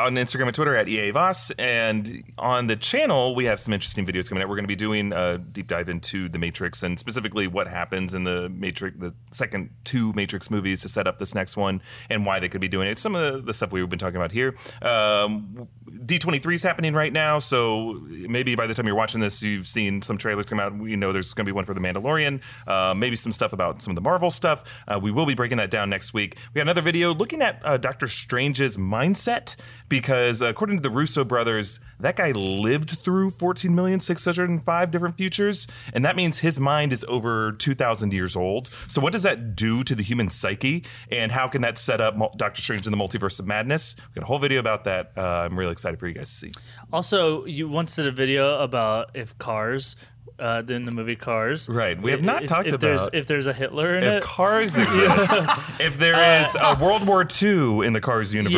on 0.07 0.15
Instagram 0.15 0.47
and 0.47 0.55
Twitter 0.55 0.77
at 0.77 0.89
EA 0.89 1.11
Voss. 1.11 1.51
And 1.53 2.25
on 2.39 2.67
the 2.67 2.77
channel, 2.77 3.35
we 3.35 3.45
have 3.45 3.61
some 3.61 3.75
interesting 3.75 4.07
videos 4.07 4.29
coming 4.29 4.43
out. 4.43 4.49
We're 4.49 4.57
going 4.57 4.65
to 4.65 4.69
be 4.69 4.77
doing 4.77 5.13
a 5.13 5.39
deep 5.39 5.67
dive 5.69 5.89
into 5.89 6.29
the 6.29 6.39
Matrix 6.39 6.83
and 6.83 6.99
specifically 6.99 7.47
what 7.47 7.67
happens 7.69 8.15
in 8.15 8.25
the 8.25 8.49
Matrix, 8.49 8.97
the 8.99 9.15
second 9.31 9.71
two 9.85 10.13
Matrix 10.15 10.51
movies 10.51 10.81
to 10.83 10.89
set 10.89 11.07
up 11.07 11.19
this 11.19 11.35
next 11.35 11.57
one 11.57 11.83
and 12.09 12.25
why 12.25 12.41
they 12.41 12.49
could 12.49 12.61
be 12.61 12.69
doing 12.69 12.89
it. 12.89 12.99
Some 12.99 13.15
of 13.15 13.45
the 13.45 13.53
stuff 13.53 13.73
we've 13.73 13.89
been 13.89 13.99
talking 13.99 14.17
about 14.17 14.33
here. 14.33 14.55
Um, 14.83 15.69
D23 15.89 16.55
is 16.55 16.63
happening 16.63 16.95
right 16.95 17.10
now. 17.13 17.39
So 17.39 18.01
maybe 18.09 18.55
by 18.55 18.67
the 18.67 18.75
time 18.75 18.87
you're 18.87 18.95
watching 18.95 19.21
this, 19.21 19.43
you've 19.43 19.67
seen 19.67 20.03
some 20.03 20.19
trailers 20.19 20.47
come 20.47 20.61
out. 20.61 20.77
We 20.77 20.97
know 20.97 21.13
there's 21.13 21.35
going 21.35 21.45
to 21.45 21.49
be 21.49 21.55
one 21.55 21.65
for 21.65 21.75
The 21.75 21.81
Mandalorian, 21.81 22.41
uh, 22.67 22.95
maybe 22.95 23.17
some 23.17 23.33
stuff 23.33 23.53
about 23.53 23.83
some 23.83 23.93
of 23.93 23.95
the 23.97 24.01
Marvel 24.01 24.31
stuff. 24.31 24.65
Uh, 24.87 24.99
we 24.99 25.11
will 25.11 25.27
be 25.27 25.35
breaking 25.35 25.59
that 25.59 25.71
down 25.71 25.91
next 25.91 26.15
week. 26.15 26.37
We 26.55 26.59
got 26.59 26.63
another 26.63 26.83
video 26.83 27.15
looking 27.15 27.43
at 27.43 27.61
uh, 27.65 27.77
Doctor 27.77 28.07
Strange's 28.07 28.77
mindset 28.77 29.57
because, 29.89 30.43
according 30.43 30.77
to 30.77 30.83
the 30.83 30.91
Russo 30.91 31.25
brothers, 31.25 31.81
that 32.01 32.17
guy 32.17 32.33
lived 32.33 32.91
through 32.91 33.31
14,605 33.31 34.91
different 34.91 35.17
futures, 35.17 35.67
and 35.93 36.05
that 36.05 36.17
means 36.17 36.41
his 36.41 36.59
mind 36.61 36.93
is 36.93 37.05
over 37.09 37.53
2,000 37.53 38.13
years 38.13 38.37
old. 38.37 38.71
So, 38.89 39.01
what 39.01 39.13
does 39.13 39.23
that 39.23 39.55
do 39.57 39.83
to 39.85 39.95
the 39.95 40.03
human 40.03 40.29
psyche, 40.29 40.85
and 41.11 41.33
how 41.33 41.49
can 41.49 41.63
that 41.63 41.79
set 41.79 42.01
up 42.01 42.17
Doctor 42.37 42.61
Strange 42.61 42.87
in 42.87 42.91
the 42.91 42.99
Multiverse 42.99 43.39
of 43.41 43.47
Madness? 43.47 43.97
We 43.99 44.15
got 44.15 44.25
a 44.25 44.27
whole 44.27 44.39
video 44.39 44.61
about 44.61 44.85
that. 44.85 45.13
Uh, 45.17 45.21
I'm 45.21 45.59
really 45.59 45.73
excited 45.73 45.99
for 45.99 46.07
you 46.07 46.15
guys 46.15 46.31
to 46.31 46.37
see. 46.37 46.53
Also, 46.93 47.00
you 47.47 47.69
once 47.69 47.97
did 47.97 48.07
a 48.07 48.13
video 48.13 48.59
about 48.61 49.11
if 49.15 49.37
cars, 49.39 49.97
uh, 50.39 50.63
in 50.69 50.85
the 50.87 50.93
movie 50.93 51.17
Cars. 51.17 51.69
Right. 51.69 52.01
We 52.01 52.11
have 52.13 52.23
not 52.23 52.45
if, 52.45 52.49
talked 52.49 52.69
if 52.69 52.81
There's, 52.81 53.03
about- 53.03 53.15
if 53.15 53.27
there's 53.27 53.47
a 53.47 53.53
Hitler 53.53 53.97
in 53.99 54.05
If 54.05 54.13
it. 54.15 54.23
cars 54.23 54.77
exist, 54.79 55.33
if 55.81 55.99
there 55.99 56.41
is 56.43 56.57
a 56.61 56.79
World 56.83 57.07
War 57.07 57.27
II 57.43 57.87
in 57.87 57.93
the 57.93 58.01
Cars 58.01 58.33
universe, 58.33 58.55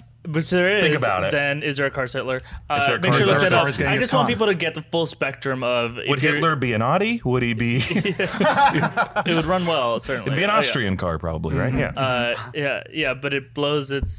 Yeah, 0.00 0.06
but 0.32 0.46
there 0.46 0.78
is. 0.78 0.84
Think 0.84 0.96
about 0.98 1.24
it. 1.24 1.32
Then 1.32 1.62
is 1.62 1.76
there 1.76 1.84
a 1.86 1.90
Cars 1.90 2.12
Hitler? 2.14 2.40
Uh, 2.70 2.86
there 2.86 2.96
a 2.96 3.00
make 3.00 3.12
sure 3.12 3.26
Cars 3.26 3.28
look 3.28 3.42
Hitler? 3.42 3.86
I 3.88 3.98
just 3.98 4.14
want 4.14 4.28
people 4.28 4.46
to 4.46 4.54
get 4.54 4.74
the 4.74 4.82
full 4.82 5.04
spectrum 5.06 5.62
of. 5.62 5.98
Would 6.08 6.20
Hitler 6.20 6.56
be 6.56 6.72
an 6.72 6.80
Audi? 6.82 7.20
Would 7.24 7.42
he 7.42 7.52
be? 7.52 7.82
It 9.26 9.34
would 9.34 9.46
run 9.46 9.66
well, 9.66 9.98
certainly. 10.00 10.28
It'd 10.32 10.36
be 10.38 10.44
an 10.44 10.50
Oh, 10.50 10.54
yeah. 10.54 10.58
Austrian 10.58 10.96
car, 10.96 11.18
probably, 11.18 11.56
right? 11.56 11.74
Yeah. 11.74 11.88
Uh, 11.90 12.36
yeah, 12.54 12.82
yeah, 12.92 13.14
but 13.14 13.34
it 13.34 13.54
blows 13.54 13.90
its 13.90 14.10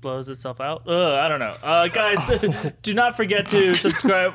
blows 0.00 0.28
itself 0.28 0.60
out. 0.60 0.86
Ugh, 0.88 1.12
I 1.18 1.28
don't 1.28 1.40
know, 1.40 1.54
uh, 1.62 1.88
guys. 1.88 2.30
do 2.82 2.94
not 2.94 3.16
forget 3.16 3.46
to 3.46 3.74
subscribe. 3.74 4.34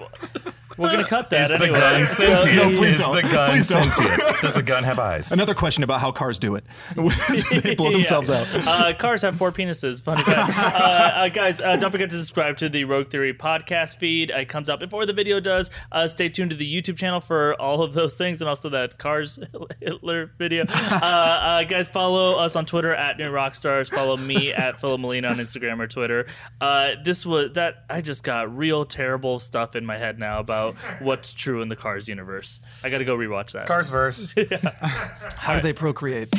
We're 0.77 0.91
gonna 0.91 1.07
cut 1.07 1.29
that 1.31 1.49
is 1.51 1.59
the 1.59 1.67
gun 1.69 2.07
sentient? 2.07 2.55
No, 2.55 2.69
please 2.77 2.95
is 2.95 2.99
don't. 2.99 3.15
the 3.15 3.21
gun 3.23 3.49
Please 3.49 3.67
don't. 3.67 3.91
sentient? 3.93 4.41
Does 4.41 4.55
the 4.55 4.63
gun 4.63 4.83
have 4.83 4.99
eyes? 4.99 5.31
Another 5.31 5.53
question 5.53 5.83
about 5.83 6.01
how 6.01 6.11
cars 6.11 6.39
do 6.39 6.55
it. 6.55 6.63
they 7.63 7.75
blow 7.77 7.91
themselves 7.91 8.29
Yeah. 8.29 8.41
out. 8.41 8.67
Uh, 8.67 8.93
cars 8.97 9.21
have 9.21 9.35
four 9.35 9.51
penises. 9.51 10.01
Funny 10.01 10.23
fact. 10.23 10.57
uh, 10.57 10.81
uh, 10.83 11.27
guys, 11.29 11.61
uh, 11.61 11.75
don't 11.75 11.91
forget 11.91 12.09
to 12.09 12.15
subscribe 12.17 12.57
to 12.57 12.69
the 12.69 12.83
Rogue 12.85 13.07
Theory 13.09 13.33
podcast 13.33 13.97
feed. 13.97 14.29
It 14.29 14.47
comes 14.49 14.69
out 14.69 14.79
before 14.79 15.05
the 15.05 15.13
video 15.13 15.39
does. 15.39 15.69
Uh, 15.91 16.07
stay 16.07 16.29
tuned 16.29 16.51
to 16.51 16.55
the 16.57 16.81
YouTube 16.81 16.97
channel 16.97 17.19
for 17.19 17.59
all 17.61 17.81
of 17.83 17.93
those 17.93 18.15
things 18.15 18.41
and 18.41 18.49
also 18.49 18.69
that 18.69 18.97
Cars 18.97 19.39
Hitler 19.79 20.31
video. 20.37 20.65
Uh, 20.69 20.95
uh, 21.05 21.63
guys, 21.63 21.87
follow 21.87 22.35
us 22.35 22.55
on 22.55 22.65
Twitter 22.65 22.93
at 22.93 23.17
New 23.17 23.29
Rockstars. 23.31 23.93
Follow 23.93 24.17
me 24.17 24.51
at 24.53 24.79
Philip 24.79 24.99
Molina 24.99 25.27
on 25.29 25.37
Instagram 25.37 25.79
or 25.79 25.87
Twitter. 25.87 26.25
Uh, 26.61 26.91
this 27.03 27.25
was 27.25 27.51
that 27.53 27.85
I 27.89 28.01
just 28.01 28.23
got 28.23 28.55
real 28.55 28.85
terrible 28.85 29.39
stuff 29.39 29.75
in 29.75 29.85
my 29.85 29.97
head 29.97 30.17
now 30.19 30.39
about 30.39 30.62
what's 30.99 31.31
true 31.31 31.61
in 31.61 31.69
the 31.69 31.75
Cars 31.75 32.07
universe. 32.07 32.59
I 32.83 32.89
got 32.89 32.97
to 32.97 33.05
go 33.05 33.15
rewatch 33.15 33.51
that. 33.51 33.67
Cars 33.67 33.89
verse. 33.89 34.33
How 35.37 35.55
do 35.55 35.61
they 35.61 35.73
procreate? 35.73 36.29